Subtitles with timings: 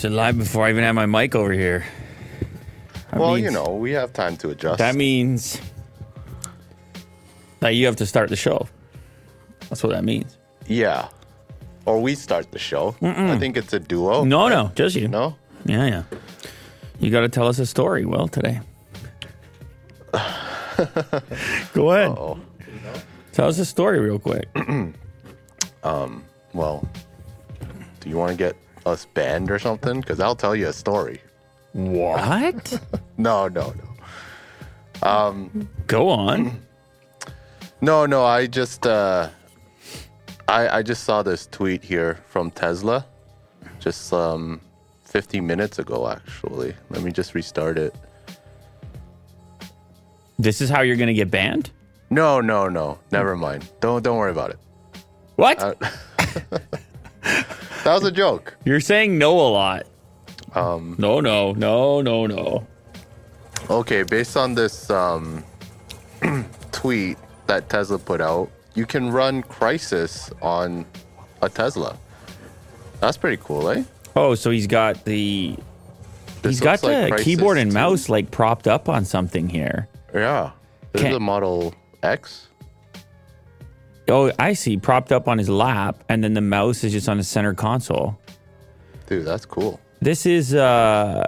[0.00, 1.84] said live before I even had my mic over here.
[3.10, 4.78] That well, means- you know, we have time to adjust.
[4.78, 5.60] That means
[7.60, 8.66] that you have to start the show.
[9.68, 10.38] That's what that means.
[10.66, 11.08] yeah.
[11.86, 12.94] Or we start the show.
[13.02, 14.22] I think it's a duo.
[14.24, 15.08] No, no, just you.
[15.08, 15.34] No?
[15.64, 16.02] Yeah, yeah.
[16.98, 18.60] You got to tell us a story, Will, today.
[21.72, 22.10] Go ahead.
[22.10, 22.38] Oh.
[23.32, 24.46] Tell us a story real quick.
[25.82, 26.86] um, Well,
[28.00, 30.00] do you want to get us banned or something?
[30.00, 31.20] Because I'll tell you a story.
[31.72, 32.80] what?
[33.18, 33.74] No, no,
[35.02, 35.06] no.
[35.08, 36.58] Um, Go on.
[37.82, 39.28] No, no, I just uh
[40.48, 43.04] I I just saw this tweet here from Tesla
[43.78, 44.60] just um
[45.04, 46.74] 50 minutes ago actually.
[46.90, 47.94] Let me just restart it.
[50.38, 51.70] This is how you're going to get banned?
[52.08, 52.98] No, no, no.
[53.12, 53.68] Never mind.
[53.80, 54.58] Don't don't worry about it.
[55.36, 55.58] What?
[55.58, 55.74] Uh,
[57.84, 58.56] That was a joke.
[58.64, 59.86] you're saying no a lot.
[60.54, 62.66] Um, no, no, no, no, no.
[63.70, 65.44] Okay, based on this um
[66.72, 67.16] tweet
[67.46, 70.84] that Tesla put out, you can run Crysis on
[71.42, 71.96] a Tesla.
[73.00, 73.82] That's pretty cool, eh?
[74.16, 75.56] Oh, so he's got the
[76.42, 77.74] This he's got like the Crysis keyboard and 2.
[77.74, 79.88] mouse like propped up on something here.
[80.12, 80.50] Yeah.
[80.92, 82.48] This Can- is a Model X.
[84.10, 84.76] Oh, I see.
[84.76, 88.18] Propped up on his lap, and then the mouse is just on the center console.
[89.06, 89.80] Dude, that's cool.
[90.00, 91.24] This is, uh,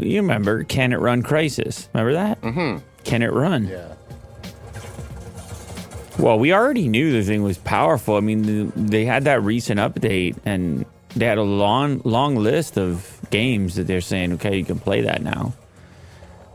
[0.00, 1.88] you remember, Can It Run Crysis?
[1.92, 2.40] Remember that?
[2.40, 2.84] Mm-hmm.
[3.04, 3.66] Can It Run?
[3.66, 3.94] Yeah.
[6.18, 8.16] Well, we already knew the thing was powerful.
[8.16, 13.20] I mean, they had that recent update, and they had a long, long list of
[13.30, 15.52] games that they're saying, okay, you can play that now.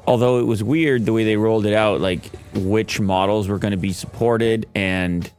[0.07, 2.25] Although it was weird the way they rolled it out, like
[2.55, 5.31] which models were going to be supported, and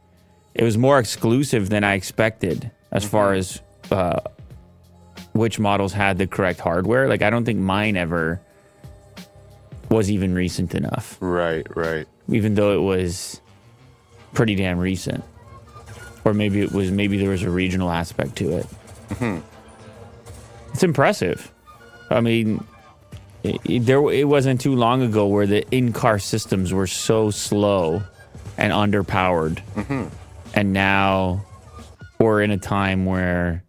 [0.55, 3.39] it was more exclusive than I expected as far mm-hmm.
[3.39, 4.19] as uh,
[5.33, 7.07] which models had the correct hardware.
[7.07, 8.39] Like, I don't think mine ever
[9.89, 12.07] was even recent enough Right, right.
[12.29, 13.41] even though it was
[14.33, 15.23] pretty damn recent.
[16.25, 18.65] Or maybe it was maybe there was a regional aspect to it.
[19.09, 19.39] Mm-hmm.
[20.73, 21.51] It's impressive.
[22.09, 22.65] I mean,
[23.43, 28.03] it, it- there it wasn't too long ago where the in-car systems were so slow
[28.57, 30.05] and underpowered, mm-hmm.
[30.53, 31.43] And now
[32.19, 33.63] we're in a time where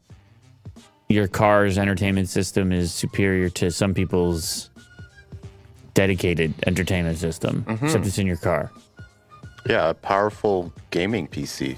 [1.09, 4.71] your car's entertainment system is superior to some people's
[5.95, 8.71] dedicated entertainment system, except it's in your car.
[9.69, 11.77] Yeah, a powerful gaming PC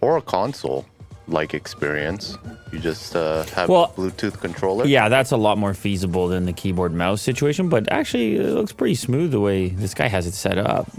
[0.00, 0.84] or a console
[1.28, 2.36] like experience.
[2.72, 4.84] You just uh, have Well, a Bluetooth controller.
[4.86, 8.72] Yeah, that's a lot more feasible than the keyboard mouse situation, but actually it looks
[8.72, 10.90] pretty smooth the way this guy has it set up.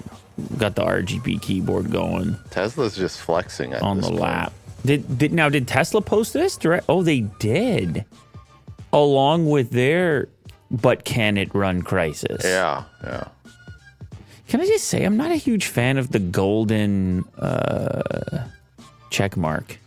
[0.58, 4.20] Got the RGB keyboard going Tesla's just flexing on the point.
[4.20, 4.54] lap.
[4.86, 6.86] Did, did now did Tesla post this direct?
[6.90, 8.06] Oh, they did.
[8.92, 10.30] Along with their
[10.72, 12.44] but can it run Crysis?
[12.44, 13.28] Yeah, yeah.
[14.48, 18.48] Can I just say I'm not a huge fan of the golden uh,
[19.10, 19.78] check mark.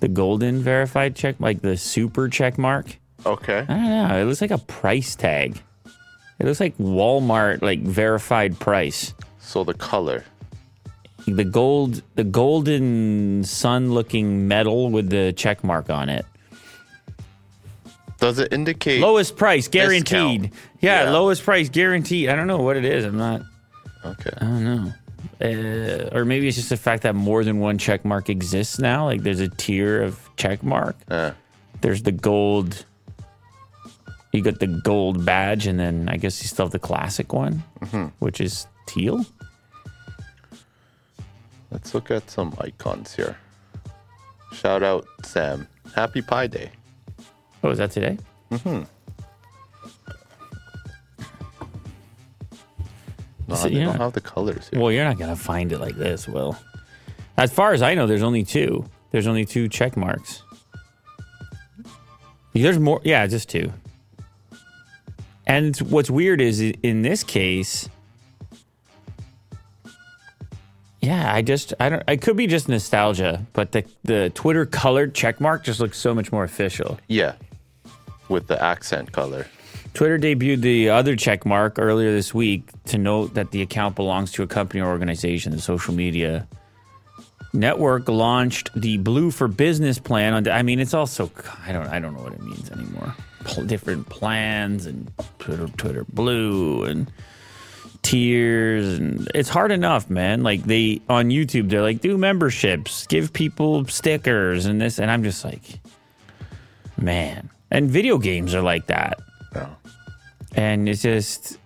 [0.00, 2.96] The golden verified check, like the super check mark.
[3.26, 3.58] Okay.
[3.68, 4.22] I don't know.
[4.22, 5.60] It looks like a price tag.
[6.38, 9.12] It looks like Walmart like verified price.
[9.50, 10.22] So the color.
[11.26, 16.24] The gold, the golden sun looking metal with the check mark on it.
[18.18, 20.52] Does it indicate Lowest price guaranteed.
[20.80, 21.10] Yeah, Yeah.
[21.10, 22.28] lowest price guaranteed.
[22.28, 23.04] I don't know what it is.
[23.04, 23.42] I'm not.
[24.04, 24.30] Okay.
[24.36, 24.92] I don't know.
[25.42, 29.06] Uh, or maybe it's just the fact that more than one check mark exists now.
[29.06, 30.94] Like there's a tier of check mark.
[31.10, 31.32] Yeah.
[31.80, 32.84] There's the gold.
[34.32, 37.64] You got the gold badge, and then I guess you still have the classic one,
[38.20, 39.24] which is teal.
[41.70, 43.36] Let's look at some icons here.
[44.52, 45.68] Shout out Sam.
[45.94, 46.70] Happy Pi Day.
[47.62, 48.18] Oh, is that today?
[48.50, 48.82] Mm-hmm.
[53.48, 53.84] No, So, yeah.
[53.86, 54.80] don't have the colors here.
[54.80, 56.56] Well, you're not gonna find it like this, Will.
[57.36, 58.84] As far as I know, there's only two.
[59.10, 60.42] There's only two check marks.
[62.52, 63.00] There's more.
[63.04, 63.72] Yeah, just two.
[65.46, 67.88] And what's weird is in this case,
[71.02, 72.02] yeah, I just I don't.
[72.08, 76.30] It could be just nostalgia, but the the Twitter colored checkmark just looks so much
[76.32, 76.98] more official.
[77.08, 77.34] yeah.
[78.28, 79.46] With the accent color.
[79.92, 84.44] Twitter debuted the other checkmark earlier this week to note that the account belongs to
[84.44, 85.50] a company or organization.
[85.50, 86.46] The social media
[87.52, 90.34] network launched the Blue for Business plan.
[90.34, 91.28] On, I mean, it's also
[91.66, 93.14] I don't I don't know what it means anymore.
[93.66, 95.10] Different plans and
[95.40, 97.10] Twitter Twitter Blue and
[98.02, 100.42] tiers and it's hard enough man.
[100.42, 105.22] Like they on youtube they're like do memberships give people stickers and this and i'm
[105.22, 105.80] just like
[106.96, 107.50] man.
[107.70, 109.18] And video games are like that.
[109.54, 109.68] No.
[110.54, 111.58] and it's just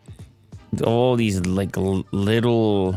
[0.84, 2.96] all these like l- little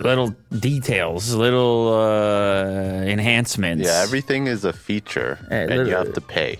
[0.00, 3.84] little details little uh enhancements.
[3.86, 6.58] Yeah, everything is a feature, Eh, and you have to pay.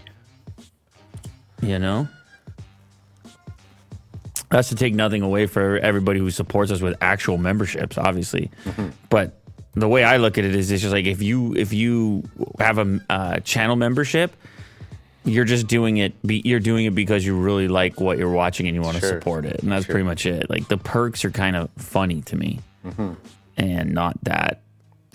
[1.63, 2.09] You know?
[4.51, 8.51] That's to take nothing away for everybody who supports us with actual memberships obviously.
[9.09, 9.37] But
[9.75, 12.25] the way i look at it is it's just like if you if you
[12.59, 14.35] have a uh, channel membership
[15.25, 18.67] you're just doing it be, you're doing it because you really like what you're watching
[18.67, 19.11] and you want to Sure.
[19.21, 19.63] support it.
[19.63, 19.93] And that's Sure.
[19.93, 20.49] pretty much it.
[20.51, 22.59] Like the perks are kind of funny to me.
[23.57, 24.63] And not that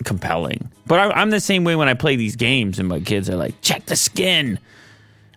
[0.04, 0.70] compelling.
[0.86, 3.36] But I, i'm the same way when i play these games and my kids are
[3.36, 4.58] like check the skin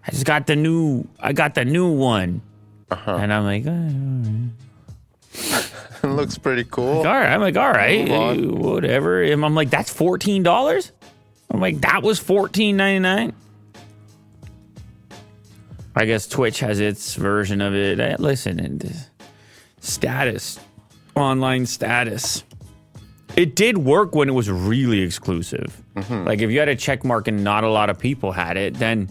[0.09, 1.07] I just got the new.
[1.19, 2.41] I got the new one,
[2.89, 5.69] and I'm like, "Eh,
[6.03, 6.97] it looks pretty cool.
[6.99, 7.31] all right.
[7.31, 8.09] I'm like, all right,
[8.41, 9.21] whatever.
[9.21, 10.91] And I'm like, that's fourteen dollars.
[11.51, 13.33] I'm like, that was fourteen ninety nine.
[15.95, 17.99] I guess Twitch has its version of it.
[17.99, 19.05] Eh, Listen, and
[19.79, 20.59] status,
[21.15, 22.43] online status.
[23.35, 25.83] It did work when it was really exclusive.
[26.09, 28.73] Like if you had a check mark and not a lot of people had it,
[28.75, 29.09] then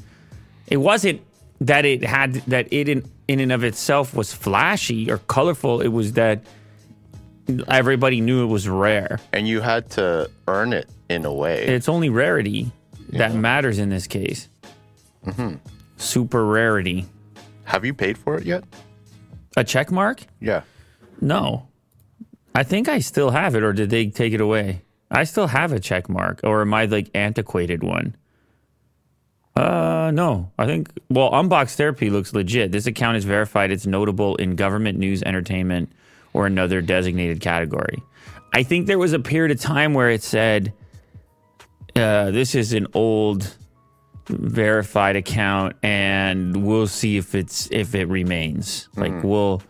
[0.71, 1.21] it wasn't
[1.61, 5.81] that it had that it in, in and of itself was flashy or colorful.
[5.81, 6.43] It was that
[7.69, 9.19] everybody knew it was rare.
[9.33, 11.67] And you had to earn it in a way.
[11.67, 12.71] It's only rarity
[13.11, 14.49] that matters in this case.
[15.27, 15.57] Mm-hmm.
[15.97, 17.07] Super rarity.
[17.65, 18.65] have you paid for it yet?
[19.57, 20.23] A check mark?
[20.41, 20.63] Yeah.
[21.21, 21.67] No.
[22.55, 24.83] I think I still have it, or did they take it away?
[25.11, 28.15] I still have a check mark, or am I like antiquated one?
[29.57, 30.51] Uh, no.
[30.59, 32.71] I think, well, Unbox Therapy looks legit.
[32.73, 33.71] This account is verified.
[33.71, 35.91] It's notable in government, news, entertainment,
[36.33, 38.03] or another designated category.
[38.53, 40.73] I think there was a period of time where it said,
[41.97, 43.55] uh, this is an old
[44.29, 49.63] verified account and we'll see if it's if it remains like we'll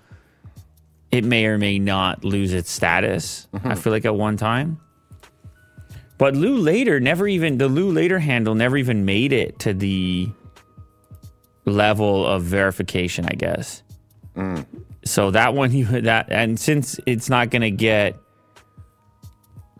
[1.13, 3.47] it may or may not lose its status.
[3.65, 4.81] I feel like at one time.
[6.19, 10.29] But Lew Later never even the Lew Later handle never even made it to the
[11.65, 13.83] level of verification, I guess.
[14.37, 14.67] Mm.
[15.05, 18.17] So that one you that and since it's not going to get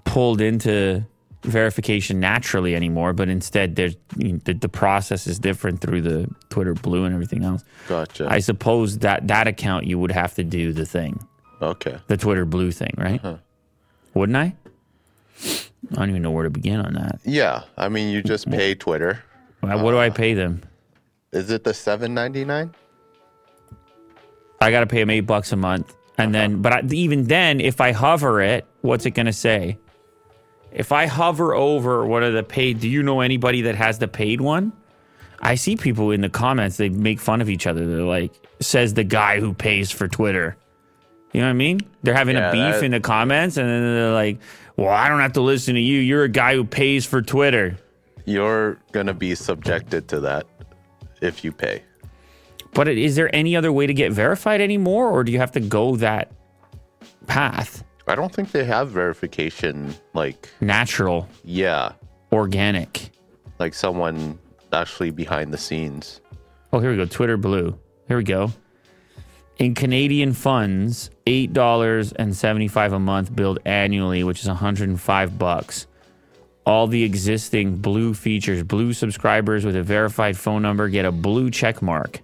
[0.05, 1.05] pulled into
[1.43, 6.29] verification naturally anymore, but instead there's you know, the, the process is different through the
[6.51, 7.65] Twitter Blue and everything else.
[7.89, 8.27] Gotcha.
[8.29, 11.25] I suppose that that account you would have to do the thing,
[11.61, 11.99] okay.
[12.07, 13.25] the Twitter Blue thing, right?
[13.25, 13.39] Uh-huh.
[14.15, 14.55] Wouldn't I?
[15.93, 17.21] I don't even know where to begin on that.
[17.25, 17.63] Yeah.
[17.77, 19.23] I mean, you just pay Twitter.
[19.61, 20.63] What do I pay them?
[21.33, 22.75] Is it the seven ninety nine?
[24.61, 27.61] I got to pay them eight bucks a month, and then, but I, even then,
[27.61, 29.79] if I hover it, what's it going to say?
[30.73, 32.81] If I hover over one of the paid?
[32.81, 34.73] Do you know anybody that has the paid one?
[35.41, 36.77] I see people in the comments.
[36.77, 37.87] They make fun of each other.
[37.87, 40.57] They're like, "Says the guy who pays for Twitter."
[41.33, 41.81] You know what I mean?
[42.03, 44.39] They're having Yeah, a beef that- in the comments, and then they're like,
[44.79, 45.99] "Well, I don't have to listen to you.
[46.01, 47.77] You're a guy who pays for Twitter."
[48.25, 50.47] You're gonna be subjected to that
[51.21, 51.83] if you pay.
[52.75, 55.61] But is there any other way to get verified anymore, or do you have to
[55.61, 56.31] go that
[57.27, 57.83] path?
[58.07, 59.95] I don't think they have verification.
[60.15, 61.93] Like, Natural, yeah,
[62.33, 63.11] organic.
[63.59, 64.39] like someone
[64.73, 66.21] actually behind the scenes.
[66.73, 67.07] Oh, here we go.
[67.07, 67.77] Twitter Blue.
[68.07, 68.53] Here we go.
[69.59, 74.89] In Canadian funds, eight dollars and seventy-five a month billed annually, which is one hundred
[74.89, 75.87] and five bucks.
[76.65, 81.51] All the existing blue features, blue subscribers with a verified phone number get a blue
[81.51, 82.21] check mark.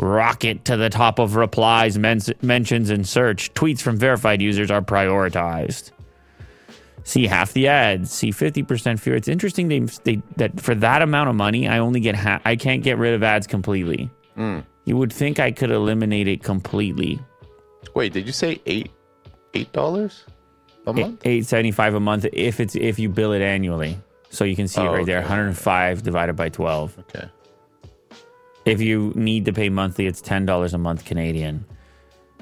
[0.00, 3.52] Rocket to the top of replies, men- mentions, and search.
[3.52, 5.90] Tweets from verified users are prioritized.
[7.02, 8.10] See half the ads.
[8.10, 9.16] See fifty percent fewer.
[9.16, 12.40] It's interesting they, they that for that amount of money, I only get half.
[12.46, 14.08] I can't get rid of ads completely.
[14.36, 14.60] Hmm.
[14.90, 17.20] You would think I could eliminate it completely.
[17.94, 18.90] Wait, did you say eight
[19.54, 20.24] eight dollars
[20.84, 21.22] a month?
[21.24, 23.96] Eight seventy five a month if it's if you bill it annually.
[24.30, 25.20] So you can see it Oh, right there.
[25.20, 26.98] One hundred and five divided by twelve.
[26.98, 27.28] Okay.
[28.64, 31.64] If you need to pay monthly, it's ten dollars a month Canadian.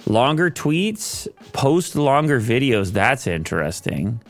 [0.06, 2.92] Longer tweets, post longer videos.
[2.92, 4.22] That's interesting.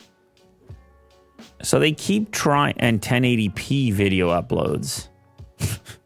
[1.62, 5.06] So they keep trying and 1080p video uploads.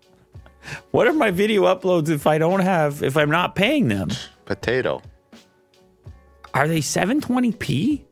[0.90, 4.08] what are my video uploads if I don't have if I'm not paying them?
[4.44, 5.02] Potato.
[6.54, 8.02] Are they 720p?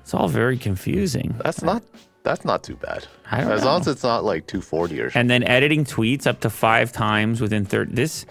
[0.00, 1.34] It's all very confusing.
[1.42, 1.82] That's not
[2.22, 3.06] That's not too bad.
[3.30, 5.20] I don't as long as it's not like 240 or something.
[5.20, 8.26] and then editing tweets up to five times within 30 this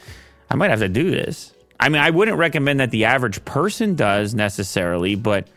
[0.51, 3.95] i might have to do this i mean i wouldn't recommend that the average person
[3.95, 5.47] does necessarily but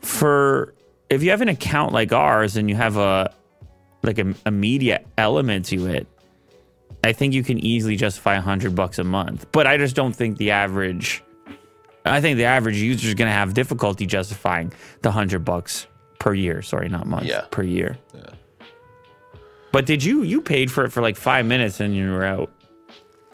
[0.00, 0.74] for
[1.10, 3.30] if you have an account like ours and you have a
[4.02, 6.06] like a, a media element to it
[7.06, 10.36] i think you can easily justify 100 bucks a month but i just don't think
[10.38, 11.22] the average
[12.04, 14.72] i think the average user is going to have difficulty justifying
[15.02, 15.86] the 100 bucks
[16.18, 17.42] per year sorry not month Yeah.
[17.50, 18.20] per year Yeah.
[19.72, 22.50] but did you you paid for it for like five minutes and you were out?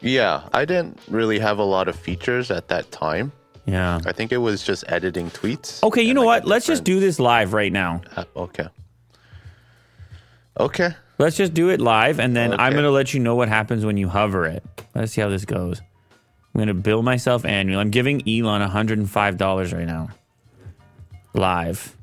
[0.04, 3.30] Yeah, I didn't really have a lot of features at that time.
[3.66, 4.00] Yeah.
[4.04, 5.80] I think it was just editing tweets.
[5.84, 6.48] Okay, you know like, what?
[6.48, 8.00] Let's just do this live right now.
[8.16, 8.66] Uh, okay.
[10.58, 10.90] Okay.
[11.22, 13.96] Let's just do it live, and then I'm gonna let you know what happens when
[13.96, 14.64] you hover it.
[14.92, 15.80] Let's see how this goes.
[15.80, 17.78] I'm gonna bill myself annual.
[17.78, 20.08] I'm giving Elon 105 dollars right now.
[21.32, 21.96] Live.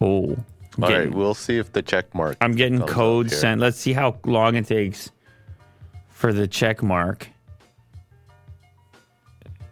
[0.00, 0.36] Oh.
[0.76, 2.36] I'm All getting- right, we'll see if the check mark.
[2.40, 3.60] I'm getting code sent.
[3.60, 5.12] Let's see how long it takes
[6.08, 7.28] for the check mark.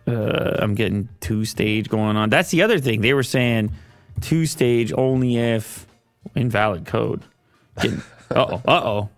[0.07, 2.31] Uh, I'm getting two stage going on.
[2.31, 3.01] That's the other thing.
[3.01, 3.73] They were saying
[4.21, 5.87] two stage only if
[6.35, 7.23] invalid code.
[7.79, 7.89] Uh
[8.31, 8.63] oh.
[8.67, 9.09] Uh oh.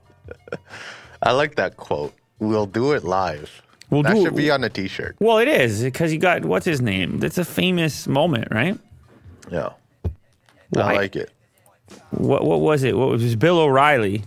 [1.23, 2.14] I like that quote.
[2.38, 3.62] We'll do it live.
[3.90, 5.17] We'll that should it- be on a t-shirt.
[5.19, 7.19] Well, it is because you got what's his name?
[7.19, 8.78] That's a famous moment, right?
[9.50, 9.71] Yeah.
[10.76, 11.31] I like it.
[12.11, 12.97] What what was it?
[12.97, 14.25] What was it was Bill O'Reilly?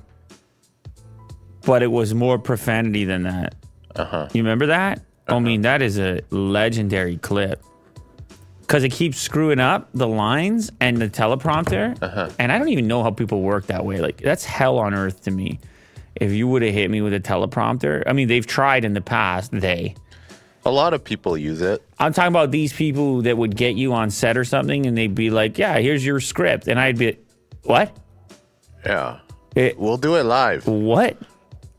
[1.63, 3.54] But it was more profanity than that.
[3.96, 4.30] Uh-huh.
[4.34, 5.01] You remember that?
[5.28, 7.63] I mean, that is a legendary clip.
[8.72, 12.01] Because it keeps screwing up the lines and the teleprompter.
[12.01, 12.30] Uh-huh.
[12.40, 14.00] And I don't even know how people work that way.
[14.00, 15.60] Like, that's hell on earth to me.
[16.16, 19.01] If you would have hit me with a teleprompter, I mean, they've tried in the
[19.01, 19.94] past, they.
[20.63, 21.84] A lot of people use it.
[22.00, 25.13] I'm talking about these people that would get you on set or something and they'd
[25.13, 26.70] be like, yeah, here's your script.
[26.70, 27.18] And I'd be,
[27.63, 27.94] what?
[28.86, 29.20] Yeah.
[29.54, 30.66] It, We'll do it live.
[30.66, 31.18] what?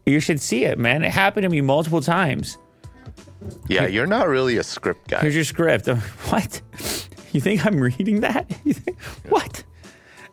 [0.05, 1.05] You should see it, man.
[1.05, 2.59] It happened to me multiple times.
[3.69, 5.21] Yeah, you're not really a script guy.
[5.21, 5.87] Here's your script.
[5.87, 6.61] What?
[7.33, 8.51] You think I'm reading that?
[8.65, 9.65] You think, what?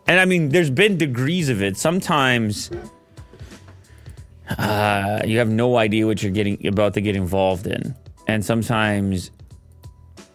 [0.07, 1.77] And I mean, there's been degrees of it.
[1.77, 2.71] Sometimes
[4.57, 7.95] uh, you have no idea what you're getting about to get involved in,
[8.27, 9.31] and sometimes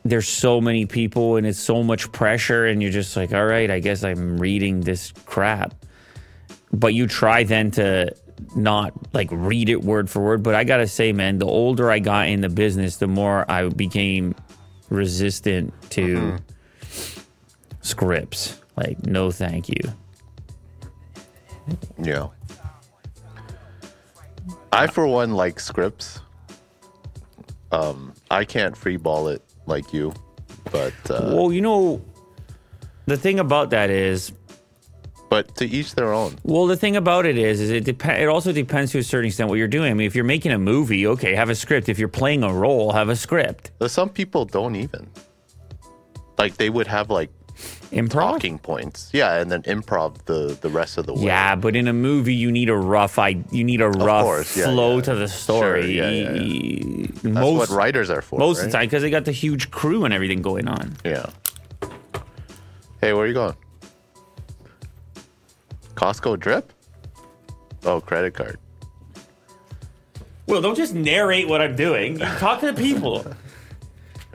[0.05, 3.71] there's so many people and it's so much pressure, and you're just like, all right,
[3.71, 5.75] I guess I'm reading this crap.
[6.73, 8.15] But you try then to
[8.57, 10.43] not like read it word for word.
[10.43, 13.69] But I gotta say, man, the older I got in the business, the more I
[13.69, 14.35] became
[14.91, 16.39] resistant to
[17.81, 18.61] scripts.
[18.77, 19.81] Like, no, thank you.
[22.03, 22.29] Yeah.
[24.73, 26.21] I, for one, like scripts.
[27.71, 30.13] Um, I can't freeball it like you,
[30.71, 32.05] but uh, Well, you know,
[33.07, 34.33] the thing about that is,
[35.35, 36.37] but to each their own.
[36.45, 39.27] well, the thing about it is, is it dep- It also depends to a certain
[39.27, 39.91] extent what you're doing.
[39.91, 41.89] I mean, if you're making a movie, okay, have a script.
[41.89, 43.73] If you're playing a role, have a script.
[43.81, 45.09] But some people don't even.
[46.39, 47.31] Like they would have like
[47.91, 48.11] Improv.
[48.35, 51.23] talking points, yeah, and then improv the the rest of the way.
[51.23, 54.57] Yeah, but in a movie, you need a rough, I you need a rough course,
[54.57, 55.03] yeah, flow yeah.
[55.03, 55.83] to the story.
[55.83, 58.39] Sure, yeah, yeah, That's Most what writers are for.
[58.39, 60.97] most of the time, because they got the huge crew and everything going on.
[61.05, 61.27] Yeah.
[63.01, 63.57] Hey, where are you going?
[65.95, 66.73] Costco drip?
[67.85, 68.59] Oh, credit card.
[70.47, 72.19] Well, don't just narrate what I'm doing.
[72.19, 73.25] You talk to the people.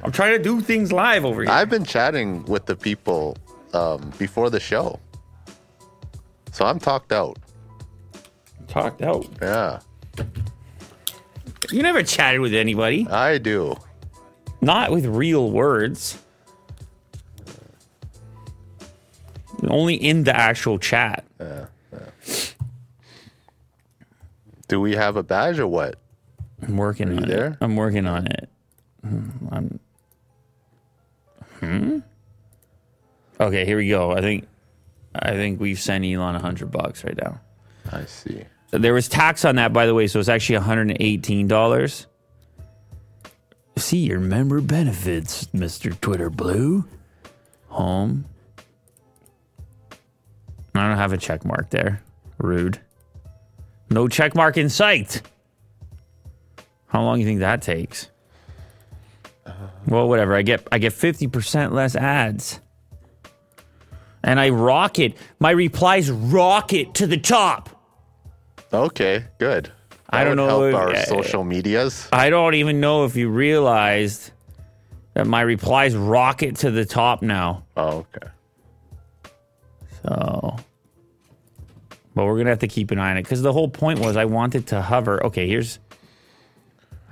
[0.03, 1.51] I'm trying to do things live over here.
[1.51, 3.37] I've been chatting with the people
[3.73, 4.99] um, before the show.
[6.51, 7.37] So I'm talked out.
[8.67, 9.27] talked out.
[9.41, 9.79] Yeah,
[11.71, 13.75] You never chatted with anybody, I do.
[14.61, 16.17] not with real words.
[19.67, 21.25] Only in the actual chat.
[24.67, 25.95] Do we have a badge or what?
[26.61, 27.47] I'm working you on there?
[27.47, 27.57] it.
[27.61, 28.49] I'm working on it.
[29.03, 29.79] Hmm, I'm.
[31.59, 31.99] Hmm.
[33.39, 34.11] Okay, here we go.
[34.11, 34.47] I think,
[35.15, 37.39] I think we've sent Elon a hundred bucks right now.
[37.91, 38.43] I see.
[38.71, 42.05] There was tax on that, by the way, so it's actually $118.
[43.77, 45.99] See your member benefits, Mr.
[45.99, 46.85] Twitter Blue.
[47.69, 48.25] Home.
[50.75, 52.01] I don't have a check mark there.
[52.37, 52.79] Rude.
[53.89, 55.21] No check mark in sight.
[56.87, 58.09] How long do you think that takes?
[59.87, 60.35] Well, whatever.
[60.35, 62.59] I get I get 50% less ads.
[64.23, 65.15] And I rocket.
[65.39, 67.69] My replies rocket to the top.
[68.71, 69.71] Okay, good.
[70.09, 72.07] I don't know if- our uh, social medias.
[72.11, 74.31] I don't even know if you realized
[75.13, 77.63] that my replies rocket to the top now.
[77.77, 78.27] Oh, okay.
[80.09, 80.55] So,
[82.15, 84.17] but we're gonna have to keep an eye on it because the whole point was
[84.17, 85.23] I wanted to hover.
[85.27, 85.79] Okay, here's.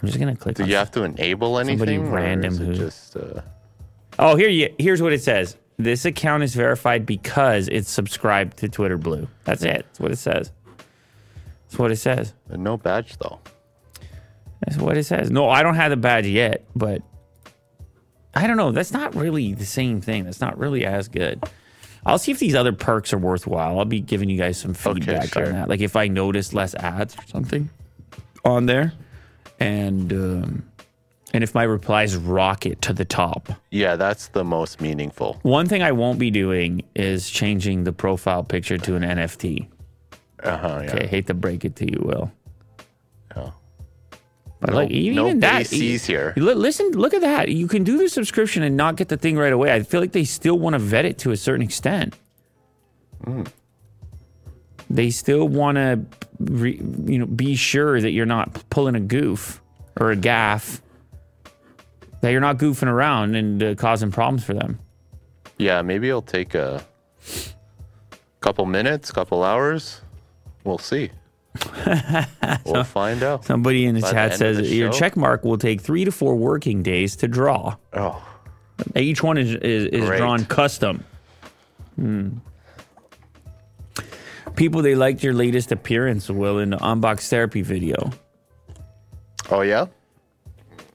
[0.02, 0.56] I'm just gonna click.
[0.56, 2.08] Do you have to enable anything?
[2.08, 3.42] or random who- just uh,
[4.20, 4.74] Oh, here you.
[4.80, 5.58] Here's what it says.
[5.78, 9.28] This account is verified because it's subscribed to Twitter Blue.
[9.44, 9.86] That's it.
[9.88, 10.52] That's what it says.
[11.68, 12.34] That's what it says.
[12.50, 13.40] no badge though?
[14.66, 15.30] That's what it says.
[15.30, 17.04] No, I don't have the badge yet, but
[18.34, 18.72] I don't know.
[18.72, 20.24] That's not really the same thing.
[20.24, 21.44] That's not really as good.
[22.06, 23.80] I'll see if these other perks are worthwhile.
[23.80, 25.48] I'll be giving you guys some feedback sure.
[25.48, 25.70] on that.
[25.70, 27.70] Like if I notice less ads or something
[28.46, 28.94] on there,
[29.60, 30.64] and um,
[31.34, 33.50] and if my replies rocket to the top.
[33.72, 35.40] Yeah, that's the most meaningful.
[35.42, 39.68] One thing I won't be doing is changing the profile picture to an NFT.
[40.44, 40.82] Uh huh.
[40.84, 40.94] Yeah.
[40.94, 42.32] Okay, hate to break it to you, Will.
[43.36, 43.52] yeah.
[44.60, 46.34] But like even, no even that, bases here.
[46.36, 47.50] Listen, look at that.
[47.50, 49.72] You can do the subscription and not get the thing right away.
[49.72, 52.16] I feel like they still want to vet it to a certain extent.
[53.24, 53.44] Hmm.
[54.90, 56.06] They still want to,
[56.40, 59.62] re, you know, be sure that you're not pulling a goof
[60.00, 60.82] or a gaff.
[62.22, 64.80] That you're not goofing around and uh, causing problems for them.
[65.60, 66.84] Yeah, maybe it'll take a
[68.40, 70.02] couple minutes, couple hours.
[70.64, 71.12] We'll see.
[72.66, 73.46] we'll find out.
[73.46, 75.00] Somebody in the By chat end of says the your show?
[75.00, 77.76] check mark will take three to four working days to draw.
[77.94, 78.22] Oh,
[78.96, 81.04] Each one is is, is drawn custom.
[81.96, 82.38] Hmm.
[84.56, 88.12] People they liked your latest appearance, Will, in the unbox therapy video.
[89.52, 89.86] oh yeah.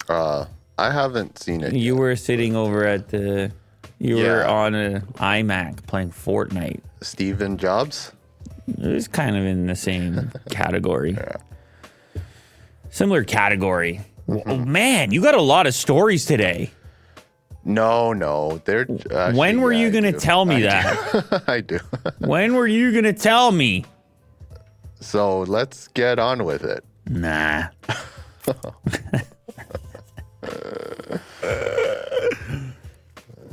[0.08, 0.46] Uh,
[0.78, 1.72] I haven't seen it.
[1.74, 2.00] You yet.
[2.00, 3.52] were sitting over at the,
[3.98, 6.80] you were on an iMac playing Fortnite.
[7.02, 8.12] Steven Jobs.
[8.68, 11.16] It was kind of in the same category.
[12.90, 14.00] Similar category.
[14.28, 14.50] Mm-hmm.
[14.50, 16.70] Oh, man, you got a lot of stories today.
[17.64, 18.82] No, no, they're.
[18.82, 21.44] Actually, when were yeah, you going to tell me I that?
[21.48, 21.78] I do.
[22.18, 23.84] when were you going to tell me?
[25.00, 26.84] so let's get on with it.
[27.08, 27.68] Nah.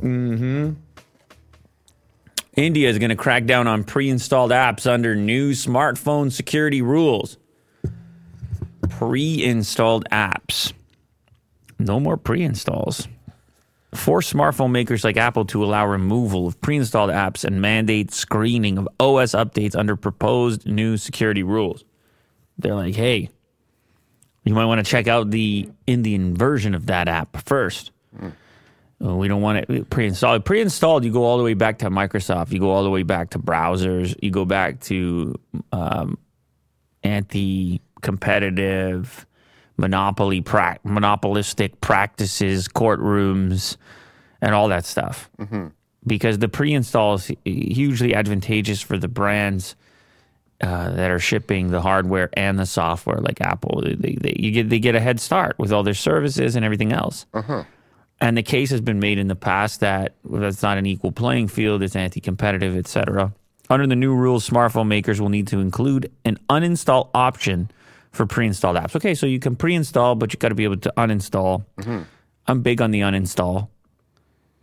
[0.02, 0.72] mm-hmm.
[2.60, 7.38] India is going to crack down on pre-installed apps under new smartphone security rules.
[8.90, 10.74] Pre-installed apps.
[11.80, 13.08] No more pre-installs.
[13.94, 18.90] Force smartphone makers like Apple to allow removal of pre-installed apps and mandate screening of
[19.00, 21.86] OS updates under proposed new security rules.
[22.58, 23.30] They're like, hey,
[24.44, 27.92] you might want to check out the Indian version of that app first.
[28.22, 28.32] Uh,
[29.00, 30.44] We don't want it pre-installed.
[30.44, 32.52] Pre-installed, you go all the way back to Microsoft.
[32.52, 34.14] You go all the way back to browsers.
[34.22, 35.36] You go back to
[35.72, 36.18] um,
[37.04, 39.26] anti-competitive,
[39.78, 43.78] monopoly, pra- monopolistic practices, courtrooms,
[44.42, 45.30] and all that stuff.
[46.06, 49.76] Because the pre-install is hugely advantageous for the brands
[50.62, 53.82] uh, that are shipping the hardware and the software, like Apple.
[53.82, 56.92] They, they, you get they get a head start with all their services and everything
[56.92, 57.26] else.
[58.22, 61.48] And the case has been made in the past that that's not an equal playing
[61.48, 61.82] field.
[61.82, 63.34] It's anti-competitive, etc.
[63.70, 67.72] Under the new rules, smartphone makers will need to include an uninstall option
[68.12, 68.96] for pre-installed apps.
[68.96, 71.64] Okay, so you can pre-install, but you got to be able to uninstall.
[72.48, 73.70] I'm big on the uninstall.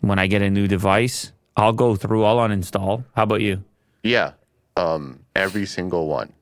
[0.01, 2.25] When I get a new device, I'll go through.
[2.25, 3.05] I'll uninstall.
[3.15, 3.63] How about you?
[4.03, 4.33] Yeah,
[4.77, 6.33] um, every single one.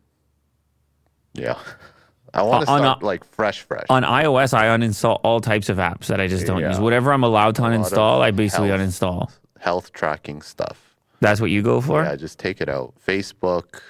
[1.35, 1.59] Yeah,
[2.35, 3.87] I want to a- start like fresh, fresh.
[3.89, 6.71] on iOS, I uninstall all types of apps that I just don't Yeah.
[6.71, 6.81] use.
[6.81, 8.81] Whatever I'm allowed to uninstall, I basically health.
[8.81, 9.31] uninstall.
[9.61, 10.95] Health tracking stuff.
[11.21, 12.03] That's what you go for?
[12.03, 12.95] Yeah, just take it out.
[13.07, 13.81] Facebook.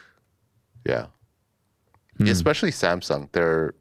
[0.87, 1.07] Yeah.
[2.20, 3.28] Especially Samsung.
[3.33, 3.74] They're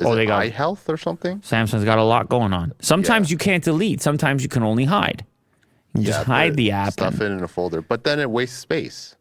[0.00, 0.12] is Hmm.
[0.12, 1.40] Oh, they got- eye health or something?
[1.40, 2.72] Samsung's got a lot going on.
[2.80, 3.34] Sometimes Yeah.
[3.34, 4.00] you can't delete.
[4.00, 5.24] Sometimes you can only hide.
[5.94, 8.56] You just hide the app Stuff and- it in a folder, but then it wastes
[8.58, 9.16] space.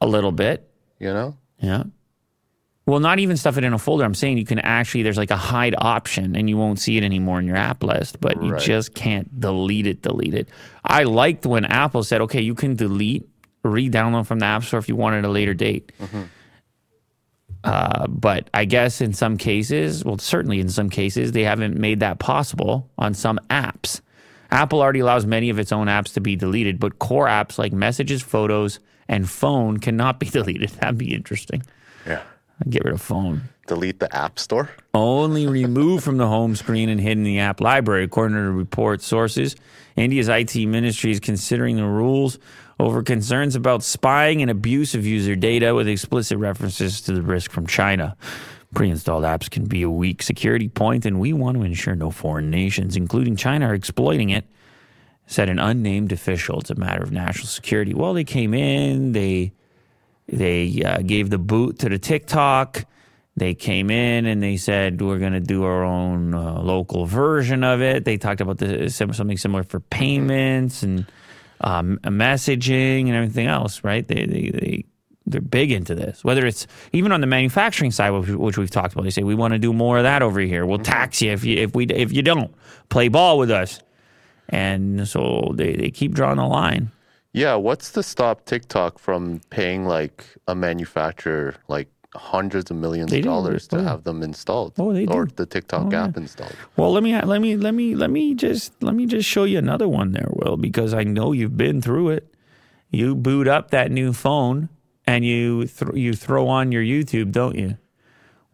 [0.00, 0.68] a little bit.
[0.98, 1.36] You know?
[1.60, 1.84] Yeah.
[2.84, 4.04] Well, not even stuff it in a folder.
[4.04, 7.04] I'm saying you can actually, there's like a hide option and you won't see it
[7.04, 10.48] anymore in your app list, but you just can't delete it, delete it.
[10.84, 13.28] I liked when Apple said, okay, you can delete,
[13.62, 15.92] re download from the App Store if you want at a later date.
[17.64, 22.00] Uh, but I guess in some cases, well, certainly in some cases, they haven't made
[22.00, 24.00] that possible on some apps.
[24.50, 27.72] Apple already allows many of its own apps to be deleted, but core apps like
[27.72, 30.70] messages, photos, and phone cannot be deleted.
[30.70, 31.62] That'd be interesting.
[32.04, 32.22] Yeah.
[32.68, 33.42] Get rid of phone.
[33.66, 34.70] Delete the app store.
[34.92, 39.02] Only removed from the home screen and hidden in the app library, according to report
[39.02, 39.56] sources.
[39.96, 42.38] India's IT ministry is considering the rules
[42.80, 47.50] over concerns about spying and abuse of user data with explicit references to the risk
[47.50, 48.16] from China.
[48.74, 52.10] Pre installed apps can be a weak security point, and we want to ensure no
[52.10, 54.46] foreign nations, including China, are exploiting it,
[55.26, 56.60] said an unnamed official.
[56.60, 57.92] It's a matter of national security.
[57.92, 59.52] Well, they came in, they,
[60.32, 62.84] they uh, gave the boot to the TikTok.
[63.36, 67.64] They came in and they said, we're going to do our own uh, local version
[67.64, 68.04] of it.
[68.04, 71.06] They talked about the, something similar for payments and
[71.60, 74.06] um, messaging and everything else, right?
[74.06, 74.84] They, they, they,
[75.24, 76.24] they're big into this.
[76.24, 79.34] Whether it's even on the manufacturing side, which, which we've talked about, they say we
[79.34, 80.66] want to do more of that over here.
[80.66, 82.52] We'll tax you if you if we if you don't
[82.88, 83.80] play ball with us,
[84.48, 86.90] and so they, they keep drawing the line.
[87.32, 93.18] Yeah, what's to stop TikTok from paying like a manufacturer like hundreds of millions They
[93.20, 93.28] of do.
[93.30, 93.82] dollars to Oh.
[93.84, 95.32] have them installed Oh, they or do.
[95.36, 96.04] the TikTok Oh, yeah.
[96.04, 96.54] app installed?
[96.76, 99.56] Well, let me let me let me let me just let me just show you
[99.58, 102.34] another one there, Will, because I know you've been through it.
[102.90, 104.68] You boot up that new phone
[105.06, 107.78] and you th- you throw on your YouTube, don't you?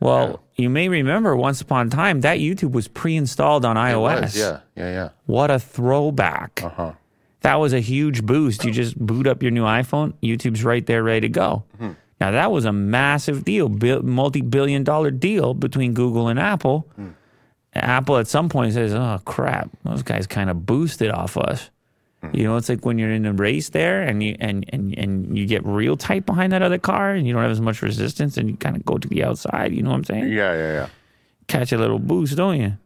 [0.01, 4.21] Well, you may remember once upon a time that YouTube was pre-installed on iOS.
[4.23, 5.09] was, yeah, yeah, yeah.
[5.27, 6.63] What a throwback.
[6.63, 6.93] Uh-huh.
[7.49, 8.63] That was a huge boost.
[8.65, 11.65] You just boot up your new iPhone, YouTube's right there ready to go.
[11.79, 11.93] Hmm.
[12.21, 16.87] Now, that was a massive deal, multi billion dollar deal between Google and Apple.
[16.97, 17.11] Hmm.
[17.75, 21.71] Apple at some point says, oh, crap, those guys kind of boosted off us.
[22.23, 22.31] Hmm.
[22.37, 25.39] You know, it's like when you're in a race there and you and, and, and
[25.39, 28.37] you get real tight behind that other car and you don't have as much resistance
[28.37, 29.73] and you kind of go to the outside.
[29.73, 30.29] You know what I'm saying?
[30.29, 30.89] Yeah, yeah, yeah.
[31.47, 32.77] Catch a little boost, don't you?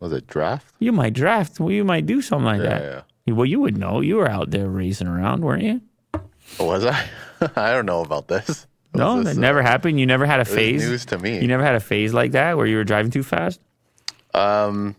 [0.00, 0.74] Was it draft?
[0.80, 1.60] You might draft.
[1.60, 2.82] Well, you might do something like Yeah, that.
[2.82, 3.00] yeah.
[3.26, 4.00] Well, you would know.
[4.00, 5.80] You were out there racing around, weren't you?
[6.60, 7.06] Was I?
[7.56, 8.66] I don't know about this.
[8.94, 9.98] No, Was that this, uh, never happened.
[9.98, 10.86] You never had a phase.
[10.86, 11.40] news to me.
[11.40, 13.60] You never had a phase like that where you were driving too fast.
[14.34, 14.94] Um,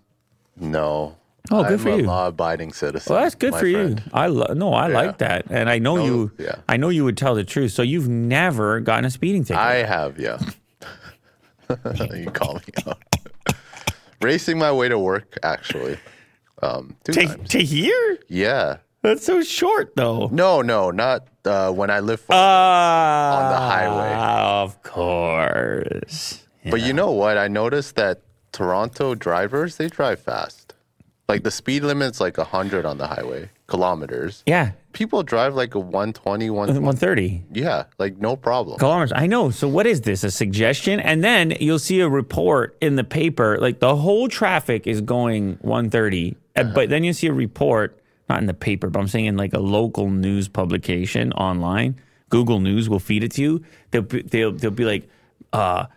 [0.58, 1.16] no.
[1.52, 2.04] Oh, good I'm for a you.
[2.04, 3.14] law-abiding citizen.
[3.14, 4.02] Well, that's good for friend.
[4.04, 4.12] you.
[4.12, 4.96] I lo- no, I Yeah.
[4.96, 6.32] like that, and I know No, you.
[6.40, 6.56] yeah.
[6.68, 7.72] I know you would tell the truth.
[7.72, 9.62] So you've never gotten a speeding ticket.
[9.62, 10.40] I have, yeah.
[12.16, 12.98] you call me out.
[14.22, 15.98] Racing my way to work, actually.
[16.66, 17.50] Um, two to, times.
[17.50, 18.20] to here?
[18.28, 18.78] Yeah.
[19.02, 20.30] That's so short, though.
[20.32, 22.24] No, no, not uh, when I live.
[22.30, 24.14] on the highway.
[24.16, 26.42] Of course.
[26.68, 27.38] But you know what?
[27.38, 30.65] I noticed that Toronto drivers they drive fast.
[31.28, 34.44] Like the speed limit's like 100 on the highway, kilometers.
[34.46, 36.80] Yeah, People drive like a 120, 120.
[36.80, 38.78] 130 Yeah, like no problem.
[38.80, 39.12] kilometers.
[39.14, 39.50] I know.
[39.50, 40.24] So what is this?
[40.24, 41.00] A suggestion?
[41.02, 45.58] And then you'll see a report in the paper, like the whole traffic is going
[45.62, 46.38] 130.
[46.56, 49.36] Uh, But then you see a report, not in the paper, but I'm saying in
[49.36, 52.00] like a local news publication online.
[52.30, 53.64] Google News will feed it to you.
[53.92, 55.10] They'll be, they'll, they'll be like,
[55.54, 55.88] uh,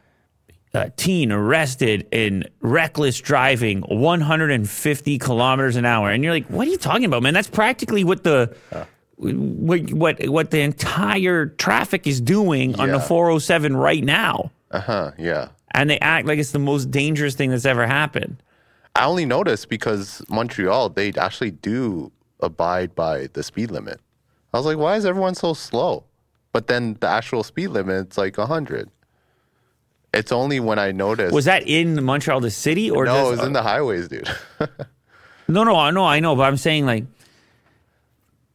[0.87, 6.71] a teen arrested in reckless driving 150 kilometers an hour and you're like what are
[6.71, 8.55] you talking about man that's practically what the
[9.17, 15.11] what what what the entire traffic is doing on the 407 right now Uh huh.
[15.19, 15.49] Yeah.
[15.73, 18.43] and they act like it's the most dangerous thing that's ever happened
[18.97, 22.11] I only noticed because Montreal they actually do
[22.41, 24.01] abide by the speed limit.
[24.53, 26.05] I was like, why is everyone so slow?
[26.53, 28.91] But then the actual speed limit's like 100.
[30.15, 31.35] It's only when I noticed.
[31.35, 34.29] was that in Montreal the city or no, just, it was in the highways, dude.
[35.49, 37.05] no no I know I know but I'm saying like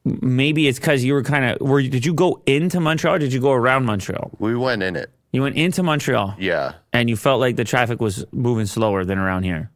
[0.05, 3.31] maybe it's cuz you were kind of were did you go into Montreal or did
[3.33, 5.09] you go around Montreal we went in it.
[5.31, 6.73] you went into Montreal Yeah.
[6.91, 9.69] and you felt like the traffic was moving slower than around here.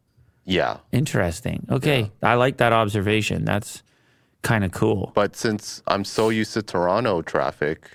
[0.44, 0.78] Yeah.
[0.92, 1.66] Interesting.
[1.70, 3.44] Okay, I like that observation.
[3.44, 3.82] That's
[4.42, 5.12] kind of cool.
[5.14, 7.90] But since I'm so used to Toronto traffic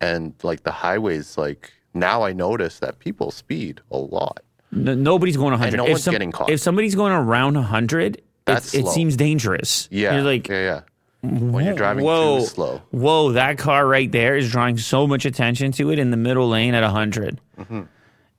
[0.00, 4.40] and like the highways, like now I notice that people speed a lot.
[4.74, 5.76] N- nobody's going 100.
[5.76, 6.50] no if one's getting caught.
[6.50, 8.92] If somebody's going around 100, That's it's, it slow.
[8.92, 9.88] seems dangerous.
[9.90, 10.14] Yeah.
[10.14, 10.80] You're like, yeah, yeah.
[11.20, 12.82] When you're driving whoa, too slow.
[12.92, 16.48] whoa, that car right there is drawing so much attention to it in the middle
[16.48, 17.40] lane at 100.
[17.58, 17.82] Mm-hmm.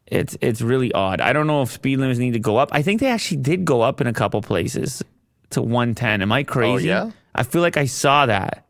[0.08, 1.20] It's it's really odd.
[1.22, 2.70] I don't know if speed limits need to go up.
[2.72, 5.04] I think they actually did go up in a couple places
[5.52, 6.22] to 110.
[6.22, 6.92] Am I crazy?
[6.92, 7.12] Oh, yeah?
[7.36, 8.66] I feel like I saw that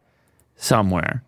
[0.56, 1.24] somewhere.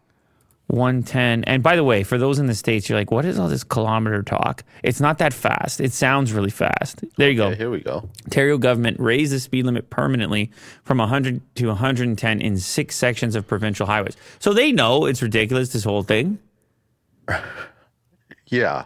[0.72, 1.44] 110.
[1.46, 3.64] And by the way, for those in the States, you're like, what is all this
[3.64, 4.64] kilometer talk?
[4.84, 5.80] It's not that fast.
[5.82, 7.04] It sounds really fast.
[7.18, 7.54] There you go.
[7.54, 8.10] Here we go.
[8.26, 10.52] Ontario government raised the speed limit permanently
[10.84, 14.18] from 100 to 110 in six sections of provincial highways.
[14.40, 16.40] So they know it's ridiculous, this whole thing.
[18.52, 18.86] Yeah.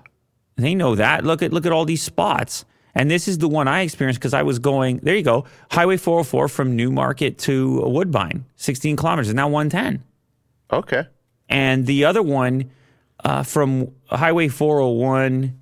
[0.56, 1.26] They know that.
[1.26, 2.64] Look at look at all these spots.
[2.94, 5.98] And this is the one I experienced because I was going, there you go, Highway
[5.98, 10.02] 404 from Newmarket to Woodbine, 16 kilometers, is now 110.
[10.72, 11.06] Okay.
[11.50, 12.72] And the other one
[13.24, 15.60] uh, from Highway 401.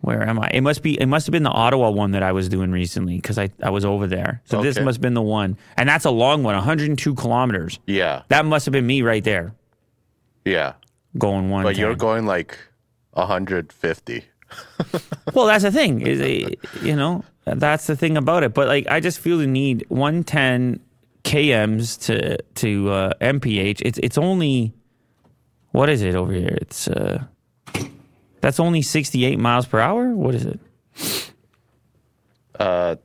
[0.00, 0.50] Where am I?
[0.52, 1.00] It must be.
[1.00, 3.70] It must have been the Ottawa one that I was doing recently because I, I
[3.70, 4.42] was over there.
[4.46, 4.84] So this Okay.
[4.84, 7.78] must have been the one, and that's a long one, 102 kilometers.
[7.86, 8.22] Yeah.
[8.28, 9.54] That must have been me right there,
[10.44, 10.72] Yeah.
[11.16, 11.62] going one.
[11.62, 12.58] But you're going like
[13.12, 14.24] 150.
[15.34, 16.00] Well, that's the thing.
[16.02, 16.46] Is a,
[16.82, 18.52] you know that's the thing about it.
[18.54, 20.80] But like, I just feel the need 110
[21.24, 23.80] kms to to uh, mph.
[23.80, 24.72] It's it's only
[25.70, 26.58] what is it over here?
[26.60, 27.24] It's uh,
[28.40, 30.10] that's only 68 miles per hour.
[30.10, 30.60] What is it?
[32.58, 32.96] Uh,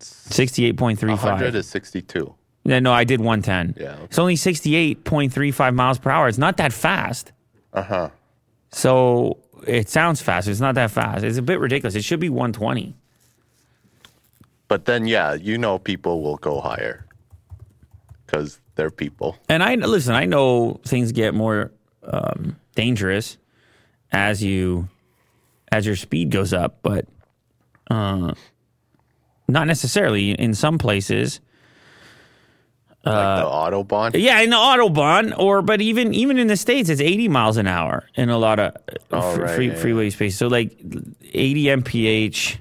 [0.00, 1.08] 68.35.
[1.08, 2.34] 100 is 62.
[2.64, 3.82] Yeah, no, I did 110.
[3.82, 4.04] Yeah, okay.
[4.04, 6.28] It's only 68.35 miles per hour.
[6.28, 7.32] It's not that fast.
[7.72, 8.10] Uh huh.
[8.70, 10.48] So it sounds fast.
[10.48, 11.24] It's not that fast.
[11.24, 11.94] It's a bit ridiculous.
[11.94, 12.94] It should be 120.
[14.68, 17.07] But then, yeah, you know, people will go higher
[18.28, 19.36] because they're people.
[19.48, 20.14] And I listen.
[20.14, 21.72] I know things get more
[22.04, 23.38] um, dangerous
[24.12, 24.88] as you
[25.72, 27.06] as your speed goes up, but
[27.90, 28.34] uh,
[29.48, 30.32] not necessarily.
[30.32, 31.40] In some places,
[33.04, 33.46] like Uh, the
[33.84, 34.10] autobahn.
[34.14, 37.66] yeah, in the autobahn, or but even even in the states, it's 80 miles an
[37.66, 40.36] hour in a lot of uh, Oh, fr- right, free, yeah, freeway space.
[40.36, 40.76] So like
[41.32, 42.58] 80 mph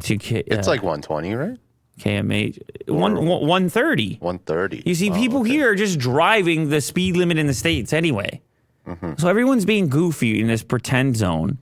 [0.00, 1.58] to K, It's uh, like 120, right?
[1.98, 4.16] Kmh, one, one 130.
[4.20, 4.82] 130.
[4.86, 5.50] You see, Oh, people okay.
[5.50, 8.40] here are just driving the speed limit in the states anyway.
[8.86, 9.14] Mm-hmm.
[9.18, 11.58] So everyone's being goofy in this pretend zone.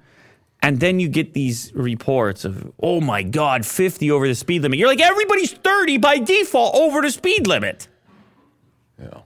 [0.63, 4.79] And then you get these reports of, oh my God, 50 over the speed limit.
[4.79, 7.89] You're like, everybody's 30 by default over the speed limit.
[9.01, 9.21] Yeah.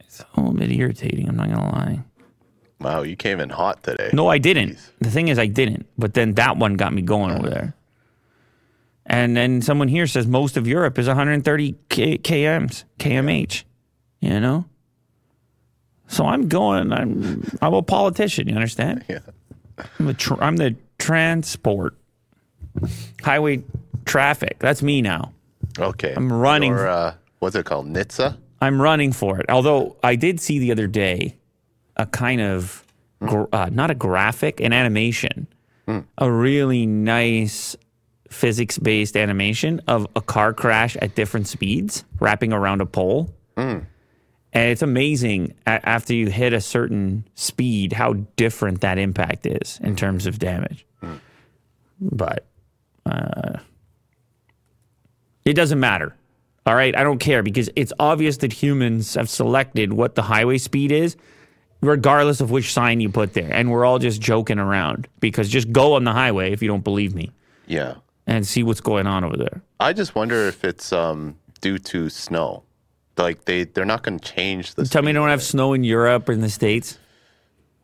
[0.00, 2.00] It's a little bit irritating, I'm not going to lie.
[2.80, 4.10] Wow, you came in hot today.
[4.12, 4.72] No, I didn't.
[4.76, 4.90] Jeez.
[5.00, 5.86] The thing is, I didn't.
[5.98, 7.74] But then that one got me going over there.
[9.06, 13.64] And then someone here says most of Europe is 130 K- kms, kmh.
[14.20, 14.64] You know.
[16.06, 16.92] So I'm going.
[16.92, 17.44] I'm.
[17.60, 18.48] I'm a politician.
[18.48, 19.04] You understand?
[19.08, 19.18] Yeah.
[19.98, 21.96] I'm I'm the transport
[23.22, 23.62] highway
[24.04, 24.58] traffic.
[24.60, 25.32] That's me now.
[25.78, 26.12] Okay.
[26.16, 27.86] I'm running- Your, uh, what's it called?
[27.88, 28.36] NHTSA?
[28.60, 29.46] I'm running for it.
[29.48, 31.36] Although I did see the other day
[31.96, 32.86] a kind of
[33.20, 35.48] gr- uh, not a graphic, an animation,
[36.18, 37.74] a really nice
[38.32, 43.32] physics based animation of a car crash at different speeds wrapping around a pole.
[44.54, 49.78] And it's amazing a- after you hit a certain speed how different that impact is
[49.82, 50.84] in terms of damage.
[52.00, 52.44] But
[53.06, 53.58] uh,
[55.44, 56.14] it doesn't matter.
[56.66, 60.58] All right, I don't care because it's obvious that humans have selected what the highway
[60.58, 61.16] speed is,
[61.80, 63.52] regardless of which sign you put there.
[63.52, 66.84] And we're all just joking around because just go on the highway if you don't
[66.84, 67.32] believe me
[67.66, 67.94] Yeah.
[68.26, 69.62] And see what's going on over there.
[69.80, 72.64] I just wonder if it's um due to snow.
[73.16, 74.84] Like they they're not going to change the.
[74.84, 76.98] Tell me, they don't have snow in Europe or in the States?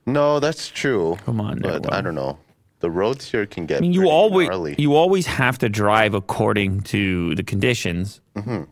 [0.07, 1.19] No, that's true.
[1.27, 1.93] Come on, but.
[1.93, 2.39] I don't know.
[2.81, 3.79] The roads here can get.
[3.79, 4.77] I mean, you always gnarly.
[4.79, 8.21] you always have to drive according to the conditions,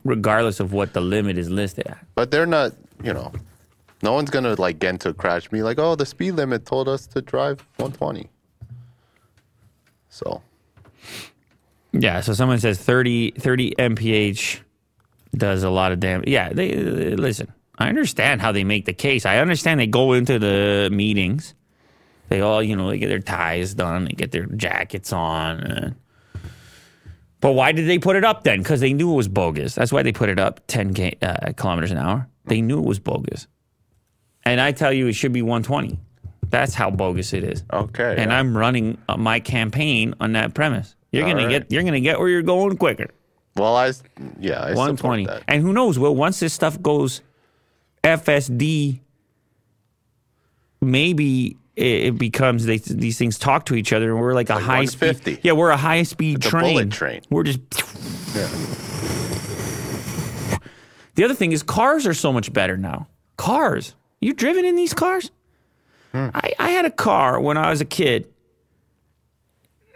[0.04, 1.98] regardless of what the limit is listed at.
[2.14, 2.72] But they're not.
[3.02, 3.32] You know,
[4.02, 5.50] no one's gonna like get into a crash.
[5.52, 8.30] Me like, oh, the speed limit told us to drive 120.
[10.08, 10.40] So
[12.00, 14.60] Yeah, so someone says 30, 30 mph
[15.36, 16.28] does a lot of damage.
[16.28, 17.52] Yeah, they uh, listen.
[17.78, 19.26] I understand how they make the case.
[19.26, 21.54] I understand they go into the meetings.
[22.28, 25.60] They all, you know, they get their ties done, they get their jackets on.
[25.60, 25.92] uh,
[27.40, 28.58] but why did they put it up then?
[28.62, 29.74] Because they knew it was bogus.
[29.74, 32.26] That's why they put it up 10 k- uh, kilometers an hour.
[32.46, 33.46] They knew it was bogus.
[34.44, 35.98] And I tell you, it should be 120.
[36.48, 37.62] That's how bogus it is.
[37.72, 38.14] okay.
[38.16, 38.38] And yeah.
[38.38, 40.94] I'm running uh, my campaign on that premise.
[41.16, 41.62] You're All gonna right.
[41.62, 43.08] get you're gonna get where you're going quicker.
[43.56, 43.92] well, I
[44.38, 45.26] yeah, I 120.
[45.48, 45.98] And who knows?
[45.98, 47.22] Well, once this stuff goes
[48.04, 49.00] FSD,
[50.80, 54.84] maybe it, becomes they, these things talk to each other, and we're like a high
[54.86, 55.40] speed.
[55.42, 56.74] Yeah, we're a high speed a train.
[56.74, 57.20] bullet train.
[57.30, 57.60] We're just.
[58.34, 58.48] Yeah.
[61.14, 63.08] The other thing is cars are so much better now.
[63.38, 63.94] Cars.
[64.20, 65.30] You driven in these cars?
[66.12, 66.28] Hmm.
[66.34, 68.32] I, I had a car when I was a kid.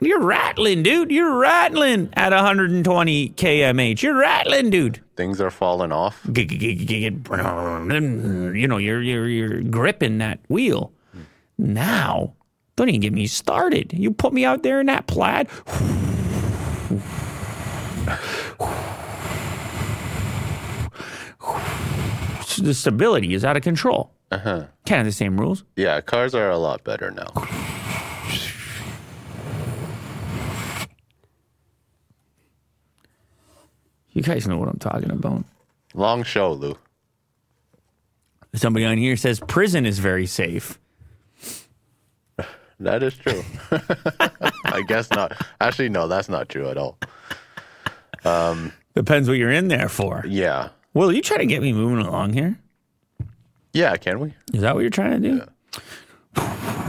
[0.00, 1.10] You're rattling, dude.
[1.10, 4.02] You're rattling at 120 kmh.
[4.02, 5.00] You're rattling, dude.
[5.16, 6.20] Things are falling off.
[6.24, 6.46] You
[8.66, 10.92] know, you're you're you're gripping that wheel.
[11.58, 12.32] Now,
[12.76, 13.92] don't even get me started.
[13.92, 15.48] You put me out there in that plaid.
[22.58, 24.12] The stability is out of control.
[24.30, 24.66] Uh-huh.
[24.84, 25.64] Can't have the same rules.
[25.76, 27.28] Yeah, cars are a lot better now.
[34.12, 35.44] You guys know what I'm talking about.
[35.94, 36.77] Long show, Lew.
[38.55, 40.79] Somebody on here says prison is very safe.
[42.83, 43.44] That is true.
[44.64, 45.37] I guess not.
[45.61, 46.96] Actually, no, that's not true at all.
[48.25, 50.25] Um, Depends what you're in there for.
[50.27, 50.70] Yeah.
[50.94, 52.59] Will, you try to get me moving along here?
[53.75, 54.33] Yeah, can we?
[54.55, 56.40] Is that what you're trying to do?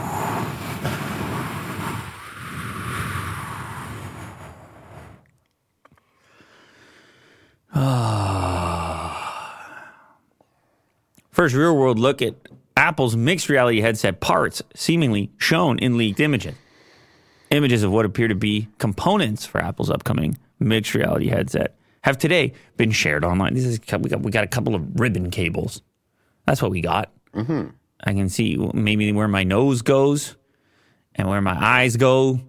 [11.42, 12.36] First real world look at
[12.78, 16.54] Apple's mixed reality headset parts seemingly shown in leaked images.
[17.50, 22.54] Images of what appear to be components for Apple's upcoming mixed reality headset have today
[22.78, 23.56] been shared online.
[23.56, 25.82] This is we got we got a couple of ribbon cables.
[26.46, 27.12] That's what we got.
[27.34, 27.70] Mm-hmm.
[28.04, 30.36] I can see maybe where my nose goes
[31.16, 32.40] and where my eyes go.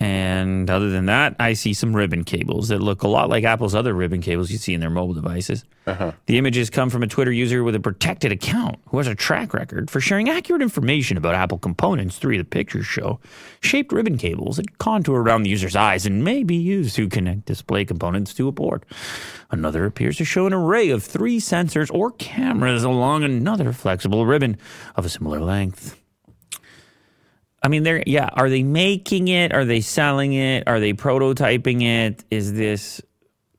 [0.00, 3.74] And other than that, I see some ribbon cables that look a lot like Apple's
[3.74, 5.64] other ribbon cables you see in their mobile devices.
[5.88, 6.12] Uh-huh.
[6.26, 9.52] The images come from a Twitter user with a protected account who has a track
[9.52, 12.16] record for sharing accurate information about Apple components.
[12.16, 13.18] Three of the pictures show
[13.60, 17.46] shaped ribbon cables that contour around the user's eyes and may be used to connect
[17.46, 18.86] display components to a board.
[19.50, 24.58] Another appears to show an array of three sensors or cameras along another flexible ribbon
[24.94, 26.00] of a similar length.
[27.62, 28.30] I mean, they're yeah.
[28.34, 29.52] Are they making it?
[29.52, 30.66] Are they selling it?
[30.68, 32.24] Are they prototyping it?
[32.30, 33.00] Is this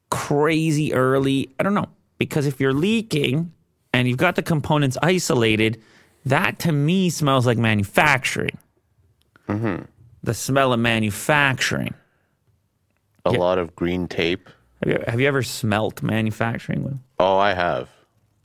[0.10, 1.50] crazy early?
[1.60, 1.90] I don't know.
[2.18, 3.52] Because if you're leaking
[3.94, 5.82] and you've got the components isolated,
[6.26, 8.58] that to me smells like manufacturing.
[9.48, 11.94] The smell of manufacturing.
[13.26, 13.40] A Yeah.
[13.40, 14.48] lot of green tape.
[14.84, 17.00] Have you, have you ever smelt manufacturing?
[17.20, 17.90] Oh, I have.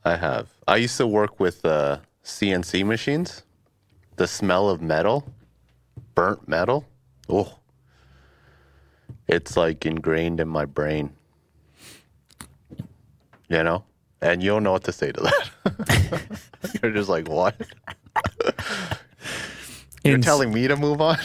[0.04, 0.48] I have.
[0.66, 3.42] I used to work with uh, CNC machines.
[4.16, 5.24] The smell of metal,
[6.14, 6.84] burnt metal.
[7.28, 7.58] Oh,
[9.28, 11.10] it's like ingrained in my brain.
[13.48, 13.84] You know?
[14.20, 16.40] And you don't know what to say to that.
[16.82, 17.54] You're just like, what?
[20.04, 21.16] You're In- telling me to move on?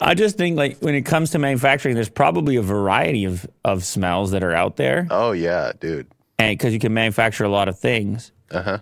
[0.00, 3.84] I just think like when it comes to manufacturing, there's probably a variety of, of
[3.84, 6.08] smells that are out there, oh, yeah, dude.
[6.38, 8.32] and because you can manufacture a lot of things.
[8.54, 8.78] Uh huh.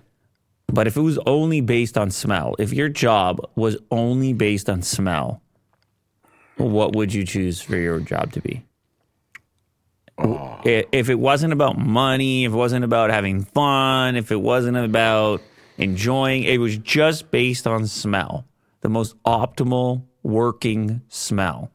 [0.68, 4.82] But if it was only based on smell, if your job was only based on
[4.82, 5.42] smell,
[6.56, 8.64] what would you choose for your job to be?
[10.18, 14.76] I- If it wasn't about money, if it wasn't about having fun, if it wasn't
[14.76, 15.42] about
[15.78, 18.44] enjoying, it was just based on smell,
[18.82, 21.70] the most optimal working smell.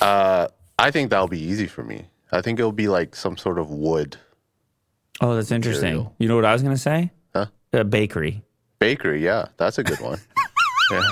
[0.00, 0.46] Uh,
[0.78, 2.06] I think that'll be easy for me.
[2.30, 4.18] I think it'll be like some sort of wood
[5.20, 6.10] Oh, that's interesting.
[6.18, 7.10] You know what I was going to say?
[7.34, 7.46] Huh?
[7.72, 8.42] A bakery.
[8.78, 9.24] bakery.
[9.24, 10.18] Yeah, that's a good one.
[10.90, 11.02] yeah.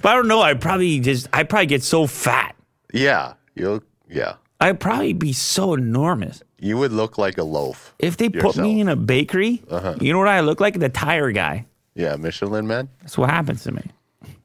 [0.00, 0.40] But I don't know.
[0.40, 2.54] I'd probably just, I'd probably get so fat.
[2.92, 3.82] Yeah, you'll.
[4.08, 6.42] Yeah, I'd probably be so enormous.
[6.58, 7.94] you would look like a loaf.
[7.98, 9.62] If they put me in a bakery,
[10.00, 10.78] you know what I look like?
[10.78, 11.66] The tire guy.
[11.94, 12.88] Yeah, Michelin man.
[13.00, 13.82] That's what happens to me.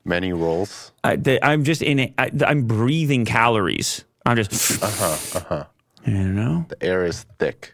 [0.04, 0.92] Many rolls.
[1.06, 2.14] I, I'm just in it.
[2.46, 4.04] I'm breathing calories.
[4.26, 5.66] I'm just, uh huh, uh huh.
[6.06, 6.66] You know?
[6.68, 7.74] The air is thick.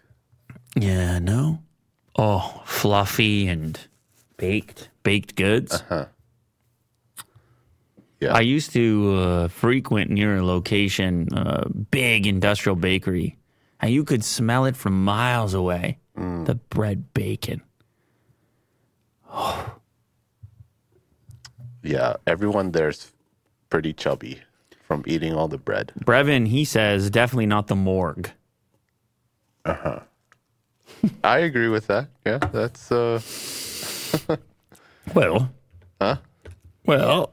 [0.80, 1.60] Yeah, no.
[2.18, 3.80] Oh, fluffy and
[4.38, 5.74] baked, baked goods.
[5.76, 6.06] Uh-huh.
[8.20, 8.34] Yeah.
[8.34, 13.38] I used to uh, frequent near a location, uh, big industrial bakery,
[13.80, 16.00] and you could smell it from miles away.
[16.16, 17.62] The bread bacon.
[19.30, 19.66] Oh.
[21.82, 23.14] Yeah, everyone there's
[23.70, 24.42] pretty chubby
[24.86, 25.94] from eating all the bread.
[26.04, 28.32] Brevin, he says, definitely not the morgue.
[31.24, 32.08] I agree with that.
[32.26, 33.20] Yeah, that's uh
[35.14, 35.52] Well,
[36.02, 36.18] Huh?
[36.86, 37.32] Well,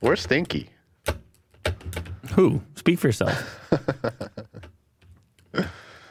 [0.00, 0.70] we're stinky.
[2.34, 2.60] who?
[2.74, 3.60] Speak for yourself.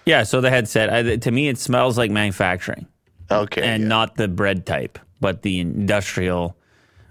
[0.06, 2.88] yeah, so the headset, I, to me, it smells like manufacturing
[3.32, 3.62] Okay.
[3.64, 3.88] and yeah.
[3.90, 6.56] not the bread type, but the industrial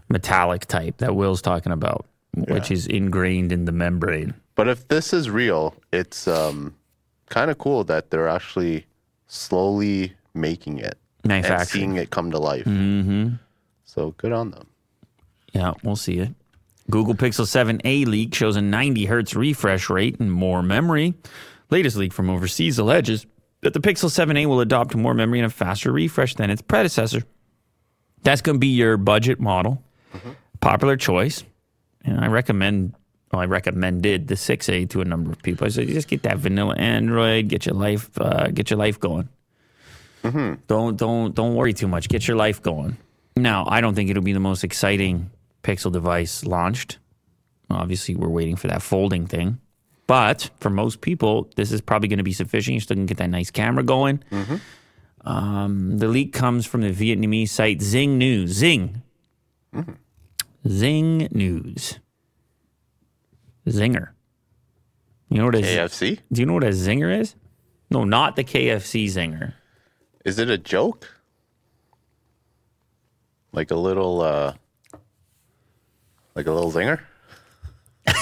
[0.09, 4.35] metallic type that Will's talking about, which is ingrained in the membrane.
[4.55, 6.75] But if this is real, it's um
[7.29, 8.87] kind of cool that they're actually
[9.27, 10.99] slowly making it
[11.29, 12.65] and seeing it come to life.
[12.65, 13.35] Mm-hmm.
[13.85, 14.67] So good on them.
[15.53, 16.35] Yeah, we'll see it.
[16.91, 21.15] Google Pixel 7a leak shows a 90 hertz refresh rate and more memory.
[21.71, 23.25] Latest leak from overseas alleges
[23.63, 27.23] that the Pixel 7a will adopt more memory and a faster refresh than its predecessor.
[28.23, 29.83] That's going to be your budget model.
[30.61, 31.43] Popular choice.
[32.05, 32.95] And I recommend,
[33.35, 35.67] well, I recommended the 6a to a number of people.
[35.67, 39.29] I said, just get that vanilla Android, get your life, uh, get your life going.
[40.69, 42.09] Don't don't don't worry too much.
[42.09, 42.97] Get your life going.
[43.37, 45.31] Now, I don't think it'll be the most exciting
[45.65, 46.99] Pixel device launched.
[47.71, 49.59] Obviously, we're waiting for that folding thing.
[50.07, 52.75] But for most people, this is probably going to be sufficient.
[52.75, 54.23] You're still going to get that nice camera going.
[55.23, 58.53] Um, the leak comes from the Vietnamese site Zing News.
[58.53, 59.03] Zing.
[60.69, 61.99] Zing News
[63.67, 64.09] zinger.
[65.29, 65.99] You know what a KFC?
[66.17, 67.35] Z- do you know what a zinger is?
[67.91, 69.55] No, not the KFC zinger.
[70.25, 71.09] Is it a joke?
[73.53, 74.55] Like a little, uh,
[76.35, 77.01] like a little zinger?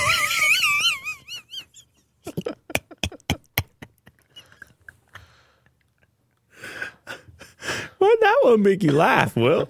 [7.98, 9.68] Why'd that one make you laugh, Will?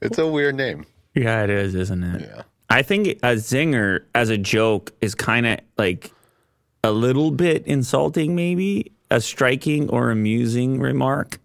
[0.00, 0.84] It's a weird name.
[1.14, 2.20] Yeah, it is, isn't it?
[2.22, 2.42] Yeah.
[2.70, 6.12] I think a zinger as a joke is kind of like
[6.84, 11.38] a little bit insulting, maybe a striking or amusing remark,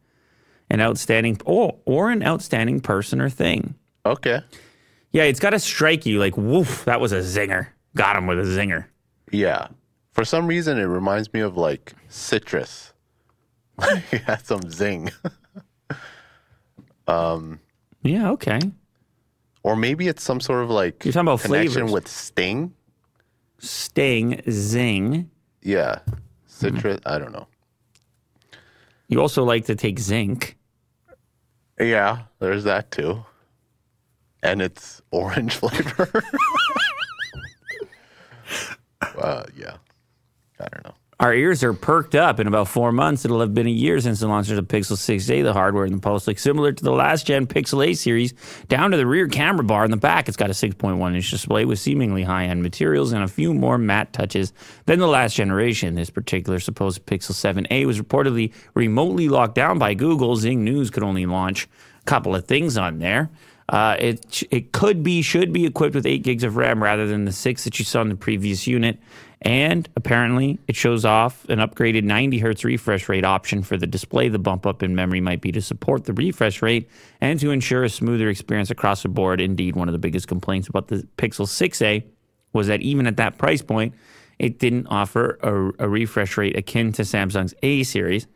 [0.70, 3.76] an outstanding or or an outstanding person or thing.
[4.06, 4.42] Okay.
[5.12, 7.68] Yeah, it's got to strike you like, woof, that was a zinger.
[7.96, 8.86] Got him with a zinger.
[9.32, 9.68] Yeah.
[10.12, 12.94] For some reason, it reminds me of like citrus.
[14.12, 15.10] he had some zing.
[17.08, 17.60] Um.
[18.02, 18.60] Yeah, okay.
[19.64, 21.91] Or maybe it's some sort of like You're talking about connection flavors.
[21.91, 22.74] with sting.
[23.59, 25.30] Sting, zing.
[25.61, 25.99] Yeah.
[26.47, 26.99] Citrus.
[27.05, 27.47] I don't know.
[29.07, 30.57] You also like to take zinc.
[31.80, 33.24] Yeah, there's that too.
[34.41, 36.09] And it's orange flavor.
[39.18, 39.78] uh, yeah.
[40.59, 40.95] I don't know.
[41.24, 42.42] Our ears are perked up.
[42.42, 44.98] In about four months, it'll have been a year since the launch of the Pixel
[44.98, 45.42] 6a.
[45.42, 48.34] The hardware in the post looks similar to the last gen Pixel A series,
[48.68, 50.28] down to the rear camera bar in the back.
[50.28, 53.78] It's got a 6.1 inch display with seemingly high end materials and a few more
[53.78, 54.52] matte touches
[54.86, 55.96] than the last generation.
[55.96, 60.36] This particular supposed Pixel 7a was reportedly remotely locked down by Google.
[60.36, 61.70] Zing News could only launch
[62.02, 63.30] a couple of things on there.
[63.70, 67.24] Uh, it it could be should be equipped with eight gigs of RAM rather than
[67.24, 69.00] the six that you saw in the previous unit,
[69.44, 74.30] and apparently it shows off an upgraded 90 hertz refresh rate option for the display.
[74.30, 76.89] The bump up in memory might be to support the refresh rate
[77.20, 79.41] and to ensure a smoother experience across the board.
[79.41, 82.04] Indeed, one of the biggest complaints about the Pixel 6a
[82.54, 83.94] was that even at that price point,
[84.39, 88.28] it didn't offer a, a refresh rate akin to Samsung's A series,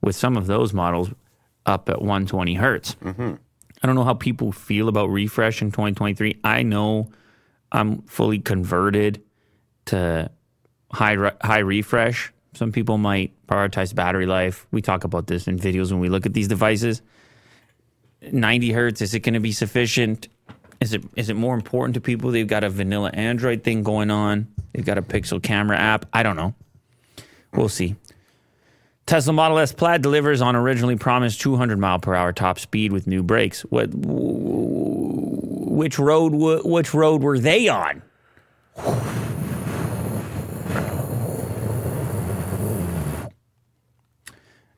[0.00, 1.10] with some of those models
[1.66, 2.94] up at 120 hertz.
[2.96, 3.34] Mm-hmm.
[3.82, 6.40] I don't know how people feel about refresh in 2023.
[6.44, 7.10] I know
[7.72, 9.22] I'm fully converted
[9.86, 10.30] to
[10.94, 12.32] high re- high refresh.
[12.54, 14.66] Some people might prioritize battery life.
[14.70, 17.02] We talk about this in videos when we look at these devices.
[18.32, 20.28] 90 hertz is it going to be sufficient?
[20.80, 22.30] Is it is it more important to people?
[22.30, 24.46] They've got a vanilla Android thing going on.
[24.72, 26.06] They've got a Pixel camera app.
[26.12, 26.54] I don't know.
[27.52, 27.96] We'll see.
[29.06, 33.06] Tesla Model S Plaid delivers on originally promised 200 mile per hour top speed with
[33.06, 33.62] new brakes.
[33.62, 33.90] What?
[35.74, 36.32] Which road?
[36.64, 38.02] Which road were they on?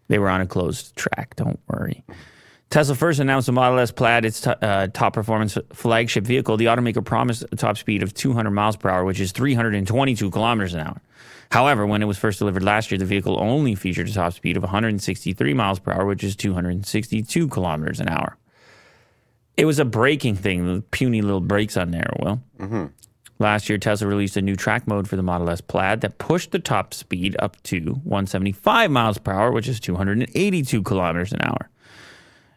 [0.09, 1.37] They were on a closed track.
[1.37, 2.05] Don't worry.
[2.71, 6.57] Tesla first announced the Model S Plaid, its t- uh, top performance flagship vehicle.
[6.57, 10.75] The automaker promised a top speed of 200 miles per hour, which is 322 kilometers
[10.75, 11.01] an hour.
[11.53, 14.57] However, when it was first delivered last year, the vehicle only featured a top speed
[14.57, 18.37] of 163 miles per hour, which is 262 kilometers an hour.
[19.57, 22.43] It was a braking thing, the puny little brakes on there, Will.
[23.39, 26.53] Last year, Tesla released a new track mode for the Model S Plaid that pushed
[26.53, 31.69] the top speed up to 175 miles per hour, which is 282 kilometers an hour.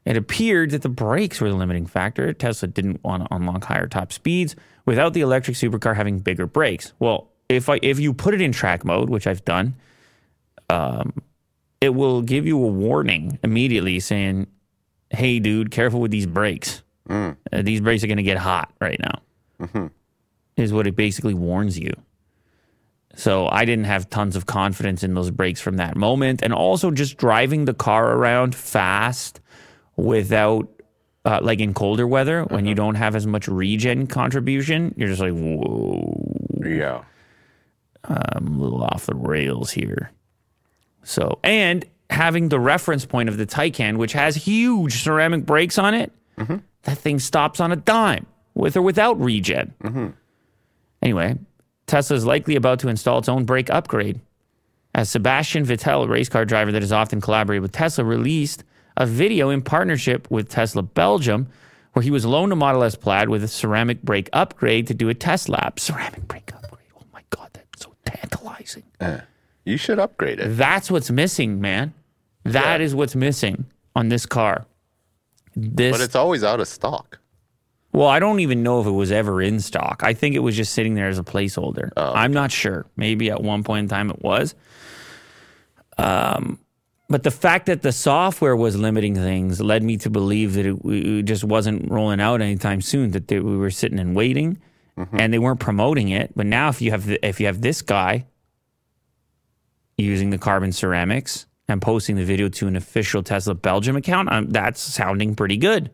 [0.06, 2.32] It appeared that the brakes were the limiting factor.
[2.34, 4.56] Tesla didn't want to unlock higher top speeds
[4.86, 6.94] without the electric supercar having bigger brakes.
[7.00, 9.76] Well, if I if you put it in track mode, which I've done,
[10.70, 11.14] um,
[11.82, 14.48] it will give you a warning immediately saying,
[15.10, 16.84] "Hey, dude, careful with these brakes.
[17.52, 19.90] Uh, these brakes are going to get hot right now."
[20.60, 21.94] Is what it basically warns you.
[23.16, 26.92] So I didn't have tons of confidence in those brakes from that moment, and also
[26.92, 29.40] just driving the car around fast
[29.96, 30.70] without.
[31.26, 32.78] Uh, like in colder weather, when you mm-hmm.
[32.78, 36.18] don't have as much regen contribution, you're just like, whoa,
[36.64, 37.04] Yeah.
[38.06, 40.12] I'm a little off the rails here.
[41.04, 45.94] So, and having the reference point of the Taycan, which has huge ceramic brakes on
[45.94, 46.58] it, mm-hmm.
[46.84, 49.74] that thing stops on a dime with or without regen.
[49.84, 50.08] Mm-hmm.
[51.02, 51.38] Anyway,
[51.88, 54.20] Tesla is likely about to install its own brake upgrade.
[54.96, 58.64] As Sebastian Vettel, a race car driver that has often collaborated with Tesla, released
[58.98, 61.48] a video in partnership with Tesla Belgium
[61.94, 65.10] where he was loaned a Model S Plaid with a ceramic brake upgrade to do
[65.10, 65.80] a test lap.
[65.80, 66.88] Ceramic brake upgrade.
[66.98, 68.84] Oh my God, that's so tantalizing.
[69.00, 69.22] Uh,
[69.66, 70.58] you should upgrade it.
[70.58, 71.94] That's what's missing, man.
[72.44, 72.98] That is Yeah.
[72.98, 74.66] what's missing on this car.
[75.56, 77.20] This But it's always out of stock.
[78.00, 80.04] Well, I don't even know if it was ever in stock.
[80.06, 81.92] I think it was just sitting there as a placeholder.
[82.16, 82.86] I'm not sure.
[82.96, 84.56] Maybe at one point in time it was.
[85.98, 86.60] Um,
[87.10, 90.78] but the fact that the software was limiting things led me to believe that it,
[90.86, 93.12] it just wasn't rolling out anytime soon.
[93.12, 94.60] That they, we were sitting and waiting,
[95.12, 96.32] and they weren't promoting it.
[96.38, 98.28] But now, if you have the, if you have this guy
[99.98, 104.50] using the carbon ceramics and posting the video to an official Tesla Belgium account, um,
[104.52, 105.92] that's sounding pretty good.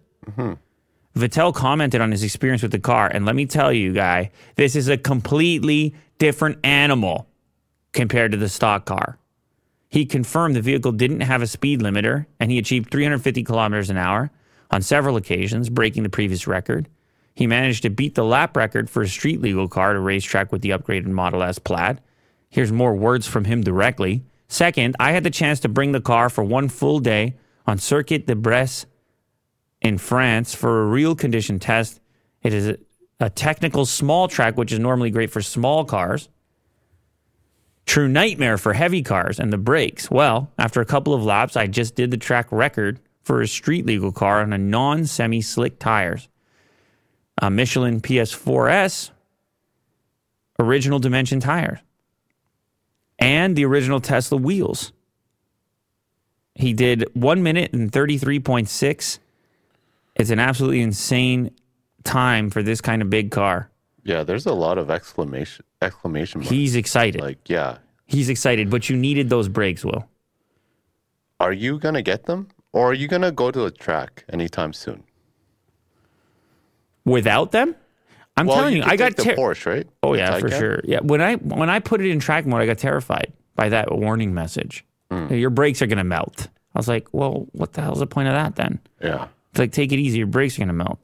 [1.16, 4.76] Vettel commented on his experience with the car, and let me tell you, guy, this
[4.76, 7.28] is a completely different animal
[7.93, 9.18] compared to the stock car.
[9.88, 13.95] He confirmed the vehicle didn't have a speed limiter and he achieved 350 kilometers an
[13.95, 14.30] hour
[14.70, 16.89] on several occasions, breaking the previous record.
[17.34, 20.61] He managed to beat the lap record for a street legal car a racetrack with
[20.61, 22.01] the upgraded Model S Plaid.
[22.49, 24.26] Here's more words from him directly.
[24.49, 27.36] Second, I had the chance to bring the car for one full day
[27.66, 28.86] on Circuit de Bresse
[29.82, 31.99] in France for a real condition test.
[32.43, 32.78] It is a,
[33.19, 36.30] a technical small track, which is normally great for small cars.
[37.86, 40.09] True nightmare for heavy cars and the brakes.
[40.09, 43.86] Well, after a couple of laps, I just did the track record for a street
[43.86, 46.28] legal car on a non semi slick tires.
[47.41, 49.11] A Michelin PS4S
[50.59, 51.80] original dimension tires
[53.19, 54.91] and the original Tesla wheels.
[56.55, 59.19] He did one minute and 33.6.
[60.16, 61.51] It's an absolutely insane
[62.03, 63.70] time for this kind of big car.
[64.03, 66.51] Yeah, there's a lot of exclamation exclamation marks.
[66.51, 67.22] He's excited.
[67.22, 67.78] like, yeah.
[68.05, 70.07] He's excited, but you needed those brakes, Will.
[71.39, 72.47] Are you gonna get them?
[72.72, 75.03] Or are you gonna go to a track anytime soon?
[77.03, 77.76] Without them,
[78.38, 79.88] I'm well, telling you, you, I got take the ter- Porsche, right?
[80.03, 80.82] Oh The yeah, for sure.
[80.84, 83.91] Yeah, when I when I put it in track mode, I got terrified by that
[83.95, 84.86] warning message.
[85.11, 85.34] Hmm.
[85.34, 86.47] Your brakes are gonna melt.
[86.74, 88.80] I was like, well, what the hell's the point of that then?
[89.01, 89.28] Yeah.
[89.57, 90.99] Like take it easy, your brakes are gonna melt.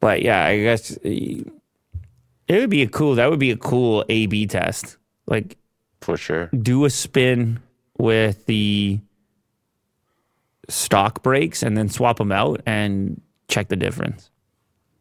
[0.00, 1.44] But yeah, I guess uh, it
[2.60, 3.14] would be a cool.
[3.16, 4.96] That would be a cool A/B test.
[5.26, 5.56] Like
[6.00, 6.46] For sure.
[6.48, 7.60] do a spin
[7.98, 9.00] with the
[10.68, 14.30] stock brakes and then swap them out and check the difference.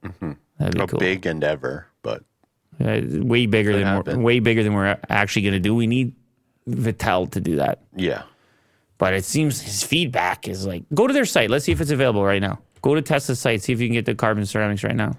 [0.01, 0.99] That'd be A cool.
[0.99, 2.23] big endeavor, but
[2.83, 4.17] Uh, way bigger than happen.
[4.19, 5.73] we're, way bigger than we're actually going to do.
[5.75, 6.13] We need
[6.69, 7.79] Vettel to do that.
[7.95, 8.23] yeah.
[8.97, 11.49] But it seems his feedback is like, go to their site.
[11.49, 12.59] Let's see if it's available right now.
[12.81, 13.61] Go to Tesla's site.
[13.61, 15.17] See if you can get the carbon ceramics right now.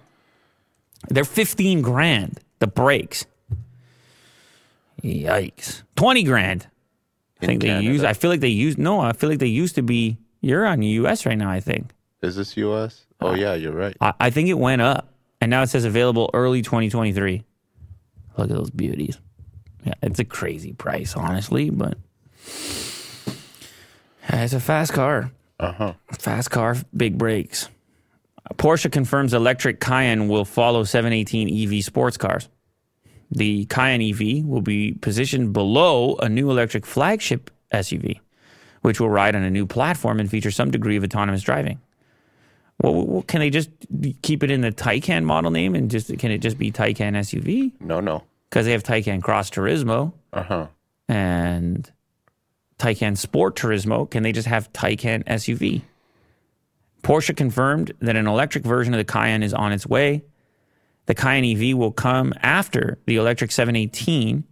[1.09, 3.27] They're 15 grand, the brakes.
[5.03, 5.83] Yikes.
[5.97, 6.67] 20 grand.
[7.43, 9.75] I think they use, I feel like they use, no, I feel like they used
[9.75, 11.91] to be, you're on US right now, I think.
[12.23, 13.05] Is this US?
[13.21, 13.97] Oh uh, yeah, you're right.
[14.01, 17.45] I, I think it went up, and now it says available early 2023.
[18.37, 19.19] Look at those beauties.
[19.85, 21.99] Yeah, it's a crazy price, honestly, but
[24.29, 25.31] it's a fast car.
[25.61, 25.95] Uh-huh.
[26.19, 27.69] Fast car, big brakes.
[28.55, 31.49] Porsche confirms electric Cayenne will follow 718
[31.79, 32.49] EV sports cars.
[33.31, 38.21] The Cayenne EV will be positioned below a new electric flagship SUV,
[38.83, 41.81] which will ride on a new platform and feature some degree of autonomous driving.
[42.83, 43.71] Well, well, can they just
[44.23, 47.73] keep it in the Taycan model name and just can it just be Taycan SUV?
[47.81, 48.25] No, no.
[48.51, 50.67] Because they have Taycan Cross Turismo Uh-huh.
[51.09, 51.91] and
[52.85, 54.11] Taycan Sport Turismo.
[54.11, 55.81] Can they just have Taycan SUV?
[57.03, 60.23] Porsche confirmed that an electric version of the Cayenne is on its way.
[61.07, 64.45] The Cayenne EV will come after the electric 718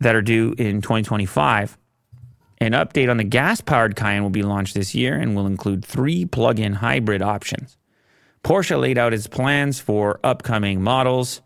[0.00, 1.78] that are due in 2025.
[2.60, 5.84] An update on the gas powered Cayenne will be launched this year and will include
[5.84, 7.76] three plug in hybrid options.
[8.42, 11.40] Porsche laid out its plans for upcoming models,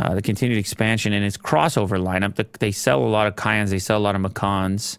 [0.00, 2.36] uh, the continued expansion in its crossover lineup.
[2.36, 4.98] The, they sell a lot of Cayennes, they sell a lot of Macans.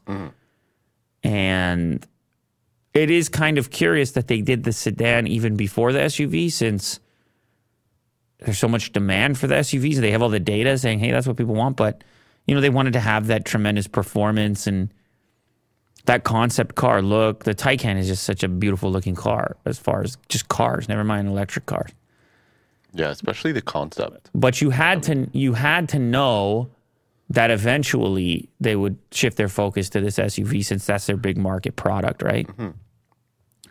[1.24, 2.06] And
[2.94, 7.00] it is kind of curious that they did the sedan even before the SUV since
[8.40, 9.98] there's so much demand for the SUVs.
[9.98, 11.78] They have all the data saying, hey, that's what people want.
[11.78, 12.04] But,
[12.46, 14.94] you know, they wanted to have that tremendous performance and
[16.06, 17.44] that concept car look.
[17.44, 21.04] The Taycan is just such a beautiful looking car as far as just cars, never
[21.04, 21.92] mind electric cars.
[22.94, 24.30] Yeah, especially the concept.
[24.34, 26.70] But you had to you had to know
[27.30, 31.78] that eventually they would shift their focus to this SUV since that's their big market
[31.78, 32.50] product, right?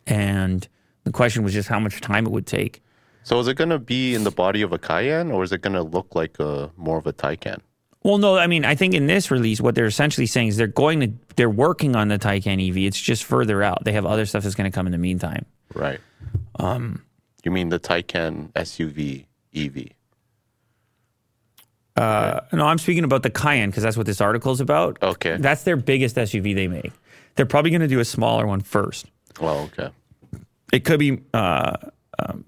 [0.07, 0.67] And
[1.05, 2.83] the question was just how much time it would take.
[3.23, 5.83] So is it gonna be in the body of a Cayenne or is it gonna
[5.83, 7.61] look like a more of a Taycan?
[8.03, 10.67] Well, no, I mean, I think in this release, what they're essentially saying is they're
[10.67, 12.79] going to they're working on the Taycan EV.
[12.79, 13.85] It's just further out.
[13.85, 15.45] They have other stuff that's going to come in the meantime.
[15.75, 16.01] Right.
[16.59, 17.03] Um
[17.45, 19.89] you mean the Taycan SUV EV?
[21.97, 24.99] Uh, no, I'm speaking about the Cayenne because that's what this article is about.
[25.03, 25.37] Okay.
[25.37, 26.93] That's their biggest SUV they make.
[27.37, 29.07] They're probably going to do a smaller one first.
[29.41, 29.91] Well, okay.
[30.73, 31.77] It could be, uh,
[32.19, 32.45] um,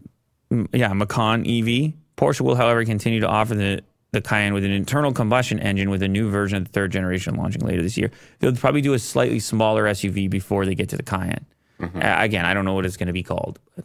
[0.72, 1.92] yeah, Macan EV.
[2.16, 3.82] Porsche will, however, continue to offer the,
[4.12, 7.34] the Cayenne with an internal combustion engine with a new version of the third generation
[7.34, 8.10] launching later this year.
[8.38, 11.46] They'll probably do a slightly smaller SUV before they get to the Cayenne.
[11.82, 11.88] Uh,
[12.22, 13.58] again, I don't know what it's going to be called.
[13.74, 13.84] but-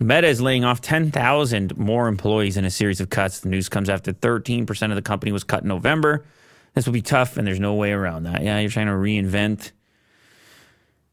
[0.00, 3.40] Meta is laying off 10,000 more employees in a series of cuts.
[3.40, 6.24] The news comes after 13% of the company was cut in November.
[6.72, 8.42] This will be tough, and there's no way around that.
[8.42, 9.72] Yeah, you're trying to reinvent.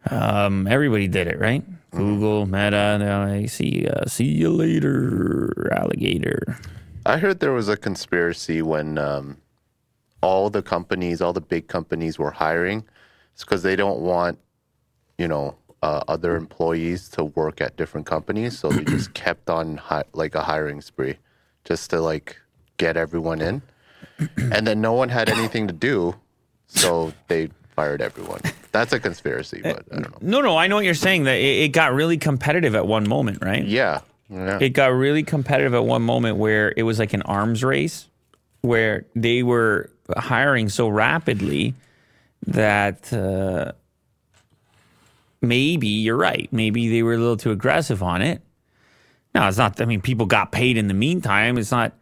[0.10, 1.66] Um, everybody did it, right?
[1.92, 2.96] Google, Meta.
[3.00, 6.58] They're like, see, uh, see you later, alligator.
[7.06, 9.38] I heard there was a conspiracy when um,
[10.22, 12.86] all the companies, all the big companies were hiring,
[13.34, 14.40] it's because they don't want,
[15.18, 18.58] you know, uh, other employees to work at different companies.
[18.60, 21.18] So they just kept on hi- like a hiring spree,
[21.66, 22.38] just to like
[22.78, 23.62] get everyone in,
[24.38, 26.16] and then no one had anything to do,
[26.68, 28.42] so they fired everyone.
[28.72, 30.40] That's a conspiracy, but I don't know.
[30.40, 31.24] No, no, I know what you're saying.
[31.26, 33.66] That it, it got really competitive at one moment, right?
[33.66, 34.60] Yeah, yeah.
[34.62, 38.08] It got really competitive at one moment where it was like an arms race,
[38.62, 41.74] where they were hiring so rapidly
[42.46, 43.72] that uh,
[45.42, 46.48] maybe you're right.
[46.52, 48.42] Maybe they were a little too aggressive on it.
[49.36, 49.80] No, it's not.
[49.82, 51.58] I mean, people got paid in the meantime.
[51.58, 51.94] It's not.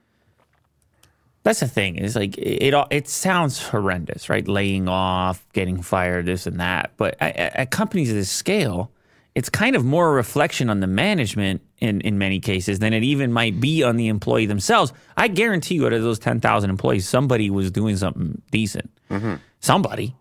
[1.43, 1.97] That's the thing.
[1.97, 2.73] Is like it.
[2.73, 4.47] It, it sounds horrendous, right?
[4.47, 6.91] Laying off, getting fired, this and that.
[6.97, 8.91] But at, at companies of this scale,
[9.35, 13.03] it's kind of more a reflection on the management in, in many cases than it
[13.03, 14.93] even might be on the employee themselves.
[15.17, 18.89] I guarantee you, out of those 10,000 employees, somebody was doing something decent.
[19.11, 19.35] Mm-hmm.
[19.59, 20.15] Somebody.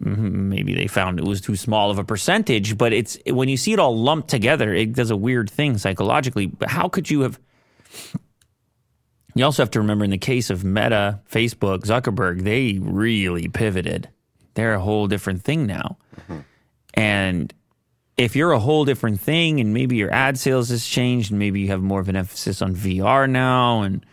[0.00, 3.72] Maybe they found it was too small of a percentage, but it's when you see
[3.72, 6.46] it all lumped together, it does a weird thing psychologically.
[6.46, 7.38] But how could you have?
[9.34, 14.08] You also have to remember in the case of Meta, Facebook, Zuckerberg, they really pivoted.
[14.54, 15.98] They're a whole different thing now.
[16.94, 17.54] And
[18.16, 21.60] if you're a whole different thing and maybe your ad sales has changed and maybe
[21.60, 24.04] you have more of an emphasis on VR now and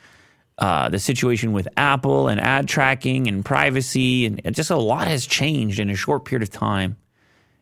[0.58, 5.26] uh, the situation with Apple and ad tracking and privacy and just a lot has
[5.26, 6.98] changed in a short period of time.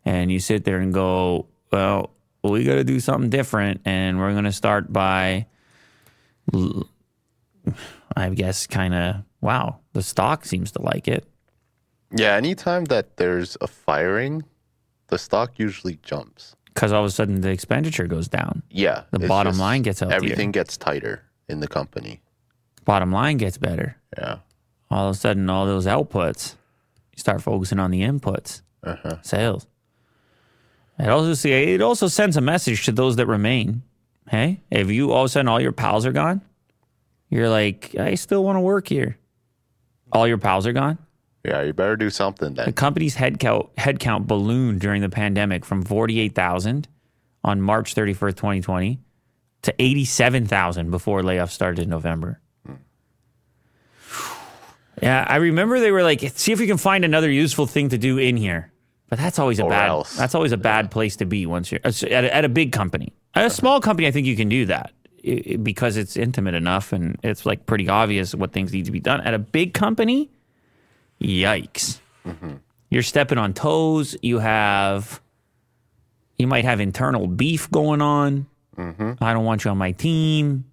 [0.06, 2.12] And you sit there and go, well,
[2.44, 3.82] we got to do something different.
[3.86, 5.48] And we're going to start by,
[8.16, 11.26] I guess, kind of, wow, the stock seems to like it.
[12.16, 14.44] Yeah, anytime that there's a firing,
[15.08, 16.56] the stock usually jumps.
[16.66, 18.62] Because all of a sudden the expenditure goes down.
[18.70, 19.04] Yeah.
[19.12, 20.18] The bottom line gets healthier.
[20.18, 22.22] Everything gets tighter in the company.
[22.86, 23.98] Bottom line gets better.
[24.18, 24.38] Yeah.
[24.92, 26.56] all of a sudden all those outputs
[27.14, 29.18] you start focusing on the inputs Uh-huh.
[29.24, 29.66] sales
[31.00, 33.82] it also see it also sends a message to those that remain
[34.30, 36.42] hey if you all of a sudden all your pals are gone
[37.30, 39.18] you're like i still want to work here
[40.12, 40.98] all your pals are gone
[41.44, 42.66] Yeah, you better do something then.
[42.66, 46.88] the company's headcount headcount ballooned during the pandemic from 48,000
[47.44, 49.00] on March 31st 2020
[49.64, 52.40] to 87,000 before layoffs started in November
[55.04, 57.98] Yeah, I remember they were like, see if you can find another useful thing to
[57.98, 58.72] do in here.
[59.10, 59.90] But that's always a Or bad.
[59.90, 60.16] else.
[60.16, 62.72] That's always a bad place to be once you're uh, at a, at a big
[62.72, 63.12] company.
[63.36, 64.94] At a small company, I think you can do that
[65.62, 69.20] because it's intimate enough and it's like pretty obvious what things need to be done.
[69.22, 70.30] At a big company,
[71.22, 72.00] yikes!
[72.26, 72.54] Mm-hmm.
[72.90, 74.16] You're stepping on toes.
[74.22, 75.22] You have,
[76.38, 78.46] you might have internal beef going on.
[78.78, 79.24] Mm-hmm.
[79.24, 80.66] I don't want you on my team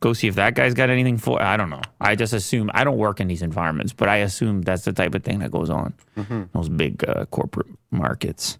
[0.00, 1.82] go see if that guy's got anything for I don't know.
[2.00, 5.14] I just assume I don't work in these environments, but I assume that's the type
[5.14, 5.94] of thing that goes on.
[6.54, 8.58] Those big uh, corporate markets.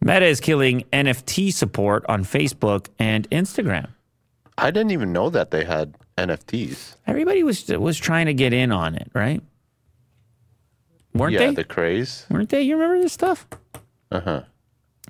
[0.00, 3.88] Meta is killing NFT support on Facebook and Instagram.
[4.56, 6.96] I didn't even know that they had NFTs.
[7.06, 9.42] Everybody was was trying to get in on it, right?
[11.14, 11.54] Weren't yeah, they?
[11.54, 12.26] the craze.
[12.30, 12.62] Weren't they?
[12.62, 13.46] You remember this stuff?
[14.10, 14.42] Uh huh.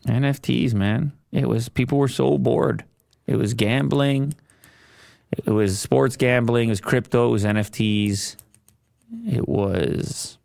[0.07, 1.13] NFTs, man.
[1.33, 2.85] It was people were so bored.
[3.27, 4.35] It was gambling.
[5.33, 6.69] It was sports gambling.
[6.69, 7.29] It was crypto.
[7.29, 8.37] It was NFTs.
[9.27, 10.39] It was,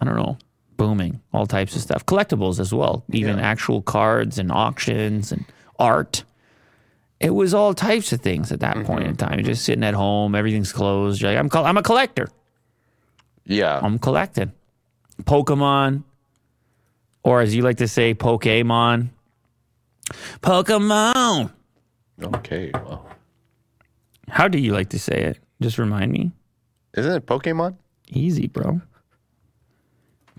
[0.00, 0.38] I don't know,
[0.76, 1.20] booming.
[1.32, 2.06] All types of stuff.
[2.06, 3.04] Collectibles as well.
[3.12, 3.44] Even Yeah.
[3.44, 5.44] actual cards and auctions and
[5.78, 6.24] art.
[7.20, 8.86] It was all types of things at that mm-hmm.
[8.86, 9.34] point in time.
[9.34, 10.34] You're just sitting at home.
[10.34, 11.20] Everything's closed.
[11.20, 12.28] You're like, I'm, col- I'm a collector.
[13.44, 13.80] Yeah.
[13.82, 14.52] I'm collecting.
[15.24, 16.04] Pokemon,
[17.24, 19.08] or as you like to say, Pokemon.
[20.42, 21.50] Pokemon.
[22.22, 22.70] okay.
[22.72, 23.07] Well,
[24.30, 25.38] How do you like to say it?
[25.60, 26.32] Just remind me.
[26.94, 27.76] isn't it Pokemon?
[28.08, 28.80] Easy, bro.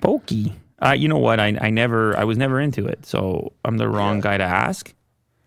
[0.02, 0.54] Pokey.
[0.82, 1.40] Uh, you know what?
[1.40, 4.22] I, I never, I was never into it, so I'm the wrong Yeah.
[4.22, 4.94] guy to ask.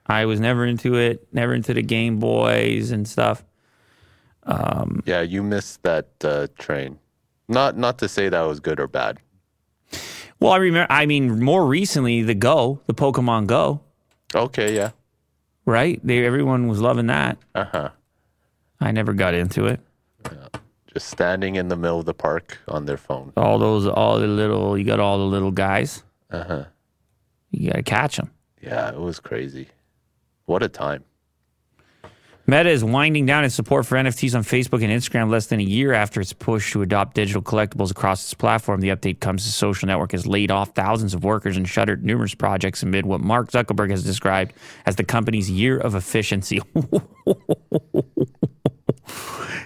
[0.06, 3.44] I was never into it, never into the Game Boys and stuff.
[5.06, 6.98] Yeah, you missed that uh, train.
[7.48, 9.18] Not not to say that was good or bad.
[10.40, 10.92] Well, I remember.
[10.92, 13.80] I mean, more recently, the Go, the Pokemon Go,
[14.34, 14.74] Okay.
[14.74, 14.90] Yeah.
[15.66, 16.00] right?
[16.02, 17.38] They everyone was loving that.
[17.54, 17.88] Uh huh.
[18.82, 19.80] I never got into it.
[20.92, 23.32] Just standing in the middle of the park on their phone.
[23.36, 26.64] all those all the little you got all the little guys Uh huh.
[27.50, 28.30] you got to catch them
[28.60, 29.68] Yeah, it was crazy.
[30.44, 31.04] What a time.
[32.46, 35.64] Meta is winding down its support for nfts on facebook and instagram less than a
[35.64, 39.46] year after its push to adopt digital collectibles across its platform the update comes as
[39.46, 43.20] the social network has laid off thousands of workers and shuttered numerous projects amid what
[43.20, 44.52] mark zuckerberg has described
[44.86, 46.60] as the company's year of efficiency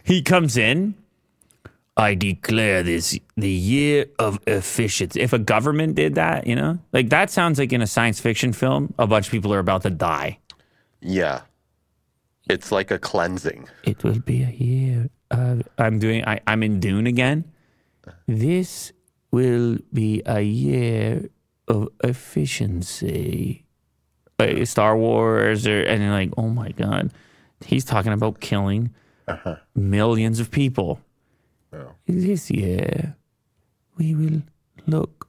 [0.04, 0.94] he comes in
[1.96, 5.20] I declare this the year of efficiency.
[5.20, 8.52] If a government did that, you know, like that sounds like in a science fiction
[8.52, 10.38] film, a bunch of people are about to die.
[11.00, 11.42] Yeah.
[12.48, 13.68] It's like a cleansing.
[13.84, 15.62] It will be a year of.
[15.78, 16.24] I'm doing.
[16.26, 17.44] I, I'm in Dune again.
[18.26, 18.92] This
[19.32, 21.28] will be a year
[21.66, 23.64] of efficiency.
[24.38, 27.10] Like Star Wars, or and like, oh my god,
[27.64, 28.94] he's talking about killing
[29.26, 29.56] uh-huh.
[29.74, 31.00] millions of people.
[32.06, 33.16] This year,
[33.98, 34.42] we will
[34.86, 35.28] look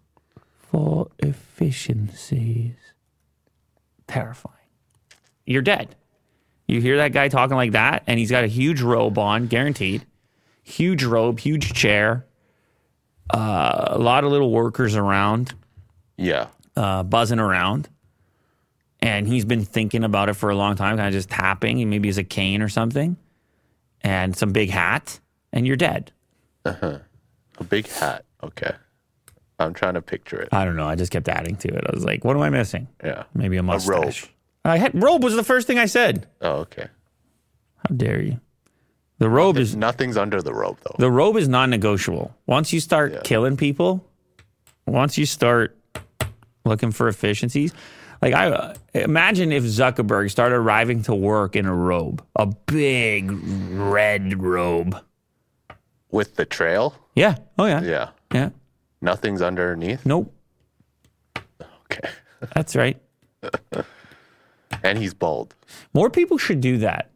[0.57, 2.75] for efficiencies.
[4.07, 4.55] Terrifying.
[5.45, 5.96] You're dead.
[6.67, 10.05] You hear that guy talking like that, and he's got a huge robe on, guaranteed.
[10.63, 12.25] Huge robe, huge chair.
[13.29, 15.53] Uh, a lot of little workers around,
[16.17, 16.47] Yeah.
[16.75, 17.89] uh, buzzing around.
[19.01, 21.77] And he's been thinking about it for a long time, kind of just tapping.
[21.77, 23.15] He maybe has a cane or something,
[24.01, 25.19] and some big hat,
[25.53, 26.11] and you're dead.
[26.65, 26.99] Uh-huh.
[27.59, 28.25] A big hat.
[28.43, 28.71] Okay.
[29.59, 30.49] I'm trying to picture it.
[30.51, 30.87] I don't know.
[30.87, 31.83] I just kept adding to it.
[31.87, 32.87] I was like, what am I missing?
[33.03, 33.23] Yeah.
[33.33, 34.27] Maybe a mustache.
[34.67, 36.27] I had robe was the first thing I said.
[36.41, 36.87] Oh, okay.
[37.77, 38.39] How dare you?
[39.19, 40.95] The robe is Nothing's under the robe though.
[40.99, 42.35] the robe is non-negotiable.
[42.45, 43.21] Once you start Yeah.
[43.23, 44.05] killing people,
[44.85, 45.75] once you start
[46.65, 47.73] looking for efficiencies,
[48.21, 53.31] like I uh, imagine if Zuckerberg started arriving to work in a robe, a big
[53.31, 54.97] red robe.
[56.09, 56.95] With the trail?
[57.15, 57.35] Yeah.
[57.59, 57.81] Oh yeah.
[57.81, 58.09] Yeah.
[58.33, 58.49] Yeah.
[59.01, 60.05] Nothing's underneath.
[60.05, 60.33] Nope.
[61.91, 62.09] Okay.
[62.55, 62.97] That's right.
[64.83, 65.55] And he's bald.
[65.93, 67.09] More people should do that.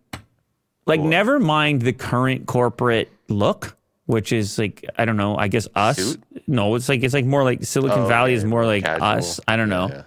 [0.85, 5.37] Like, never mind the current corporate look, which is like I don't know.
[5.37, 5.97] I guess us.
[5.97, 6.23] Suit?
[6.47, 9.05] No, it's like it's like more like Silicon Oh, Valley is more like casual.
[9.07, 9.39] us.
[9.47, 9.89] I don't know.
[9.89, 10.03] Yeah.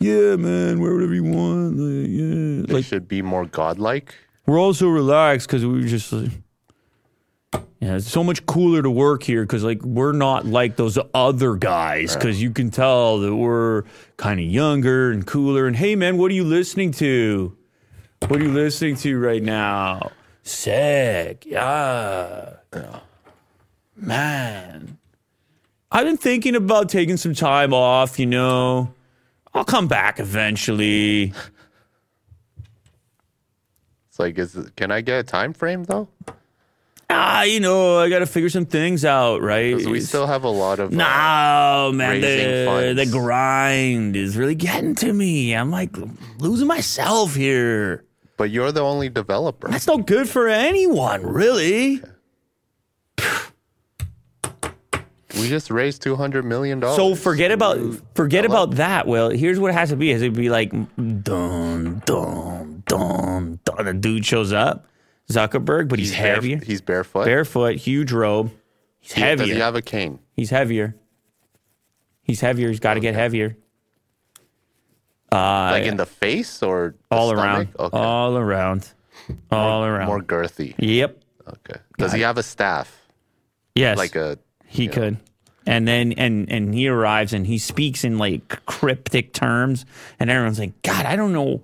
[0.00, 1.76] Yeah, man, wear whatever you want.
[1.76, 4.14] Like, yeah, They like should be more godlike.
[4.46, 6.30] we're also relaxed because we were just like,
[7.80, 11.54] yeah, it's so much cooler to work here because like we're not like those other
[11.54, 13.84] guys because you can tell that we're
[14.18, 15.66] kind of younger and cooler.
[15.66, 17.56] And hey, man, what are you listening to?
[18.26, 20.10] What are you listening to right now?
[20.42, 22.56] Sick, yeah,
[23.96, 24.98] man.
[25.90, 28.18] I've been thinking about taking some time off.
[28.18, 28.92] You know,
[29.54, 31.32] I'll come back eventually.
[34.08, 36.08] It's like, is can I get a time frame though?
[37.10, 39.74] Ah, you know, I got to figure some things out, right?
[39.76, 40.92] We still have a lot of.
[40.92, 45.52] uh, man, the, the grind is really getting to me.
[45.54, 45.96] I'm like
[46.38, 48.04] losing myself here.
[48.36, 49.68] but you're the only developer.
[49.68, 52.02] That's no good for anyone, really.
[55.38, 56.96] We just raised two hundred million dollars.
[56.96, 57.78] So forget about
[58.14, 59.06] forget about that.
[59.06, 63.84] Well, here's what it has to be: is it be like dun dun dun dun.
[63.84, 64.86] The dude shows up,
[65.30, 67.24] Zuckerberg, but he's, bare- heavier, he's barefoot.
[67.26, 68.50] barefoot, huge robe.
[69.00, 69.44] He's heavy.
[69.46, 70.18] Does he have a cane?
[70.34, 70.94] He's heavier.
[72.22, 72.68] He's heavier.
[72.68, 73.56] He's got to get heavier.
[75.30, 75.36] Uh,
[75.72, 77.68] Like in the face or the all around.
[77.78, 77.96] Okay.
[77.96, 78.90] All around.
[79.50, 80.06] All around.
[80.06, 80.74] More girthy.
[80.78, 81.22] Yep.
[81.48, 81.80] Okay.
[81.98, 82.94] Does he have a staff?
[83.74, 83.98] Yes.
[83.98, 85.18] Like a he could.
[85.66, 89.84] And then and and he arrives and he speaks in like cryptic terms
[90.18, 91.62] and everyone's like, God, I don't know.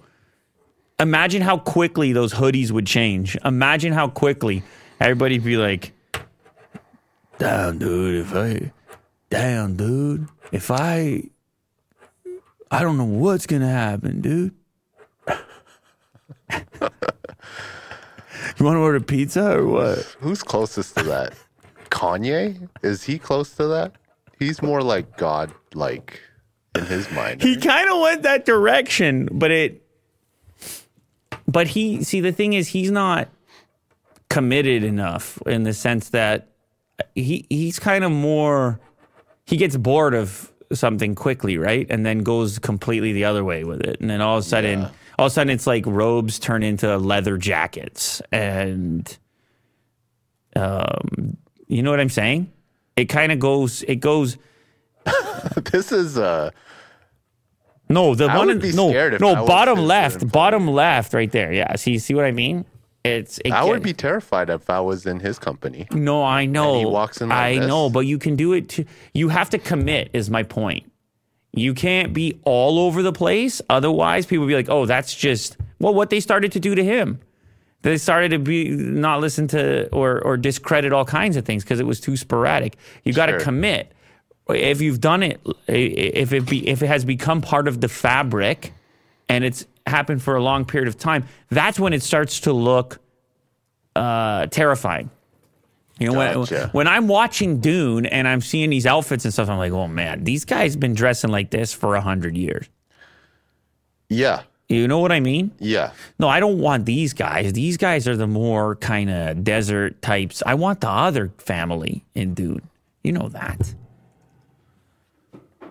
[1.01, 3.37] Imagine how quickly those hoodies would change.
[3.45, 4.63] Imagine how quickly
[5.01, 5.93] everybody'd be like,
[7.39, 8.73] Damn, dude, if I
[9.29, 11.25] damn dude, if I
[12.71, 14.55] I don't know what's gonna happen, dude.
[16.53, 16.61] you
[18.61, 19.99] wanna order pizza or what?
[20.21, 21.35] who's closest to that?
[21.91, 22.69] Kanye?
[22.83, 23.93] Is he close to that?
[24.39, 26.21] He's more like God like
[26.77, 27.43] in his mind.
[27.43, 29.84] he kind of went that direction, but it.
[31.47, 33.29] But he see the thing is he's not
[34.31, 36.49] committed enough in the sense that
[37.15, 38.81] he he's kind of more
[39.47, 41.87] he gets bored of something quickly, right?
[41.91, 44.01] And then goes completely the other way with it.
[44.01, 44.91] And then all of a sudden Yeah.
[45.19, 49.17] all of a sudden it's like robes turn into leather jackets and
[50.57, 51.37] um
[51.67, 52.51] you know what I'm saying?
[52.97, 54.37] It kind of goes it goes
[55.73, 56.51] this is uh
[57.89, 60.31] No, the I one would in, be no, scared if no, was bottom left, employee.
[60.31, 61.53] bottom left, right there.
[61.53, 62.65] Yeah, see, see what I mean?
[63.05, 63.39] It's.
[63.45, 65.87] It I would be terrified if I was in his company.
[65.93, 66.79] No, I know.
[66.79, 67.67] he walks in like I this.
[67.69, 68.69] know, but you can do it.
[68.71, 70.09] To, you have to commit.
[70.15, 70.91] Is my point.
[71.53, 73.61] You can't be all over the place.
[73.69, 77.21] Otherwise, people be like, "Oh, that's just well what they started to do to him."
[77.83, 81.81] They started to be not listen to or or discredit all kinds of things because
[81.81, 82.79] it was too sporadic.
[83.05, 83.41] You got to Sure.
[83.41, 83.93] commit.
[84.49, 88.75] If you've done it, if it be if it has become part of the fabric,
[89.29, 92.99] and it's happened for a long period of time, that's when it starts to look
[93.97, 95.11] uh, terrifying.
[95.99, 99.59] You know, when, when I'm watching Dune and I'm seeing these outfits and stuff, I'm
[99.59, 102.69] like, oh man, these guys been dressing like this for a hundred years.
[104.09, 104.43] Yeah.
[104.69, 105.53] You know what I mean?
[105.61, 105.93] Yeah.
[106.19, 107.53] No, I don't want these guys.
[107.53, 110.43] These guys are the more kind of desert types.
[110.45, 112.63] I want the other family in Dune.
[113.03, 113.75] You know that.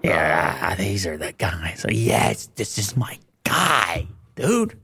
[0.04, 1.86] Yeah, these are the guys.
[1.90, 4.78] Yes, this is my guy, dude.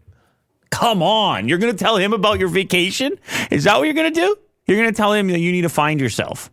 [0.71, 1.49] Come on.
[1.49, 3.19] You're going to tell him about your vacation?
[3.51, 4.35] Is that what you're going to do?
[4.65, 6.51] You're going to tell him that you need to find yourself.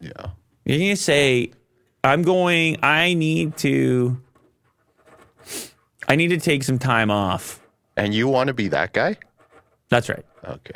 [0.00, 0.10] Yeah.
[0.64, 1.52] You're going to say,
[2.04, 4.20] I'm going, I need to,
[6.08, 7.60] I need to take some time off.
[7.96, 9.16] And you want to be that guy?
[9.88, 10.24] That's right.
[10.44, 10.74] Okay.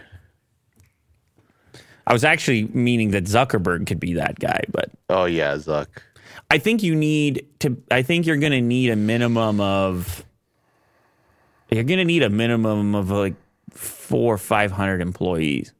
[2.06, 5.88] I was actually meaning that Zuckerberg could be that guy, but Oh yeah, Zuck.
[6.51, 7.76] I think you need to.
[7.90, 10.24] I think you're going to need a minimum of.
[11.70, 13.34] You're going to need a minimum of like
[13.70, 15.72] four or five hundred employees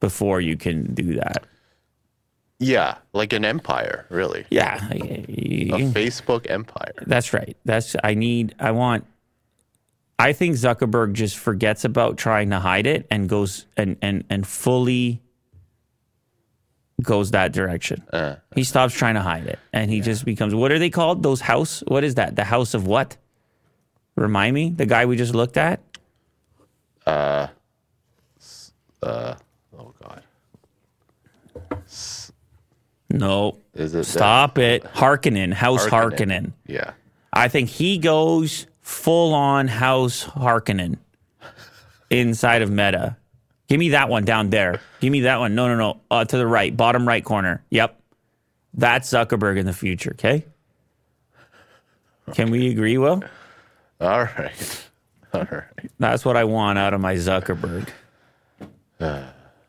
[0.00, 1.44] before you can do that.
[2.58, 4.46] Yeah, like an empire, really.
[4.50, 4.96] Yeah, A
[5.92, 6.94] Facebook empire.
[7.06, 7.56] that's right.
[7.64, 8.54] That's I need.
[8.58, 9.06] I want.
[10.18, 14.46] I think Zuckerberg just forgets about trying to hide it and goes and and and
[14.46, 15.22] fully
[17.02, 18.02] goes that direction.
[18.12, 21.22] Uh, He stops trying to hide it and he just becomes what are they called?
[21.22, 21.82] Those house?
[21.86, 22.36] What is that?
[22.36, 23.16] The house of what?
[24.16, 24.70] Remind me?
[24.70, 25.80] The guy we just looked at?
[27.06, 27.48] Uh
[29.02, 29.34] uh
[29.78, 30.22] oh god.
[33.10, 33.58] No.
[33.74, 34.82] Is it that- Stop it.
[34.84, 35.52] Harkonnen.
[35.52, 36.16] House Harkonnen.
[36.18, 36.52] Harkonnen.
[36.66, 36.92] Yeah.
[37.32, 40.96] I think he goes full on House Harkonnen
[42.10, 43.16] inside of Meta.
[43.68, 44.80] Give me that one down there.
[45.00, 45.54] Give me that one.
[45.54, 46.00] No, no, no.
[46.10, 47.64] Uh, to the right, bottom right corner.
[47.70, 48.00] Yep.
[48.74, 50.44] That's Zuckerberg in the future, okay?
[52.34, 53.22] Can we agree, Will?
[54.00, 54.88] All right.
[55.32, 55.90] All right.
[55.98, 57.88] That's what I want out of my Zuckerberg.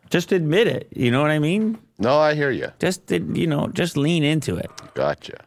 [0.10, 0.88] Just admit it.
[0.96, 1.78] You know what I mean?
[2.00, 2.72] No, I hear you.
[2.80, 4.70] Just you know, just lean into it.
[4.94, 5.44] Gotcha.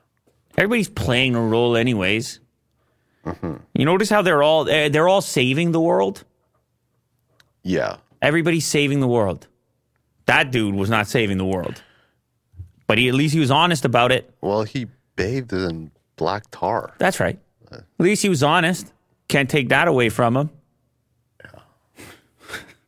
[0.56, 2.40] Everybody's playing a role, anyways.
[3.74, 6.24] You notice how they're all eh, they're all saving the world.
[7.62, 7.96] Yeah.
[8.22, 9.46] Everybody's saving the world.
[10.26, 11.82] That dude was not saving the world,
[12.86, 14.32] but he at least he was honest about it.
[14.40, 16.94] Well, he bathed in black tar.
[16.98, 17.38] That's right.
[17.72, 18.92] At least he was honest.
[19.28, 20.50] Can't take that away from him.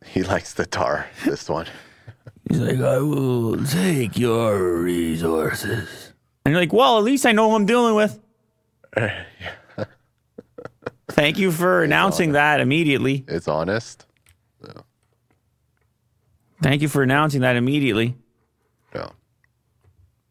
[0.04, 1.08] He likes the tar.
[1.24, 1.66] This one.
[2.50, 6.12] He's like, I will take your resources.
[6.44, 8.20] And you're like, well, at least I know who I'm dealing with.
[11.08, 13.24] Thank you for announcing that immediately.
[13.26, 14.04] It's honest.
[16.62, 18.16] Thank you for announcing that immediately.
[18.94, 19.08] Yeah.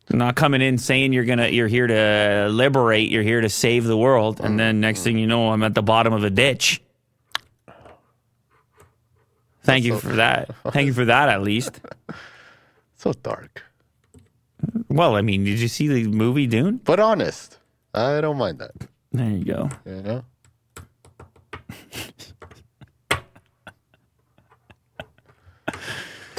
[0.10, 3.98] Not coming in saying you're gonna you're here to liberate, you're here to save the
[3.98, 6.82] world, and then next thing you know, I'm at the bottom of a ditch.
[9.64, 10.56] Thank you for that.
[10.72, 11.80] Thank you for that at least.
[12.98, 13.64] So dark.
[14.90, 16.78] Well, I mean, did you see the movie Dune?
[16.84, 17.58] But honest.
[17.94, 18.72] I don't mind that.
[19.12, 19.70] There you go.
[19.86, 20.24] You know?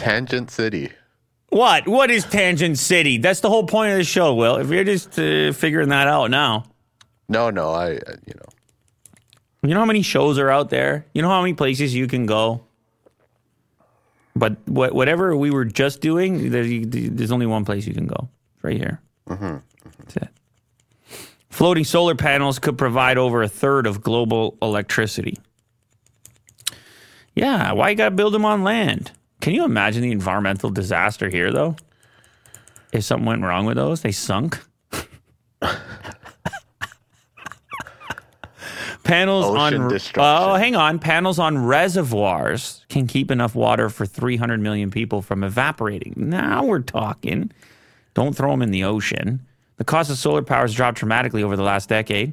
[0.03, 0.91] Tangent City.
[1.51, 1.87] What?
[1.87, 3.19] What is Tangent City?
[3.19, 4.57] That's the whole point of the show, Will.
[4.57, 6.65] If you're just uh, figuring that out now.
[7.29, 8.47] No, no, I, I- you know.
[9.65, 11.07] You know how many shows are out there?
[11.15, 12.63] You know how many places you can go?
[14.35, 18.09] But what, whatever we were just doing, there, you, there's only one place you can
[18.09, 18.29] go.
[18.57, 19.01] It's right here.
[19.29, 19.57] Mm-hmm.
[19.99, 20.29] That's it.
[21.49, 25.39] Floating solar panels could provide over a third of global electricity.
[27.37, 29.13] Yeah, why you got to build them on land?
[29.43, 31.75] Can you imagine the environmental disaster here, though?
[32.93, 34.61] If something went wrong with those, they sunk.
[39.03, 41.01] Panels Ocean on oh, hang on.
[41.01, 46.15] Panels on reservoirs can keep enough water for 300 million people from evaporating.
[46.17, 47.51] Now we're talking.
[48.15, 49.45] Don't throw them in the ocean.
[49.77, 52.33] The cost of solar power has dropped dramatically over the last decade,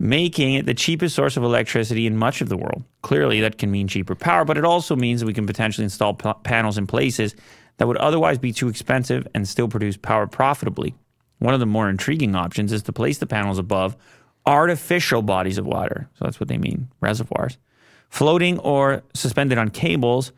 [0.00, 2.82] making it the cheapest source of electricity in much of the world.
[3.02, 6.14] Clearly, that can mean cheaper power, but it also means that we can potentially install
[6.14, 7.36] p- panels in places
[7.76, 10.94] that would otherwise be too expensive and still produce power profitably.
[11.38, 13.94] One of the more intriguing options is to place the panels above
[14.46, 16.08] artificial bodies of water.
[16.18, 17.58] So that's what they mean reservoirs.
[18.08, 20.32] Floating or suspended on cables,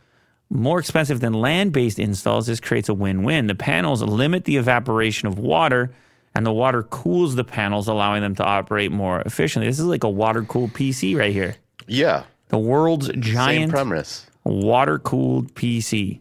[0.51, 3.47] more expensive than land based installs, this creates a win win.
[3.47, 5.95] The panels limit the evaporation of water,
[6.35, 9.69] and the water cools the panels, allowing them to operate more efficiently.
[9.69, 11.57] This is like a water cooled PC right here.
[11.87, 12.25] Yeah.
[12.49, 14.27] The world's giant premise.
[14.45, 16.21] water cooled PC.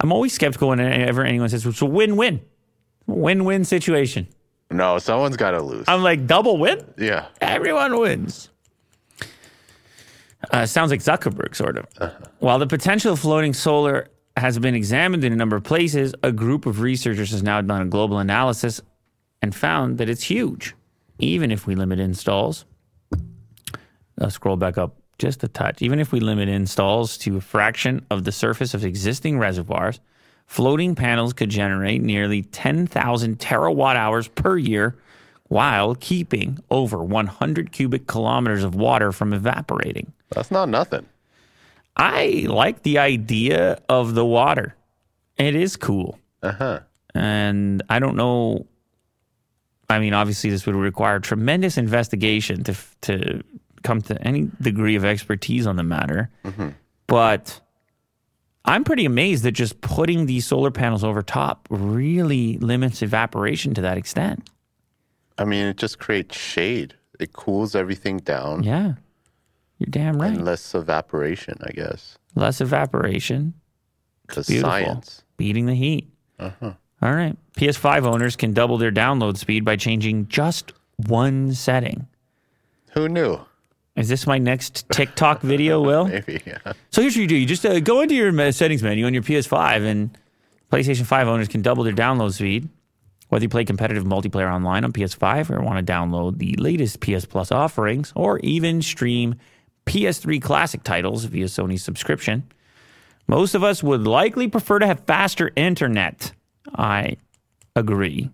[0.00, 2.40] I'm always skeptical whenever anyone says it's a win win.
[3.06, 4.28] Win win situation.
[4.70, 5.84] No, someone's got to lose.
[5.88, 6.82] I'm like, double win?
[6.96, 7.26] yeah.
[7.40, 8.48] Everyone wins.
[10.50, 11.86] Uh, sounds like Zuckerberg, sort of.
[12.40, 16.14] While the potential of floating solar has been examined in a number of places.
[16.22, 18.80] A group of researchers has now done a global analysis
[19.40, 20.74] and found that it's huge,
[21.18, 22.64] even if we limit installs.
[24.20, 25.82] I'll scroll back up just a touch.
[25.82, 30.00] Even if we limit installs to a fraction of the surface of existing reservoirs,
[30.46, 34.96] floating panels could generate nearly 10,000 terawatt hours per year
[35.48, 40.12] while keeping over 100 cubic kilometers of water from evaporating.
[40.30, 41.06] That's not nothing.
[41.96, 44.74] I like the idea of the water.
[45.36, 46.18] It is cool.
[46.42, 46.80] Uh huh.
[47.14, 48.66] And I don't know.
[49.90, 53.42] I mean, obviously, this would require tremendous investigation to to
[53.82, 56.30] come to any degree of expertise on the matter.
[57.06, 57.60] But
[58.64, 63.82] I'm pretty amazed that just putting these solar panels over top really limits evaporation to
[63.82, 64.48] that extent.
[65.36, 66.94] I mean, it just creates shade.
[67.18, 68.94] It cools everything down Yeah,
[69.82, 70.32] you're damn right.
[70.32, 72.16] and less evaporation, I guess.
[72.34, 73.54] Less evaporation,
[74.26, 75.22] Because science.
[75.36, 76.08] beating the heat.
[76.38, 76.72] Uh-huh.
[77.02, 77.36] All right.
[77.56, 80.72] PS5 owners can double their download speed by changing just
[81.08, 82.06] one setting.
[82.92, 83.40] Who knew?
[83.96, 86.06] Is this my next TikTok video, Will?
[86.06, 86.40] Maybe.
[86.46, 86.58] Yeah.
[86.90, 89.22] So here's what you do: you just uh, go into your settings menu on your
[89.22, 90.16] PS5, and
[90.70, 92.68] PlayStation 5 owners can double their download speed.
[93.28, 97.24] Whether you play competitive multiplayer online on PS5 or want to download the latest PS
[97.24, 99.36] Plus offerings, or even stream
[99.86, 102.44] PS3 classic titles via Sony's subscription,
[103.26, 106.32] most of us would likely prefer to have faster internet.
[106.74, 107.16] I
[107.74, 108.30] agree.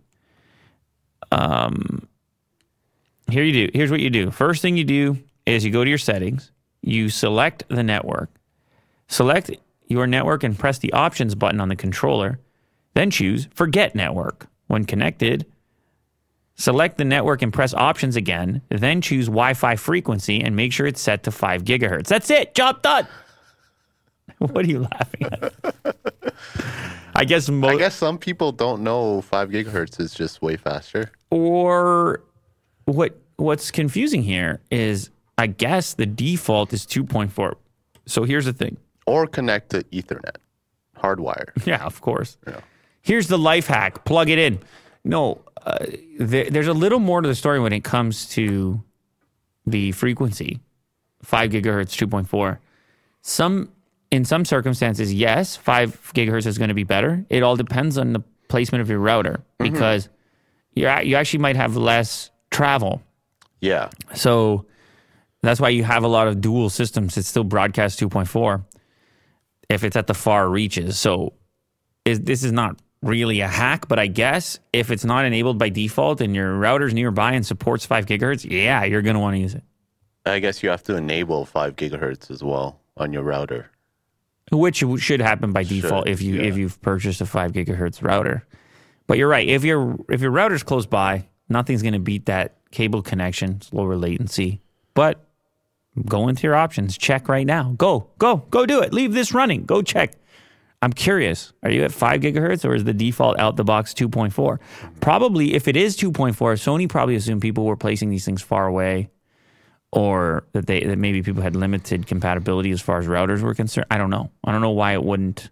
[1.30, 2.08] Um,
[3.30, 3.70] here you do.
[3.74, 4.30] Here's what you do.
[4.30, 6.50] First thing you do is you go to your settings,
[6.82, 8.30] you select the network,
[9.08, 9.50] select
[9.86, 12.38] your network and press the options button on the controller,
[12.94, 14.46] then choose forget network.
[14.66, 15.46] When connected,
[16.58, 20.86] select the network and press options again, then choose Wi Fi frequency and make sure
[20.86, 22.06] it's set to 5 gigahertz.
[22.08, 22.54] That's it.
[22.54, 23.06] Job done.
[24.38, 25.54] what are you laughing at?
[27.14, 31.10] I guess I guess some people don't know five gigahertz is just way faster.
[31.30, 32.22] or
[32.84, 37.54] what what's confusing here is I guess the default is 2.4.
[38.06, 38.76] So here's the thing.
[39.06, 40.36] Or connect to Ethernet,
[40.96, 41.50] hardwire.
[41.66, 42.38] Yeah, of course.
[42.46, 42.60] Yeah.
[43.02, 44.60] Here's the life hack: plug it in.
[45.04, 45.78] No, uh,
[46.18, 48.82] there, there's a little more to the story when it comes to
[49.66, 50.60] the frequency,
[51.22, 52.60] five gigahertz, two point four.
[53.22, 53.70] Some
[54.10, 57.24] in some circumstances, yes, five gigahertz is going to be better.
[57.28, 60.08] It all depends on the placement of your router because
[60.74, 63.02] you you actually might have less travel.
[63.60, 63.90] Yeah.
[64.14, 64.66] So
[65.42, 67.16] that's why you have a lot of dual systems.
[67.16, 68.64] It's still broadcast 2.4
[69.68, 70.98] if it's at the far reaches.
[70.98, 71.34] So
[72.04, 75.68] is, this is not really a hack, but I guess if it's not enabled by
[75.68, 79.40] default and your router's nearby and supports 5 gigahertz, yeah, you're going to want to
[79.40, 79.62] use it.
[80.26, 83.70] I guess you have to enable five gigahertz as well on your router.
[84.50, 86.48] Which should happen by default Should, if you yeah.
[86.48, 88.46] if you've purchased a 5 gigahertz router.
[89.06, 89.46] But you're right.
[89.46, 93.56] If your if your router's close by, nothing's going to beat that cable connection.
[93.56, 94.60] It's lower latency.
[94.94, 95.26] But
[96.06, 96.96] go into your options.
[96.96, 97.74] Check right now.
[97.76, 98.92] Go, go, go do it.
[98.92, 99.64] Leave this running.
[99.64, 100.14] Go check.
[100.80, 101.52] I'm curious.
[101.62, 104.58] Are you at 5 gigahertz or is the default out the box 2.4?
[105.00, 109.10] Probably, if it is 2.4, Sony probably assumed people were placing these things far away
[109.90, 113.86] or that they that maybe people had limited compatibility as far as routers were concerned.
[113.90, 114.30] I don't know.
[114.44, 115.50] I don't know why it wouldn't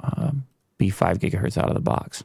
[0.00, 0.46] um,
[0.78, 2.22] be 5 gigahertz out of the box.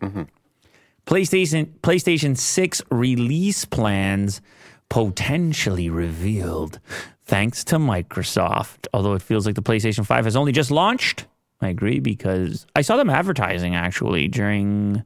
[1.05, 4.41] PlayStation PlayStation 6 release plans
[4.89, 6.79] potentially revealed
[7.25, 8.87] thanks to Microsoft.
[8.93, 11.25] Although it feels like the PlayStation 5 has only just launched.
[11.61, 15.03] I agree because I saw them advertising actually during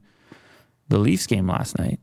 [0.88, 1.98] the Leafs game last night.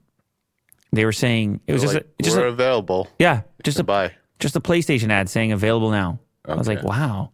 [0.91, 3.83] They were saying it was just like, a, just we're a, available yeah, just a
[3.83, 4.11] buy.
[4.39, 6.19] just a PlayStation ad saying available now.
[6.45, 7.31] I was like, wow,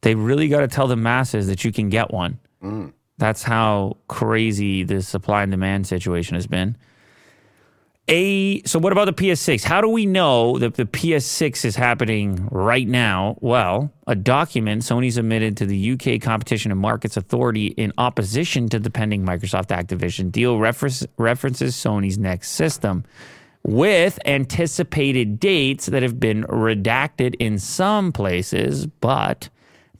[0.00, 2.38] they really got to tell the masses that you can get one.
[2.62, 2.94] Mm.
[3.18, 6.78] That's how crazy the supply and demand situation has been.
[8.12, 9.62] A so what about the PS6?
[9.62, 13.36] How do we know that the PS6 is happening right now?
[13.40, 18.80] Well, a document Sony submitted to the UK Competition and Markets Authority in opposition to
[18.80, 23.04] the pending Microsoft Activision deal reference, references Sony's next system
[23.62, 29.50] with anticipated dates that have been redacted in some places, but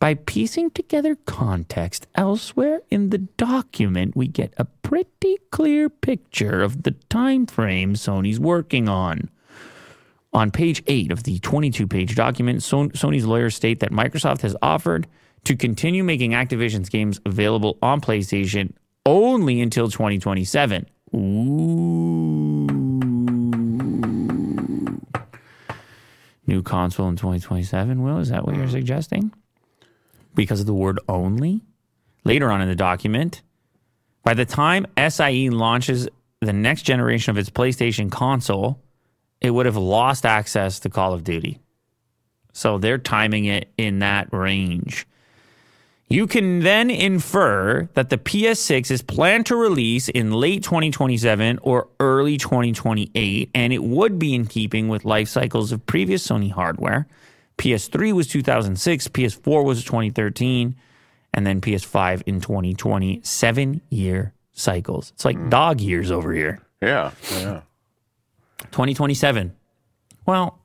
[0.01, 6.85] by piecing together context elsewhere in the document, we get a pretty clear picture of
[6.85, 9.29] the time frame Sony's working on.
[10.33, 15.07] On page 8 of the 22 page document, Sony's lawyers state that Microsoft has offered
[15.45, 18.73] to continue making Activision's games available on PlayStation
[19.05, 20.87] only until 2027.
[21.15, 22.67] Ooh.
[26.47, 28.19] New console in 2027, Will?
[28.19, 28.71] Is that what you're mm.
[28.71, 29.31] suggesting?
[30.35, 31.63] Because of the word only?
[32.25, 33.43] later on in the document.
[34.23, 36.09] By the time SIE launches
[36.41, 38.81] the next generation of its PlayStation console,
[39.41, 41.59] it would have lost access to Call of Duty.
[42.53, 45.07] So they're timing it in that range.
[46.09, 51.87] You can then infer that the PS6 is planned to release in late 2027 or
[52.01, 57.07] early 2028, and it would be in keeping with life cycles of previous Sony hardware.
[57.61, 60.75] PS3 was 2006, PS4 was 2013,
[61.35, 63.21] and then PS5 in 2020.
[63.23, 65.11] Seven year cycles.
[65.15, 66.61] It's like dog years over here.
[66.81, 67.11] Yeah.
[67.33, 67.61] Yeah.
[68.73, 69.55] 2027.
[70.25, 70.59] Well,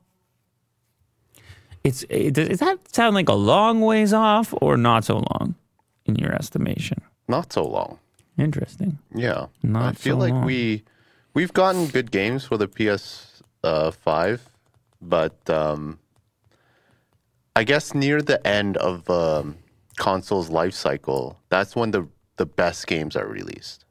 [1.84, 5.54] it's it, does that sound like a long ways off or not so long
[6.06, 7.02] in your estimation?
[7.28, 7.98] Not so long.
[8.38, 8.98] Interesting.
[9.14, 9.46] Yeah.
[9.62, 10.44] Not I feel so like long.
[10.46, 10.82] we
[11.34, 14.48] we've gotten good games for the PS uh, five,
[15.00, 15.98] but um,
[17.56, 19.56] I guess near the end of um,
[19.96, 23.84] console's life cycle, that's when the the best games are released.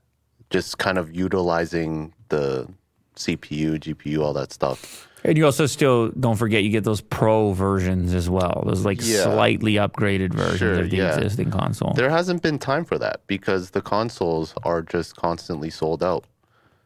[0.51, 2.67] Just kind of utilizing the
[3.15, 5.07] CPU, GPU, all that stuff.
[5.23, 8.61] And you also still don't forget you get those pro versions as well.
[8.67, 9.23] Those like Yeah.
[9.23, 11.15] slightly upgraded versions Sure, of the yeah.
[11.17, 11.93] existing console.
[11.93, 16.25] There hasn't been time for that because the consoles are just constantly sold out.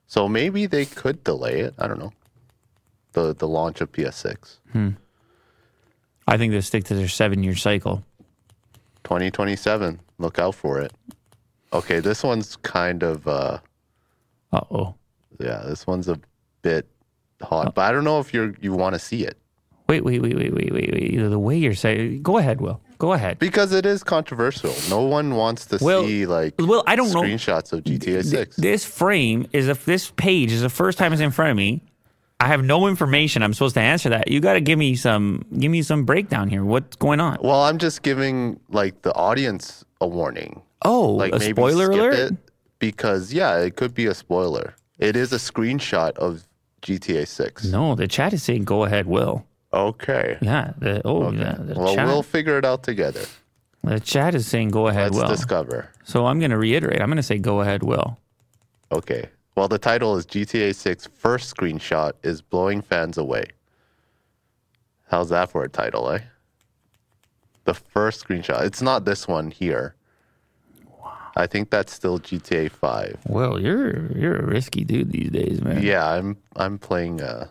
[0.07, 1.73] So maybe they could delay it.
[1.77, 2.13] I don't know.
[3.11, 4.59] The the launch of PS6.
[6.29, 8.03] I think they stick to their seven year cycle.
[9.03, 9.99] 2027.
[10.17, 10.93] Look out for it.
[11.73, 13.59] Okay, this one's kind of uh
[14.53, 14.95] oh.
[15.39, 16.19] yeah, this one's a
[16.61, 16.87] bit
[17.41, 19.37] hot, but I don't know if you're you want to see it
[19.89, 21.17] Wait, wait, wait, wait, wait, wait, wait.
[21.17, 22.79] The way you're saying, go ahead, Will.
[22.99, 23.39] Go ahead.
[23.39, 24.71] because it is controversial.
[24.87, 27.23] No one wants to Well- see like Well, I don't know.
[27.23, 28.57] screenshots of GTA 6.
[28.57, 31.81] This frame is if this page is the first time it's in front of me.
[32.41, 33.43] I have no information.
[33.43, 34.29] I'm supposed to answer that.
[34.29, 36.63] You got to give me some, give me some breakdown here.
[36.63, 37.37] What's going on?
[37.41, 40.61] well, I'm just giving like the audience a warning.
[40.83, 42.33] Oh, Like a maybe spoiler alert.
[42.79, 44.75] because yeah, it could be a spoiler.
[44.97, 46.45] It is a screenshot of
[46.81, 47.65] GTA 6.
[47.65, 49.45] No, the chat is saying go ahead, Will.
[49.73, 50.37] Okay.
[50.41, 50.71] Yeah.
[50.77, 51.55] The, oh, yeah.
[51.59, 53.21] The Well, chat, we'll figure it out together.
[53.83, 55.19] the chat is saying go ahead, will.
[55.19, 55.89] Let's discover.
[56.05, 57.01] So I'm going to reiterate.
[57.01, 58.17] I'm going to say go ahead, Will.
[58.91, 59.27] Okay.
[59.59, 63.43] Well, the title is GTA 6 First Screenshot is Blowing Fans Away.
[65.09, 66.19] How's that for a title, eh?
[67.65, 68.63] The first screenshot.
[68.63, 69.95] It's not this one here.
[71.35, 73.17] I think that's still GTA 5.
[73.27, 75.83] Well, you're you're a risky dude these days, man.
[75.83, 77.47] Yeah, I'm I'm playing uh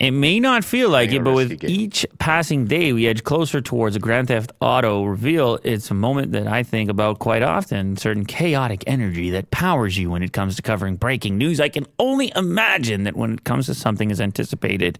[0.00, 1.70] It may not feel like it, but with game.
[1.70, 5.60] each passing day we edge closer towards a Grand Theft Auto reveal.
[5.62, 7.96] It's a moment that I think about quite often.
[7.96, 11.60] Certain chaotic energy that powers you when it comes to covering breaking news.
[11.60, 14.98] I can only imagine that when it comes to something as anticipated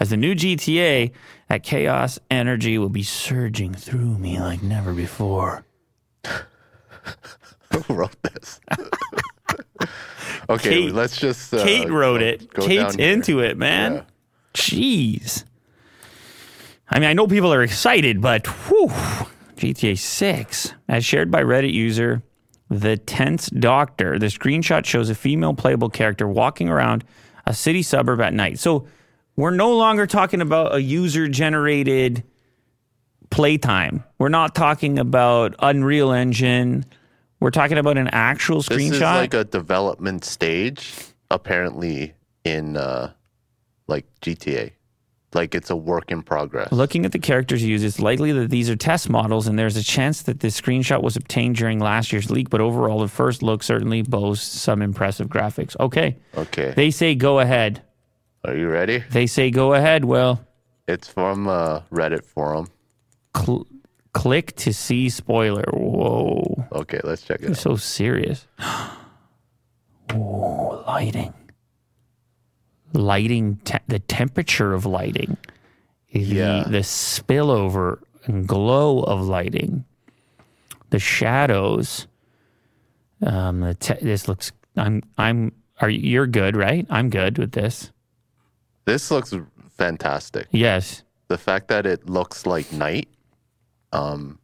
[0.00, 1.12] as the new GTA,
[1.48, 5.64] that chaos energy will be surging through me like never before.
[7.70, 8.60] who wrote this?
[10.50, 12.52] okay, Kate- let's just uh, Kate wrote go- it.
[12.52, 13.94] go Kate's into it, man.
[13.94, 14.02] Yeah.
[14.54, 15.44] Jeez.
[16.88, 18.88] I mean, I know people are excited, but whew,
[19.56, 22.22] GTA 6, as shared by Reddit user
[22.68, 27.04] The Tense Doctor, the screenshot shows a female playable character walking around
[27.46, 28.58] a city suburb at night.
[28.58, 28.86] So
[29.36, 32.24] we're no longer talking about a user generated
[33.30, 34.04] playtime.
[34.18, 36.84] We're not talking about Unreal Engine.
[37.40, 38.92] We're talking about an actual This screenshot.
[38.92, 40.92] is like a development stage,
[41.30, 42.12] apparently
[42.44, 43.12] in uh,
[43.92, 44.72] like GTA.
[45.34, 46.70] Like it's a work in progress.
[46.72, 49.82] Looking at the characters used, it's likely that these are test models, and there's a
[49.82, 52.50] chance that this screenshot was obtained during last year's leak.
[52.50, 55.74] But overall, the first look certainly boasts some impressive graphics.
[55.80, 56.16] Okay.
[56.36, 57.80] Okay, They say go ahead.
[58.44, 58.98] are you ready?
[59.10, 60.04] They say go ahead.
[60.04, 60.44] Well,
[60.86, 62.66] It's from a Reddit forum.
[63.34, 63.66] cl-
[64.12, 65.64] click to see spoiler.
[65.72, 66.66] Whoa.
[66.72, 67.56] Okay, let's check it out.
[67.56, 68.46] so serious.
[70.12, 71.32] Ooh, lighting.
[72.92, 75.36] Lighting, te- the temperature of lighting,
[76.12, 76.64] the, Yeah.
[76.64, 79.84] the spillover and glow of lighting,
[80.90, 82.06] the shadows.
[83.24, 84.52] Um, the te- this looks.
[84.76, 85.02] I'm.
[85.16, 85.52] I'm.
[85.80, 86.86] Are you, you're good, right?
[86.90, 87.90] I'm good with this.
[88.84, 89.32] This looks
[89.78, 90.48] fantastic.
[90.50, 91.02] Yes.
[91.28, 93.08] The fact that it looks like night.
[93.92, 94.38] Um,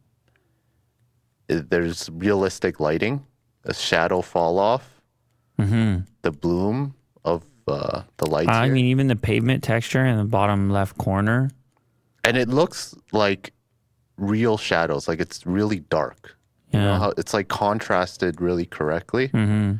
[1.47, 3.25] it- there's realistic lighting,
[3.65, 5.01] a shadow fall off,
[5.59, 6.93] hmm the bloom
[7.69, 8.49] uh, the lights.
[8.49, 8.73] I here.
[8.73, 11.49] mean, even the pavement texture in the bottom left corner.
[12.23, 13.53] and it looks like
[14.17, 15.07] real shadows.
[15.07, 16.35] Like it's really dark.
[16.71, 19.27] You know how it's like contrasted really correctly.
[19.29, 19.73] hmm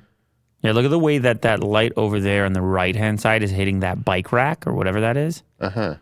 [0.63, 3.43] Yeah, look at the way that that light over there on the right hand side
[3.43, 5.43] is hitting that bike rack or whatever that is.
[5.59, 5.95] Uh huh.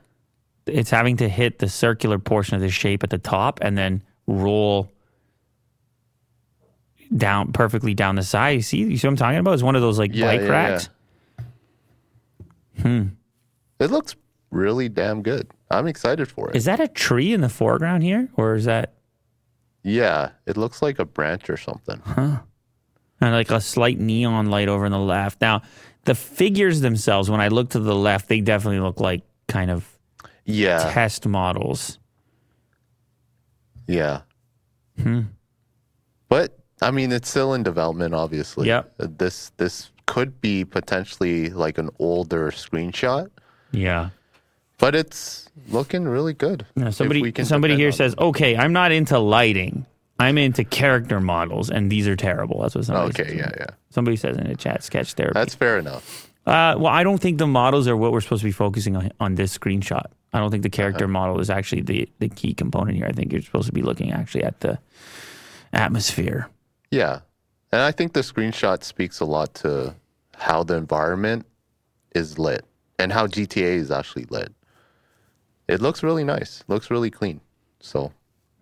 [0.65, 4.01] It's having to hit the circular portion of the shape at the top and then
[4.27, 4.91] roll
[7.15, 8.49] down perfectly down the side.
[8.57, 9.53] You see, you see what I'm talking about?
[9.53, 10.89] It's one of those like Yeah, bike yeah, racks.
[12.83, 14.15] It looks
[14.51, 15.47] really damn good.
[15.69, 16.55] I'm excited for it.
[16.55, 18.93] Is that a tree in the foreground here, or is that
[19.83, 21.99] yeah, it looks like a branch or something.
[22.05, 22.39] Huh.
[23.21, 25.39] and like a slight neon light over on the left?
[25.41, 25.61] Now,
[26.05, 29.87] the figures themselves, when I look to the left, they definitely look like kind of
[30.45, 31.99] Yeah, test models.
[33.87, 34.21] yeah.
[35.01, 35.21] Hmm.
[36.29, 38.67] But I mean, it's still in development, obviously.
[38.67, 38.93] Yep.
[38.99, 43.29] Uh, This this could be potentially like an older screenshot,
[43.71, 44.09] Yeah.
[44.79, 46.65] but it's looking really good.
[46.75, 49.85] Now, somebody we can somebody here says, "Okay, I'm not into lighting.
[50.19, 53.37] I'm into character models, and these are terrible." That's what somebody Okay, says.
[53.37, 53.65] yeah, yeah.
[53.91, 55.33] Somebody says in the chat, sketch therapy.
[55.35, 56.27] That's fair enough.
[56.47, 59.11] Uh, well, I don't think the models are what we're supposed to be focusing on
[59.19, 60.05] on this screenshot.
[60.33, 61.11] I don't think the character Uh-huh.
[61.11, 63.05] model is actually the, the key component here.
[63.07, 64.77] I think you're supposed to be looking actually at the
[65.73, 66.47] atmosphere.
[66.91, 67.19] Yeah.
[67.71, 69.93] And I think the screenshot speaks a lot to
[70.35, 71.45] how the environment
[72.15, 72.63] is lit
[72.99, 74.53] and how GTA is actually lit.
[75.67, 76.63] It looks really nice.
[76.67, 77.41] Looks really clean.
[77.81, 78.11] So,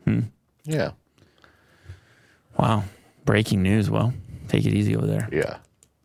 [0.06, 0.22] Hmm.
[0.64, 0.92] yeah.
[2.58, 2.84] Wow.
[3.26, 3.90] Breaking news.
[3.90, 4.14] Well,
[4.48, 5.28] take it easy over there.
[5.32, 5.58] Yeah.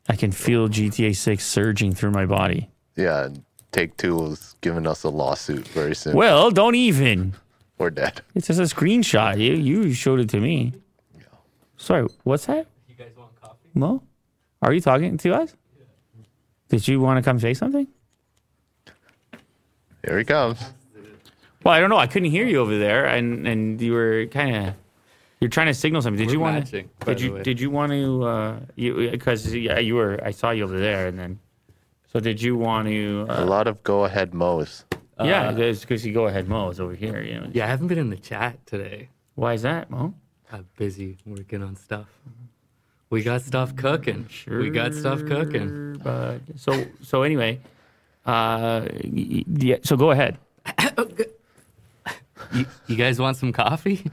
[0.09, 2.69] I can feel GTA 6 surging through my body.
[2.97, 3.27] Yeah.
[3.27, 6.17] and Take Two is giving us a lawsuit very soon.
[6.17, 7.35] Well, don't even.
[7.79, 8.21] We're dead.
[8.35, 9.39] It's just a screenshot.
[9.39, 10.73] You you showed it to me.
[11.17, 11.23] Yeah.
[11.77, 12.67] Sorry, what's that?
[13.75, 14.03] You guys want coffee?
[14.03, 14.03] Mo?
[14.63, 15.57] Are you talking to us?
[16.69, 17.87] Did you want to come say something?
[20.07, 20.59] Here he comes.
[21.65, 21.99] Well, I don't know.
[21.99, 24.75] I couldn't hear you over there, and and you were kind of
[25.41, 26.19] you're trying to signal something.
[26.19, 26.85] Did We're you want to?
[27.05, 27.43] Did you way.
[27.43, 28.25] did you want to?
[28.25, 30.19] Uh, you because yeah, you were.
[30.25, 31.39] I saw you over there, and then.
[32.13, 33.27] So did you want to?
[33.29, 34.85] A Uh, lot of go ahead mows.
[35.23, 37.21] yeah, because you go ahead, Mo is over here.
[37.23, 37.51] You know.
[37.53, 39.11] Yeah, I haven't been in the chat today.
[39.35, 40.15] Why is that, Mo?
[40.51, 42.09] I'm busy working on stuff.
[43.11, 44.27] We got stuff cooking.
[44.29, 45.99] Sure, we got stuff cooking.
[46.03, 47.61] But so so anyway,
[48.25, 49.77] uh, y- y- yeah.
[49.83, 50.39] So go ahead.
[52.53, 54.11] You, you guys want some coffee?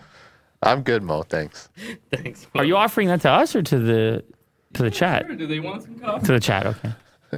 [0.61, 1.24] I'm good, Mo.
[1.24, 1.69] Thanks.
[2.11, 2.45] Thanks.
[2.53, 4.24] Are you offering that to us or to the
[4.74, 5.26] to the chat?
[5.26, 6.26] Sure, Do they want some coffee?
[6.28, 6.65] To the chat.
[6.68, 6.91] Okay.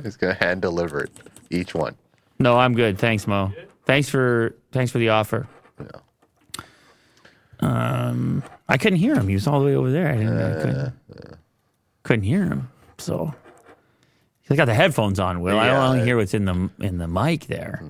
[0.04, 1.12] He's going to hand deliver it,
[1.52, 1.96] each one.
[2.40, 2.98] No, I'm good.
[2.98, 3.54] Thanks, Mo.
[3.86, 5.48] Thanks for thanks for the offer.
[5.80, 5.88] Yeah.
[7.62, 9.28] Um, I couldn't hear him.
[9.30, 10.10] He was all the way over there.
[10.12, 10.94] I, didn't, I couldn't,
[12.10, 12.72] couldn't hear him.
[12.98, 13.36] So
[14.42, 15.42] he's got the headphones on.
[15.42, 15.88] Will I Yeah.
[15.88, 17.84] only hear what's in the in the mic there?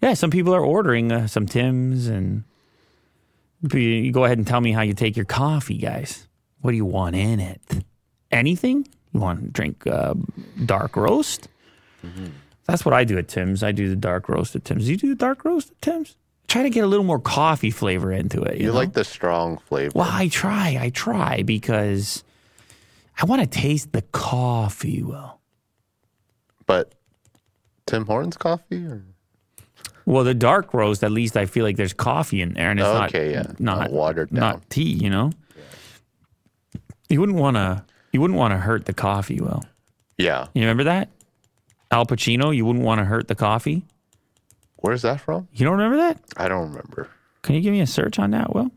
[0.00, 2.44] Yeah, some people are ordering uh, some Tim's, and
[3.72, 6.28] you, go ahead and tell me how you take your coffee, guys.
[6.60, 7.60] What do you want in it?
[8.30, 8.86] Anything?
[9.12, 10.14] You want to drink uh,
[10.64, 11.48] dark roast?
[12.66, 13.64] That's what I do at Tim's.
[13.64, 14.88] I do the dark roast at Tim's.
[14.88, 16.16] You do the dark roast at Tim's?
[16.46, 18.58] Try to get a little more coffee flavor into it.
[18.58, 18.74] You, You know?
[18.78, 19.92] like the strong flavor.
[19.96, 20.78] Well, I try.
[20.80, 22.22] I try because
[23.20, 25.02] I want to taste the coffee.
[25.02, 25.38] Will.
[26.66, 26.94] But
[27.86, 28.84] Tim Hortons coffee?
[28.86, 29.04] Or?
[30.06, 31.04] well, the dark roast.
[31.04, 33.52] At least I feel like there's coffee in there, and it's Okay, not yeah.
[33.58, 34.40] not Not watered down.
[34.40, 34.92] not tea.
[34.94, 35.30] You know,
[37.08, 37.84] you wouldn't want to.
[38.12, 39.40] You wouldn't want to hurt the coffee.
[39.40, 39.64] Well,
[40.18, 40.48] Yeah.
[40.54, 41.08] you remember that
[41.90, 42.54] Al Pacino.
[42.54, 43.84] You wouldn't want to hurt the coffee.
[44.76, 45.48] Where's that from?
[45.54, 46.18] You don't remember that?
[46.36, 47.08] I don't remember.
[47.42, 48.70] Can you give me a search on that, Will?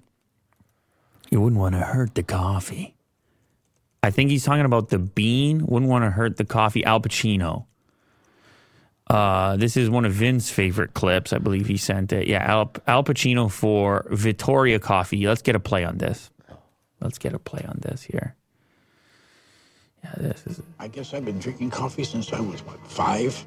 [1.30, 2.95] You wouldn't want to hurt the coffee.
[4.06, 5.66] I think he's talking about the bean.
[5.66, 6.86] Wouldn't want to hurt the coffee.
[6.86, 7.66] Al Pacino.
[9.08, 11.34] Uh, this is one of Vince's favorite clips.
[11.34, 12.28] I believe he sent it.
[12.28, 15.28] Yeah, Al, Al Pacino for Vittoria Coffee.
[15.28, 16.30] Let's get a play on this.
[17.02, 18.36] Let's get a play on this here.
[20.04, 20.62] Yeah, this is.
[20.80, 23.44] I guess I've been drinking coffee since I was, what, five?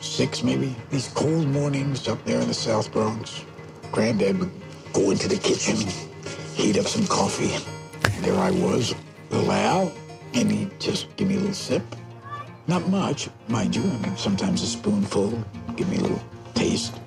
[0.00, 0.74] Six, maybe?
[0.90, 3.44] These cold mornings up there in the South Bronx,
[3.92, 4.50] Granddad would
[4.94, 5.76] go into the kitchen,
[6.54, 7.52] heat up some coffee.
[8.02, 8.94] And there I was,
[9.30, 9.92] little Al,
[10.34, 11.82] and he'd just give me a little sip.
[12.66, 13.82] Not much, mind you.
[13.82, 15.42] I mean, sometimes a spoonful,
[15.76, 16.22] give me a little
[16.54, 17.00] taste.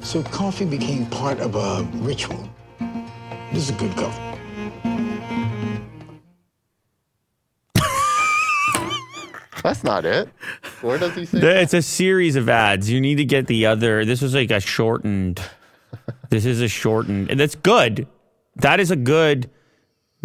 [0.00, 2.48] So coffee became part of a ritual.
[3.52, 4.22] This is a good coffee.
[9.62, 10.28] That's not it.
[10.80, 11.62] Where does he say?
[11.62, 12.88] It's a series of ads.
[12.88, 14.04] You need to get the other.
[14.04, 15.40] This was like a shortened.
[16.30, 17.30] This is a shortened.
[17.30, 18.06] and That's good.
[18.56, 19.50] That is a good.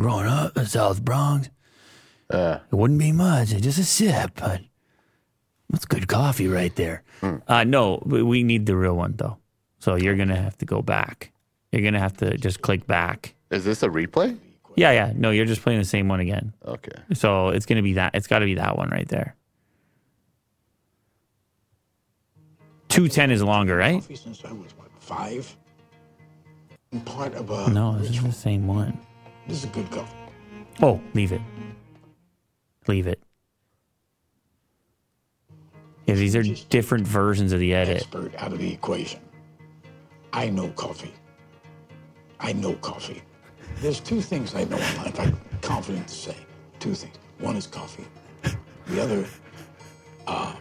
[0.01, 1.49] Growing up in South Bronx,
[2.27, 4.61] Uh, it wouldn't be much, just a sip, but
[5.69, 7.03] that's good coffee right there.
[7.47, 9.37] Uh, no, we we need the real one though.
[9.77, 11.31] So you're gonna have to go back.
[11.71, 13.35] You're gonna have to just click back.
[13.51, 14.39] is this a replay?
[14.75, 15.13] Yeah, yeah.
[15.15, 16.53] No, you're just playing the same one again.
[16.65, 16.97] Okay.
[17.13, 18.15] So it's gonna be that.
[18.15, 19.35] It's got to be that one right there.
[22.89, 24.01] Two ten is longer, right?
[24.01, 25.55] Coffee since I was, what, five?
[26.91, 28.97] And part of a No, this is the same one.
[29.51, 30.15] This is a good coffee.
[30.81, 31.41] Oh, leave it.
[32.87, 33.21] Leave it.
[36.07, 37.97] Yeah, these are different versions of the edit.
[37.97, 39.19] expert out of the equation.
[40.31, 41.13] I know coffee.
[42.39, 43.21] I know coffee.
[43.81, 46.37] There's two things I know in life I'm confident to say.
[46.79, 47.17] Two things.
[47.39, 48.05] One is coffee.
[48.87, 49.25] The other,
[50.27, 50.55] uh,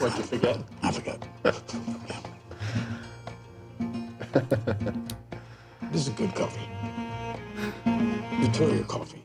[0.00, 0.58] What'd you forget?
[0.82, 1.28] I forgot.
[5.90, 6.68] this is good coffee.
[8.40, 9.24] Vittoria coffee.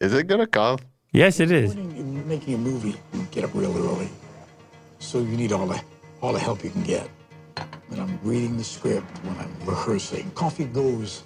[0.00, 0.78] Is it gonna come?
[1.12, 1.74] Yes, it is.
[1.74, 4.08] When you're making a movie, you get up real early.
[4.98, 5.82] So you need all the
[6.20, 7.08] all the help you can get.
[7.88, 11.24] When I'm reading the script, when I'm rehearsing, coffee goes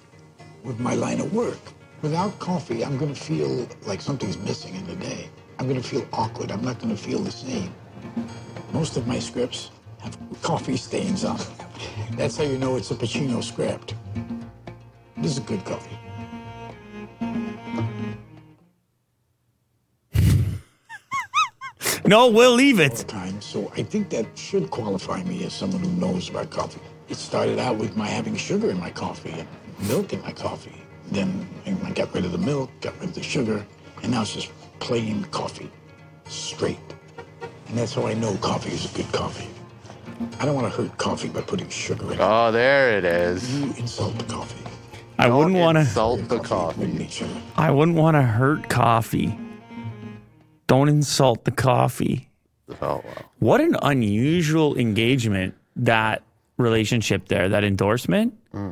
[0.63, 1.59] with my line of work.
[2.01, 5.29] Without coffee, I'm gonna feel like something's missing in the day.
[5.59, 6.51] I'm gonna feel awkward.
[6.51, 7.73] I'm not gonna feel the same.
[8.73, 11.47] Most of my scripts have coffee stains on them.
[12.11, 13.95] That's how you know it's a Pacino script.
[15.17, 15.97] This is good coffee.
[22.05, 23.03] No, we'll leave it.
[23.09, 26.79] time, so I think that should qualify me as someone who knows about coffee.
[27.09, 29.47] It started out with my having sugar in my coffee and
[29.89, 30.81] milk in my coffee.
[31.11, 31.45] Then
[31.83, 33.65] I got rid of the milk, got rid of the sugar,
[34.03, 35.69] and now it's just plain coffee,
[36.29, 36.79] straight.
[37.67, 39.49] And that's how I know coffee is a good coffee.
[40.39, 42.19] I don't want to hurt coffee by putting sugar in it.
[42.19, 43.59] Oh, there it is.
[43.59, 44.63] You insult the coffee.
[45.19, 45.81] I wouldn't want to.
[45.81, 46.85] insult the coffee.
[46.85, 47.11] need.
[47.55, 49.37] I wouldn't want to hurt coffee.
[50.67, 52.29] Don't insult the coffee.
[52.81, 53.03] Oh wow.
[53.39, 56.23] What an unusual engagement that
[56.57, 58.35] relationship there, that endorsement.
[58.51, 58.71] Hmm.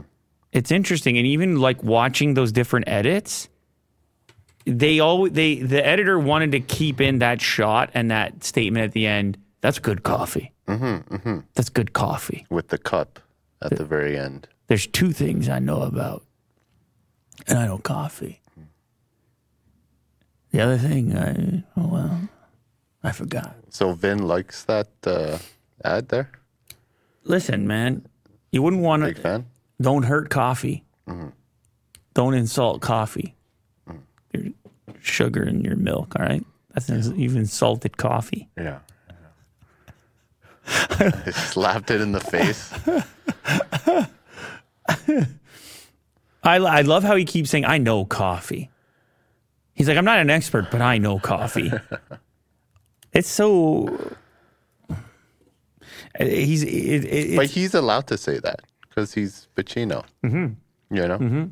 [0.52, 3.50] It's interesting, and even like watching those different edits,
[4.66, 8.92] they all they the editor wanted to keep in that shot and that statement at
[8.92, 9.38] the end.
[9.66, 10.52] That's good coffee.
[10.68, 12.46] Mm-hmm, That's good coffee.
[12.52, 13.20] With the cup
[13.64, 14.48] at the very end.
[14.68, 16.22] There's two things I know about,
[17.48, 18.42] and I know coffee.
[20.52, 22.30] The other thing, I oh well,
[23.04, 23.56] I forgot.
[23.70, 25.40] So Vin likes that uh,
[25.84, 26.30] ad there.
[27.24, 28.06] Listen, man,
[28.52, 29.22] you wouldn't want Big to.
[29.24, 29.46] fan.
[29.82, 30.84] Don't hurt coffee.
[32.14, 33.34] Don't insult coffee.
[34.32, 34.54] Your
[35.02, 36.14] sugar in your milk.
[36.20, 38.48] All right, that's you've insulted coffee.
[38.56, 38.82] Yeah.
[41.26, 42.72] He slapped it in the face.
[46.44, 48.70] I I love how he keeps saying, "I know coffee."
[49.74, 51.72] He's like, "I'm not an expert, but I know coffee."
[53.14, 54.16] it's so.
[56.20, 60.06] He's it, it, But he's allowed to say that because he's Pacino.
[60.24, 60.96] Mm-hmm.
[60.96, 61.50] You know,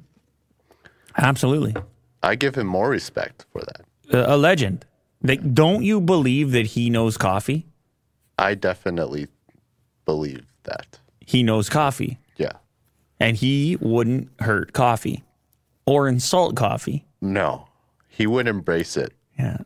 [1.18, 1.76] absolutely
[2.22, 3.82] I give him more respect for that.
[4.16, 4.86] a, a legend.
[5.22, 7.66] Like, don't you believe that he knows coffee?
[8.38, 9.28] I definitely
[10.06, 11.00] believe that.
[11.20, 12.18] He knows coffee.
[12.38, 12.54] Yeah.
[13.20, 15.24] and he wouldn't hurt coffee
[15.86, 17.06] or insult coffee.
[17.22, 17.68] No,
[18.10, 19.14] he would embrace it.
[19.40, 19.58] Yeah.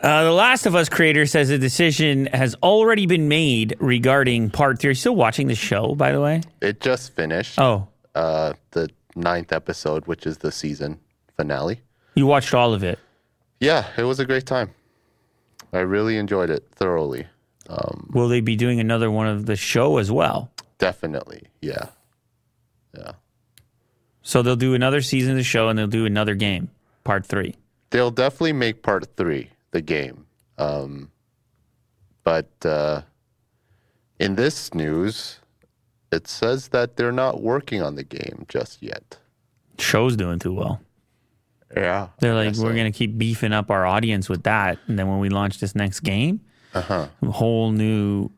[0.00, 4.78] Uh, the Last of Us creator says a decision has already been made regarding part
[4.80, 4.88] three.
[4.88, 6.42] Are you still watching the show, by the way?
[6.60, 7.58] It just finished.
[7.60, 10.98] Oh, Uh, the ninth episode, which is the season
[11.36, 11.80] finale.
[12.16, 12.98] you watched all of it.
[13.60, 14.70] Yeah, it was a great time.
[15.74, 17.26] I really enjoyed it thoroughly.
[18.10, 20.50] Will they be doing another one of the show as well?
[20.78, 21.42] Definitely.
[21.60, 21.88] Yeah.
[22.96, 23.12] Yeah.
[24.22, 26.70] So they'll do another season of the show and they'll do another game,
[27.02, 27.56] part three.
[27.90, 30.26] They'll definitely make part three, the game.
[30.58, 31.10] Um,
[32.22, 33.02] but uh,
[34.18, 35.40] in this news,
[36.12, 39.18] it says that they're not working on the game just yet.
[39.78, 40.80] Show's doing too well.
[41.76, 42.08] Yeah.
[42.20, 44.78] They're like, we're going to keep beefing up our audience with that.
[44.86, 46.40] And then when we launch this next game,
[46.74, 47.08] uh-huh.
[47.22, 48.30] a whole new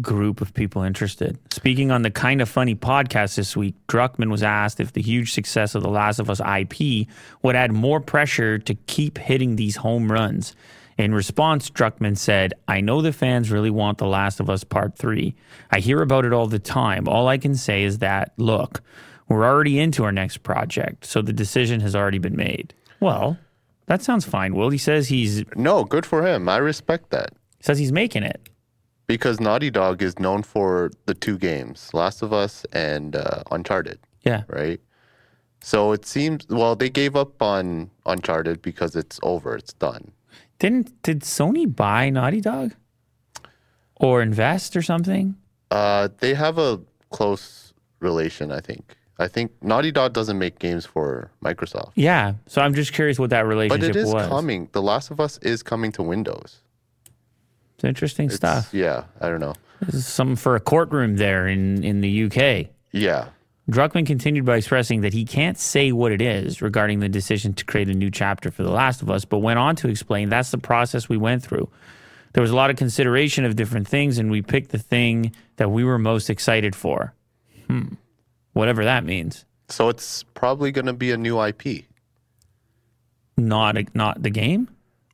[0.00, 1.38] group of people interested.
[1.52, 5.32] Speaking on the Kind of Funny podcast this week, Druckmann was asked if the huge
[5.32, 7.08] success of The Last of Us IP
[7.42, 10.54] would add more pressure to keep hitting these home runs.
[10.96, 14.96] In response, Druckmann said, I know the fans really want The Last of Us Part
[14.96, 15.34] 3.
[15.70, 17.08] I hear about it all the time.
[17.08, 18.82] All I can say is that, look,
[19.26, 22.74] we're already into our next project, so the decision has already been made.
[23.00, 23.38] Well,
[23.86, 24.70] that sounds fine, Will.
[24.70, 26.48] He says he's No, good for him.
[26.48, 27.30] I respect that.
[27.60, 28.48] says he's making it.
[29.06, 33.98] Because Naughty Dog is known for the two games, Last of Us and uh, Uncharted,
[34.24, 34.42] Yeah.
[34.48, 34.80] right?
[35.62, 40.12] So it seems well they gave up on Uncharted because it's over, it's done.
[40.58, 42.74] Didn't did Sony buy Naughty Dog?
[43.96, 45.34] Or invest or something?
[45.70, 48.96] Uh, they have a close relation, I think.
[49.20, 52.32] I think Naughty Dog doesn't make games for Microsoft, Yeah.
[52.46, 53.88] So I'm just curious what that relationship was.
[53.88, 54.26] but it is was.
[54.28, 54.68] coming.
[54.72, 56.60] The Last of Us is coming to Windows.
[57.76, 58.72] It's interesting It's- stuff.
[58.74, 59.54] Yeah, I don't know.
[59.82, 62.68] This is something for a courtroom there in, in the UK.
[62.92, 63.28] Yeah.
[63.70, 67.64] Druckmann continued by expressing that he can't say what it is regarding the decision to
[67.64, 70.50] create a new chapter for The Last of Us, but went on to explain that's
[70.50, 71.68] the process we went through.
[72.32, 75.70] There was a lot of consideration of different things, and we picked the thing that
[75.70, 77.12] we were most excited for.
[77.68, 77.94] Hmm.
[78.52, 79.44] Whatever that means.
[79.68, 81.84] So it's probably going to be a new IP
[83.36, 84.68] Not a, not the game.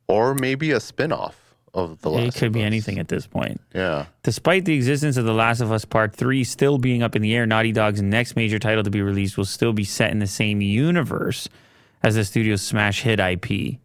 [0.07, 2.65] or maybe a spin-off of The Last It could of be Us.
[2.65, 3.61] anything at this point.
[3.75, 4.07] Yeah.
[4.23, 7.35] Despite the existence of The Last of Us Part 3 still being up in the
[7.35, 10.25] air, Naughty Dog's next major title to be released will still be set in the
[10.27, 11.47] same universe
[12.01, 13.77] as the studio's smash hit IP.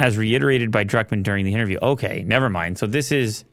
[0.00, 1.78] As reiterated by Druckmann during the interview.
[1.82, 2.78] Okay, never mind.
[2.78, 3.44] So this is.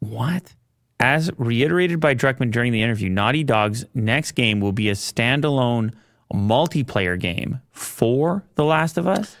[0.00, 0.54] What?
[1.00, 5.92] As reiterated by Druckmann during the interview, Naughty Dog's next game will be a standalone
[6.32, 9.36] multiplayer game for The Last of Us.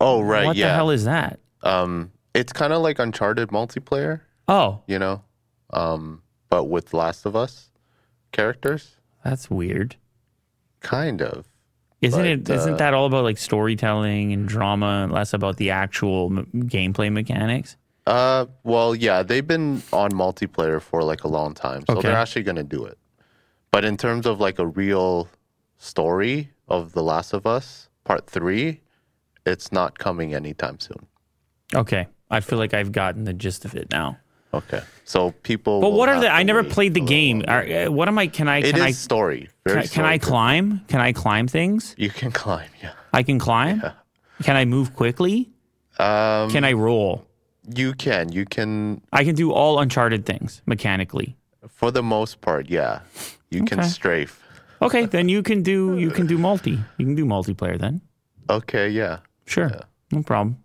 [0.00, 0.46] Oh, right.
[0.46, 0.68] what yeah.
[0.68, 1.38] the hell is that?
[1.62, 5.22] um, it's kind of like Uncharted multiplayer, Oh, you know,
[5.72, 7.70] um, but with Last of Us
[8.32, 8.96] characters.
[9.24, 9.96] That's weird.
[10.80, 11.46] Kind of.
[12.00, 12.48] Isn't But, it?
[12.48, 16.46] Isn't uh, that all about like storytelling and drama, and less about the actual m-
[16.54, 17.76] gameplay mechanics?
[18.06, 22.08] Uh, well, yeah, they've been on multiplayer for like a long time, so Okay.
[22.08, 22.98] they're actually going to do it.
[23.70, 25.28] But in terms of like a real
[25.78, 28.80] story of The Last of Us Part Three,
[29.46, 31.06] it's not coming anytime soon.
[31.74, 34.18] Okay, I feel like I've gotten the gist of it now.
[34.52, 35.80] Okay, so people.
[35.80, 36.28] But what are the?
[36.28, 37.44] I never played the game.
[37.46, 38.26] Are, uh, what am I?
[38.26, 38.58] Can I?
[38.58, 38.90] It Can is I?
[38.90, 39.40] story.
[39.42, 40.20] Can, Very can I story-driven.
[40.28, 40.80] climb?
[40.88, 41.94] Can I climb things?
[41.96, 42.68] You can climb.
[42.82, 42.92] Yeah.
[43.12, 43.80] I can climb.
[43.80, 43.92] Yeah.
[44.42, 45.50] Can I move quickly?
[45.98, 47.26] Um, Can I roll?
[47.76, 48.32] You can.
[48.32, 49.00] You can.
[49.12, 51.36] I can do all Uncharted things mechanically.
[51.68, 53.00] For the most part, yeah.
[53.50, 54.42] You can strafe.
[54.82, 56.78] Okay, then you can do you can do multi.
[56.98, 58.00] You can do multiplayer then.
[58.48, 59.18] Okay, yeah.
[59.46, 59.70] Sure,
[60.10, 60.56] no problem.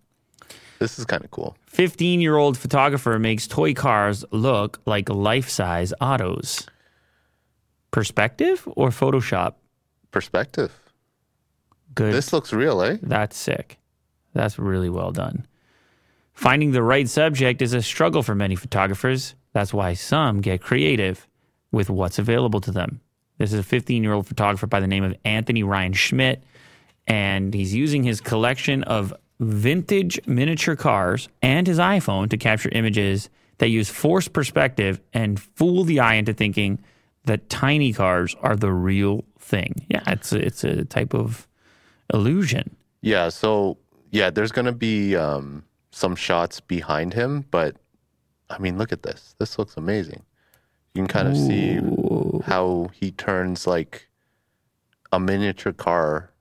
[0.80, 1.58] This is kind of cool.
[1.68, 6.68] 15 year old photographer makes toy cars look like life size autos.
[7.92, 9.56] Perspective or Photoshop?
[10.12, 10.72] Perspective.
[11.94, 12.14] Good.
[12.14, 12.98] This looks real, eh?
[13.02, 13.78] That's sick.
[14.34, 15.48] That's really well done.
[16.36, 19.36] Finding the right subject is a struggle for many photographers.
[19.54, 21.28] That's why some get creative
[21.72, 23.00] with what's available to them.
[23.38, 26.44] This is a 15 year old photographer by the name of Anthony Ryan Schmidt,
[27.08, 33.30] and he's using his collection of vintage miniature cars and his iPhone to capture images
[33.58, 36.84] that use forced perspective and fool the eye into thinking
[37.26, 39.86] that tiny cars are the real thing.
[39.90, 41.48] Yeah, it's a, it's a type of
[42.14, 42.76] illusion.
[43.02, 43.78] Yeah, so
[44.12, 45.64] yeah, there's gonna be um,
[45.96, 47.78] some shots behind him, but
[48.50, 49.34] I mean, look at this.
[49.40, 50.24] This looks amazing.
[50.94, 51.80] You can kind of see
[52.46, 54.10] how he turns like
[55.14, 56.32] a miniature car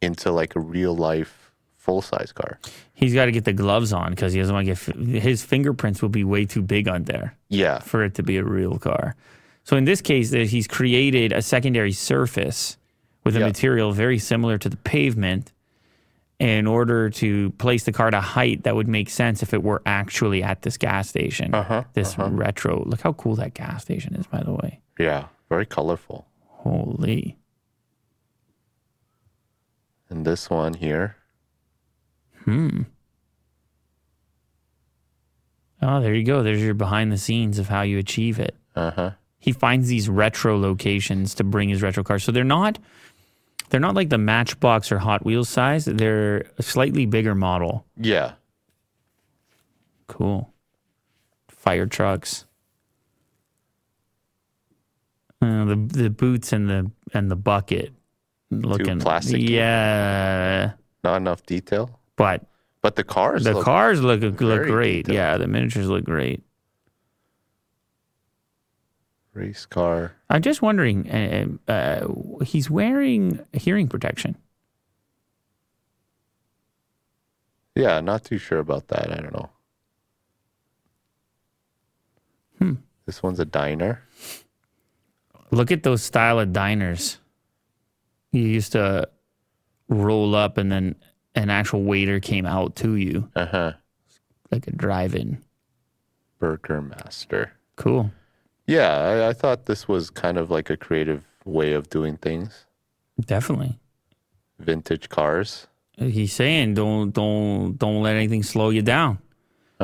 [0.00, 2.60] into like a real life full size car.
[2.94, 5.42] He's got to get the gloves on because he doesn't want to get f- his
[5.42, 8.78] fingerprints will be way too big on there Yeah, for it to be a real
[8.78, 9.16] car.
[9.64, 12.76] So in this case, he's created a secondary surface
[13.24, 13.46] with a Yeah.
[13.46, 15.50] material very similar to the pavement
[16.42, 19.62] in order to place the car at a height that would make sense if it
[19.62, 21.54] were actually at this gas station.
[21.54, 22.82] Uh-huh, This retro.
[22.84, 24.80] Look how cool that gas station is, by the way.
[24.98, 26.26] yeah, very colorful.
[26.48, 27.38] Holy.
[30.10, 31.16] And this one here,
[32.44, 32.82] Hmm.
[35.80, 36.42] Oh, there you go.
[36.42, 38.56] There's your behind the scenes of how you achieve it.
[38.74, 39.10] uh huh.
[39.38, 42.24] he finds these retro locations to bring his retro cars.
[42.24, 42.78] So they're not
[43.72, 45.86] they're not like the Matchbox or Hot Wheels size.
[45.86, 47.86] They're a slightly bigger model.
[47.96, 48.32] Yeah,
[50.12, 50.52] Cool.
[51.48, 52.44] Fire trucks.
[55.40, 57.94] Uh, the the boots and the and the bucket
[58.50, 59.40] looking plastic.
[59.40, 60.72] Yeah,
[61.02, 62.44] not enough detail, but
[62.82, 63.44] but the cars.
[63.44, 65.06] the look, cars look look great.
[65.06, 65.14] detailed.
[65.14, 66.42] Yeah, the miniatures look great.
[69.34, 70.12] Race car.
[70.30, 71.10] I'm just wondering.
[71.10, 74.36] Uh, uh, he's wearing hearing protection.
[77.74, 79.10] Yeah, not too sure about that.
[79.10, 79.50] I don't know.
[82.58, 82.74] Hmm.
[83.06, 84.02] This one's a diner.
[85.50, 87.18] Look at those style of diners.
[88.30, 89.08] You used to
[89.88, 90.94] roll up and then
[91.34, 93.72] an actual waiter came out to you, Uh huh.
[94.50, 95.42] like a drive in.
[96.38, 97.52] Burger Master.
[97.76, 98.10] Cool.
[98.66, 102.66] Yeah, I, I thought this was kind of like a creative way of doing things.
[103.20, 103.78] Definitely.
[104.58, 105.66] Vintage cars.
[105.98, 109.18] He's saying don't don't don't let anything slow you down.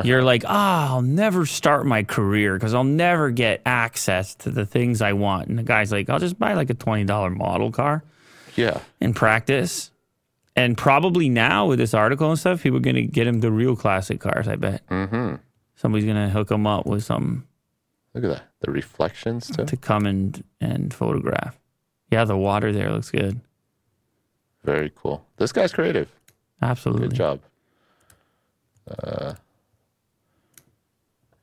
[0.05, 4.65] You're like, ah, I'll never start my career because I'll never get access to the
[4.65, 5.49] things I want.
[5.49, 8.05] And the guy's like, I'll just buy like a twenty dollar model car
[8.55, 8.81] Yeah.
[9.01, 9.91] and practice.
[10.55, 13.75] and probably now with this article and stuff, people are gonna get him the real
[13.75, 14.47] classic cars.
[14.47, 14.87] I bet.
[14.87, 15.35] Mm-hmm.
[15.75, 17.45] Somebody's gonna hook him up with some
[18.15, 18.48] Look at that.
[18.60, 19.64] The reflections too.
[19.64, 21.59] to come and and photograph.
[22.10, 23.40] Yeah, the water there looks good.
[24.64, 25.24] Very cool.
[25.36, 26.10] This guy's creative.
[26.60, 27.09] Absolutely.
[27.09, 27.40] Good job.
[28.89, 29.35] Uh,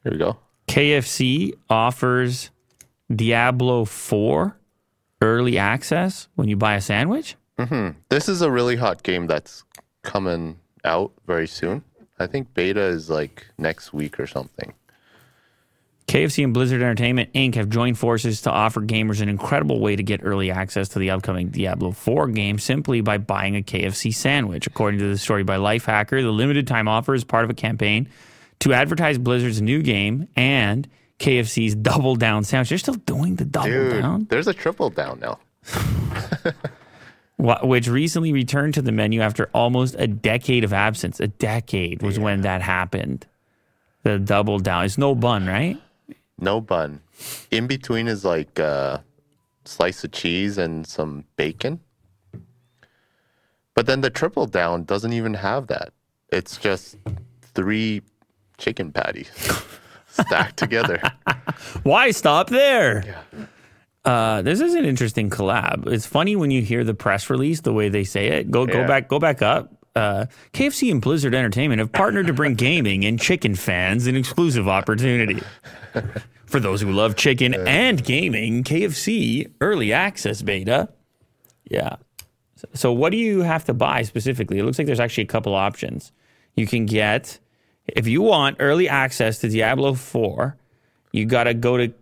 [0.03, 0.37] here we go.
[0.67, 2.49] KFC offers
[3.15, 4.57] Diablo 4
[5.21, 7.35] early access when you buy a sandwich.
[8.09, 9.63] This is a really hot game that's
[10.01, 11.83] coming out very soon.
[12.19, 14.73] I think beta is like next week or something.
[16.07, 17.55] KFC and Blizzard Entertainment Inc.
[17.55, 21.09] have joined forces to offer gamers an incredible way to get early access to the
[21.09, 24.67] upcoming Diablo 4 game simply by buying a KFC sandwich.
[24.67, 28.07] According to the story by Lifehacker, the limited time offer is part of a campaign
[28.59, 30.87] to advertise Blizzard's new game and
[31.19, 32.69] KFC's Double Down sandwich.
[32.69, 35.39] They're still doing the Double Dude, Down, there's a triple down now.
[37.37, 41.19] which recently returned to the menu after almost a decade of absence.
[41.19, 43.25] A decade was when that happened.
[44.03, 44.85] The Double Down.
[44.85, 45.81] It's no bun, right?
[46.39, 47.01] No bun.
[47.51, 49.03] In between is like a
[49.63, 51.79] slice of cheese and some bacon.
[53.73, 55.91] But then the triple down doesn't even have that.
[56.31, 56.97] It's just
[57.53, 58.01] three
[58.57, 59.29] chicken patties
[60.07, 61.01] stacked together.
[61.83, 63.21] Why stop there?
[64.03, 65.87] Uh, this is an interesting collab.
[65.87, 68.51] It's funny when you hear the press release, the way they say it.
[68.51, 68.87] Go go Yeah.
[68.87, 69.71] back go back up.
[69.95, 74.67] Uh, KFC and Blizzard Entertainment have partnered to bring gaming and chicken fans an exclusive
[74.67, 75.41] opportunity.
[76.45, 80.89] For those who love chicken and gaming, KFC early access beta.
[81.69, 81.95] Yeah.
[82.73, 84.59] So- what do you have to buy specifically?
[84.59, 86.11] It looks like there's actually a couple options.
[86.55, 87.39] You can get
[87.87, 90.57] if you want early access to Diablo 4,
[91.11, 91.93] you got to go to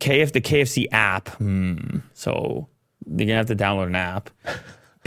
[0.00, 1.28] KF the KFC app.
[1.30, 1.98] Hmm.
[2.14, 2.68] So
[3.06, 4.30] you're gonna have to download an app.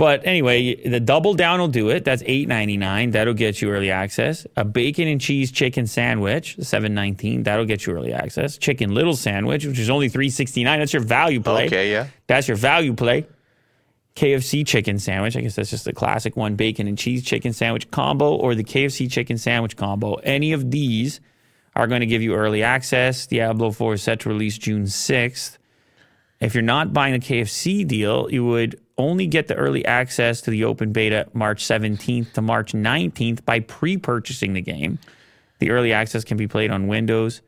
[0.01, 2.03] But anyway, the double down will do it.
[2.03, 3.11] That's eight ninety nine.
[3.11, 4.47] That'll get you early access.
[4.57, 7.43] A bacon and cheese chicken sandwich, seven nineteen.
[7.43, 8.57] That'll get you early access.
[8.57, 10.79] Chicken little sandwich, which is only three sixty nine.
[10.79, 11.67] That's your value play.
[11.67, 12.07] Okay, yeah.
[12.25, 13.27] That's your value play.
[14.15, 15.37] KFC chicken sandwich.
[15.37, 16.55] I guess that's just the classic one.
[16.55, 20.15] Bacon and cheese chicken sandwich combo or the KFC chicken sandwich combo.
[20.15, 21.21] Any of these
[21.75, 23.27] are going to give you early access.
[23.27, 25.59] Diablo 4 is set to release June 6th.
[26.39, 30.51] If you're not buying the KFC deal, you would only get the early access to
[30.51, 34.99] the open beta March 17th to March 19th by pre purchasing the game.
[35.59, 37.41] The early access can be played on Windows,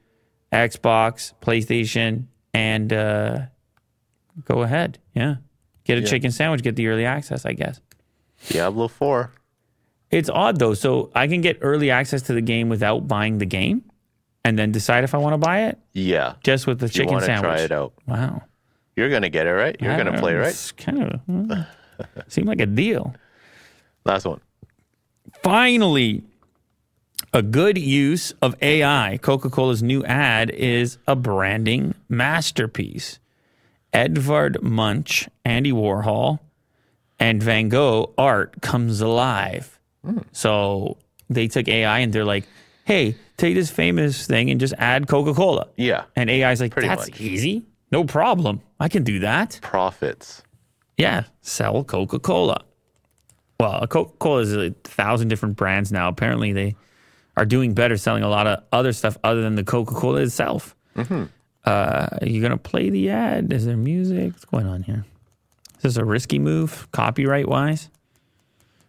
[0.51, 3.39] Xbox, PlayStation, and uh,
[4.45, 4.99] go ahead.
[5.13, 5.35] Yeah.
[5.85, 7.81] Get a chicken sandwich, get the early access, I guess.
[8.49, 9.31] Diablo 4.
[10.11, 10.73] It's odd though.
[10.75, 13.84] So I can get early access to the game without buying the game
[14.45, 16.35] and then decide if I want to buy it Yeah.
[16.43, 17.41] just with the You chicken sandwich.
[17.41, 17.93] try it out.
[18.07, 18.43] Wow.
[18.95, 19.76] You're going to get it, right?
[19.80, 20.49] You're going to play, right?
[20.49, 21.52] It's kind of hmm.
[22.28, 23.15] seemed like a deal.
[24.06, 24.41] Last one.
[25.41, 26.24] Finally,
[27.34, 29.18] a good use of AI.
[29.22, 33.20] Coca Cola's new ad is a branding masterpiece.
[33.91, 36.40] Edvard Munch, Andy Warhol,
[37.20, 39.80] and Van Gogh art comes alive.
[40.32, 40.98] So
[41.30, 42.45] they took AI and they're like,
[42.86, 45.68] hey, take this famous thing and just add Coca Cola.
[45.78, 46.03] Yeah.
[46.15, 47.22] And AI's like, that's much.
[47.22, 47.64] easy.
[47.94, 48.60] No problem.
[48.80, 49.60] I can do that.
[49.61, 50.41] Profits.
[50.98, 52.65] Yeah, sell Coca Cola.
[53.60, 56.07] Well, Coca Cola is a thousand different brands now.
[56.07, 56.76] Apparently, they
[57.38, 60.76] are doing better selling a lot of other stuff other than the Coca Cola itself.
[61.65, 63.53] Uh, are you going to play the ad?
[63.53, 64.32] Is there music?
[64.32, 65.06] What's going on here?
[65.78, 67.91] Is this a risky move, copyright wise?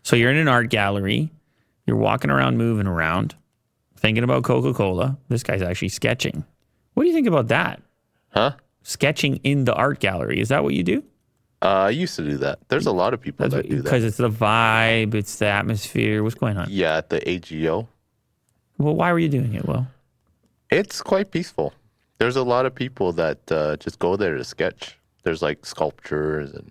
[0.03, 1.31] So you're in an art gallery.
[1.87, 3.35] You're walking around, moving around,
[3.97, 5.19] thinking about Coca Cola.
[5.29, 6.43] This guy's actually sketching.
[6.95, 7.83] What do you think about that?
[8.31, 8.53] Huh?
[8.85, 10.39] Sketching in the art gallery.
[10.41, 11.03] Is that what you do?
[11.63, 12.59] Uh, I used to do that.
[12.69, 13.83] There's a lot of people that do that.
[13.85, 16.23] because it's the vibe, it's the atmosphere.
[16.23, 16.67] What's going on?
[16.71, 17.89] Yeah, at the AGO.
[18.79, 19.65] Well, why were you doing it?
[19.67, 19.87] Well,
[20.71, 21.73] It's quite peaceful.
[22.19, 24.99] There's a lot of people that uh, just go there to sketch.
[25.25, 26.71] There's like sculptures and,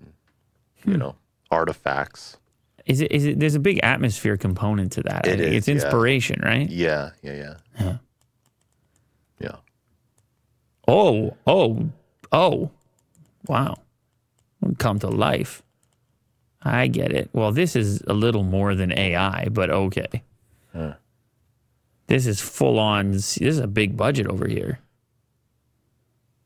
[0.83, 0.91] Hmm.
[0.91, 1.15] you know,
[1.49, 2.37] artifacts.
[2.85, 3.11] is it?
[3.11, 3.39] Is it?
[3.39, 5.25] There's a big atmosphere component to that.
[5.25, 5.73] It is, It's yeah.
[5.75, 6.69] inspiration, right?
[6.69, 7.53] Yeah, yeah, yeah.
[7.79, 7.97] Yeah.
[9.39, 9.55] Yeah.
[10.87, 11.89] Oh, oh,
[12.33, 12.71] oh!
[13.47, 13.77] Wow,
[14.77, 15.63] come to life.
[16.61, 17.29] I get it.
[17.33, 20.23] Well, this is a little more than AI, but okay.
[22.07, 23.11] This is full on.
[23.11, 24.79] This is a big budget over here.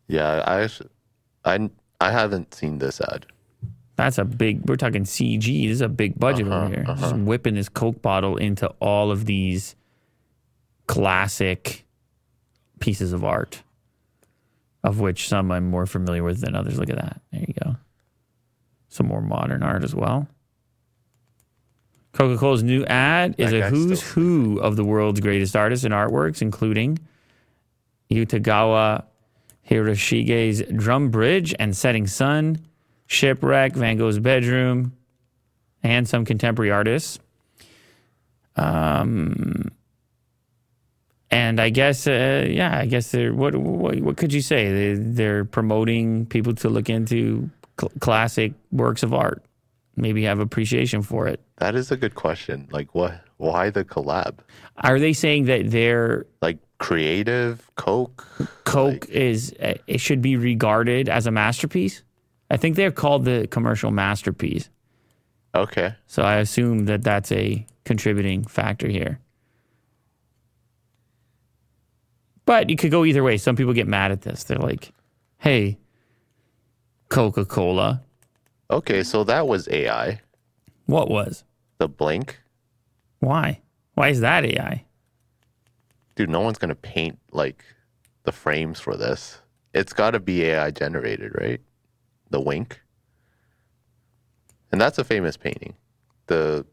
[0.08, 0.70] Yeah, I,
[1.44, 1.70] I,
[2.00, 3.26] I haven't seen this ad.
[3.96, 4.68] That's a big.
[4.70, 5.68] We're talking CG.
[5.68, 6.84] This is a big budget over uh-huh, here.
[6.84, 7.16] Just uh-huh.
[7.18, 9.76] whipping this Coke bottle into all of these
[10.86, 11.86] classic
[12.80, 13.64] pieces of art,
[14.88, 16.80] of which some I'm more familiar with than others.
[16.80, 17.20] Look at that.
[17.34, 17.76] There you go.
[18.88, 20.30] Some more modern art as well.
[22.14, 25.94] Coca Cola's new ad is That a who's who of the world's greatest artists and
[25.94, 27.00] artworks, including
[28.10, 29.04] Utagawa
[29.70, 32.60] Hiroshige's Drum Bridge and Setting Sun,
[33.08, 34.94] Shipwreck, Van Gogh's Bedroom,
[35.84, 37.20] and some contemporary artists.
[38.56, 39.70] Um,
[41.30, 44.72] and I guess, uh, yeah, I guess they're what, what what could you say?
[44.72, 47.50] They, they're promoting people to look into
[47.80, 49.44] cl- classic works of art,
[49.96, 51.42] maybe have appreciation for it.
[51.58, 52.68] That is a good question.
[52.72, 53.22] Like, what?
[53.38, 54.40] Why the collab?
[54.78, 58.26] Are they saying that they're Like creative Coke?
[58.64, 62.04] Coke is uh, it should be regarded as a masterpiece?
[62.50, 64.70] I think they're called the commercial masterpiece.
[65.54, 65.96] Okay.
[66.08, 69.20] So I assume that that's a contributing factor here.
[72.48, 73.38] But you could go either way.
[73.38, 74.46] Some people get mad at this.
[74.46, 74.94] They're like,
[75.38, 75.78] "Hey,
[77.10, 78.02] Coca-Cola,
[78.72, 79.04] Okay.
[79.04, 80.22] So that was AI.
[80.88, 81.44] what was?
[81.78, 82.40] The blink.
[83.20, 83.62] Why?
[83.96, 84.86] Why is that AI?"
[86.16, 87.64] Dude, no one's gonna paint like
[88.24, 89.42] the frames for this.
[89.74, 91.62] It's got to be AI generated, right?
[92.30, 92.82] The wink.
[94.72, 95.76] And that's a famous painting.
[96.28, 96.66] The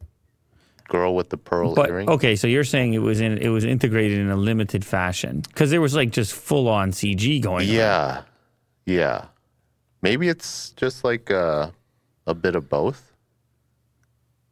[0.89, 2.09] girl with the pearl But earring.
[2.11, 5.70] okay, so you're saying it was in it was integrated in a limited fashion because
[5.70, 7.69] there was like just full on CG going.
[7.69, 7.74] on.
[7.74, 8.23] Yeah.
[8.86, 9.27] Yeah.
[10.02, 11.70] Maybe it's just like uh,
[12.27, 13.12] a bit of both.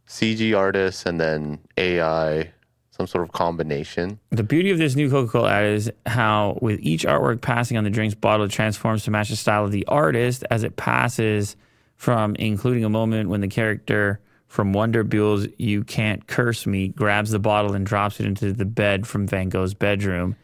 [0.09, 2.50] CG artists and then AI,
[2.90, 4.18] some sort of combination.
[4.30, 7.90] The beauty of this new Coca-Cola ad is how, with each artwork passing on the
[7.90, 11.56] drink's bottle, it transforms to match the style of the artist as it passes
[11.96, 14.20] from including a moment when the character
[14.52, 18.66] from Wonder Buhle's "You Can't Curse Me" grabs the bottle and drops it into the
[18.66, 20.36] bed from Van Gogh's bedroom,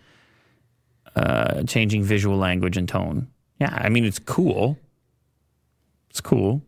[1.14, 3.28] uh, changing visual language and tone.
[3.60, 4.78] Yeah, I mean it's cool.
[6.08, 6.62] It's cool.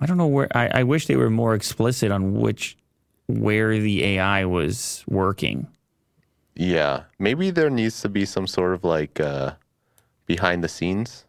[0.00, 0.48] I don't know where.
[0.56, 2.78] I, I wish they were more explicit on which
[3.26, 5.66] where the AI was working.
[6.54, 7.02] Yeah.
[7.18, 9.52] Maybe there needs to be some sort of like uh,
[10.24, 11.26] behind the scenes.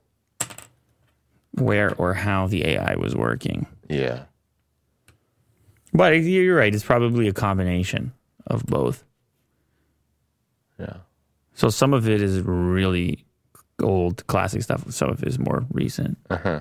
[1.52, 3.68] where or how the AI was working.
[3.90, 4.24] Yeah.
[5.94, 8.14] But you're right, it's probably a combination
[8.48, 9.04] of both.
[10.80, 10.98] Yeah.
[11.54, 13.26] So some of it is really
[13.82, 16.18] old classic stuff, some of it is more recent.
[16.30, 16.60] Uh huh.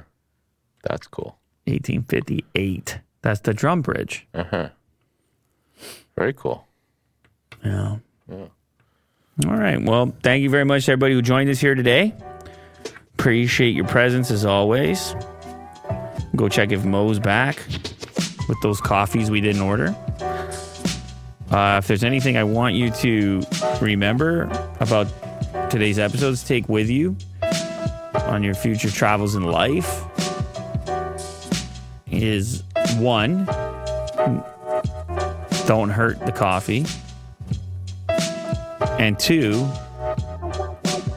[0.85, 1.39] That's cool.
[1.67, 3.01] 1858.
[3.23, 4.27] That's the drum bridge.
[4.33, 4.69] Uh huh.
[6.17, 6.67] Very cool.
[7.65, 7.97] Yeah.
[8.31, 8.47] yeah.
[9.47, 9.81] All right.
[9.83, 12.15] Well, thank you very much to everybody who joined us here today.
[13.15, 15.15] Appreciate your presence as always.
[16.35, 17.65] Go check if Mo's back
[18.49, 19.95] with those coffees we didn't order.
[21.51, 23.43] Uh, if there's anything I want you to
[23.81, 24.45] remember
[24.81, 25.09] about
[25.71, 27.17] today's episodes, take with you
[28.15, 30.05] on your future travels in life
[32.11, 32.63] is
[32.97, 33.45] one,
[35.67, 36.85] don't hurt the coffee.
[38.99, 39.69] And two,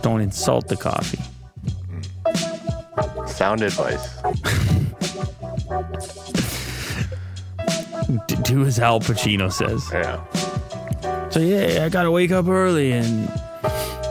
[0.02, 1.20] don't insult the coffee.
[3.28, 4.22] Sound advice.
[8.28, 9.88] D- do as Al Pacino says.
[9.92, 11.30] Yeah.
[11.30, 13.28] So yeah, I gotta wake up early and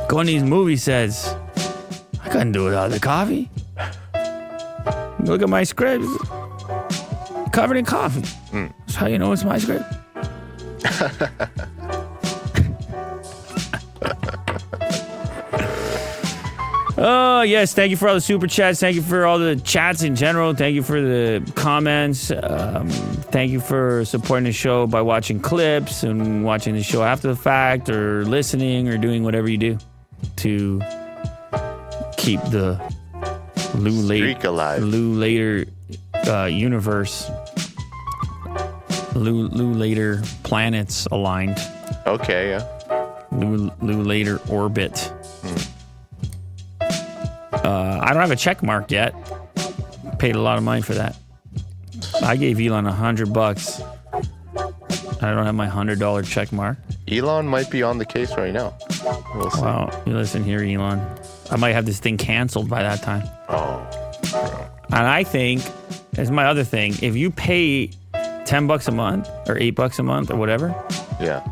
[0.08, 1.34] go on these movie sets.
[2.22, 3.50] I couldn't do it without the coffee.
[5.24, 6.04] Look at my script,
[7.52, 8.22] covered in coffee.
[8.50, 8.66] Hmm.
[8.80, 9.84] That's how you know it's my script.
[17.02, 17.72] Oh, yes.
[17.72, 18.78] Thank you for all the super chats.
[18.78, 20.54] Thank you for all the chats in general.
[20.54, 22.30] Thank you for the comments.
[22.30, 27.28] Um, thank you for supporting the show by watching clips and watching the show after
[27.28, 29.78] the fact or listening or doing whatever you do
[30.36, 30.82] to
[32.18, 32.78] keep the
[33.74, 34.82] Lew Later, alive.
[34.82, 35.64] Lew Later
[36.26, 37.30] uh, universe,
[39.14, 41.58] Lew, Lew Later planets aligned.
[42.06, 42.50] Okay.
[42.50, 43.26] Yeah.
[43.32, 45.10] Lew, Lew Later orbit.
[47.64, 49.14] Uh, I don't have a check mark yet.
[50.18, 51.16] Paid a lot of money for that.
[52.22, 53.80] I gave Elon a hundred bucks.
[55.22, 56.78] I don't have my hundred dollar check mark.
[57.08, 58.76] Elon might be on the case right now.
[59.34, 59.60] We'll see.
[59.60, 61.00] Wow, you listen here, Elon.
[61.50, 63.28] I might have this thing canceled by that time.
[63.48, 63.86] Oh.
[64.92, 65.62] And I think,
[66.16, 67.88] as my other thing, if you pay
[68.44, 70.68] ten bucks a month or eight bucks a month or whatever,
[71.20, 71.42] Yeah.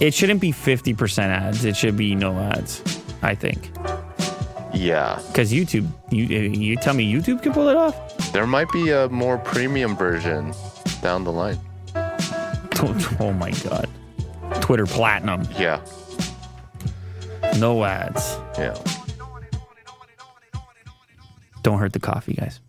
[0.00, 1.64] it shouldn't be fifty percent ads.
[1.64, 2.82] It should be no ads.
[3.22, 3.70] I think.
[4.76, 5.20] Yeah.
[5.28, 7.94] Because YouTube, you you tell me YouTube can pull it off?
[8.32, 10.52] There might be a more premium version
[11.02, 11.58] down the line.
[13.18, 13.88] Oh my god.
[14.60, 15.80] Twitter Platinum, Yeah.
[17.58, 18.36] no ads.
[18.58, 18.76] Yeah.
[21.62, 22.60] Don't hurt the coffee, guys.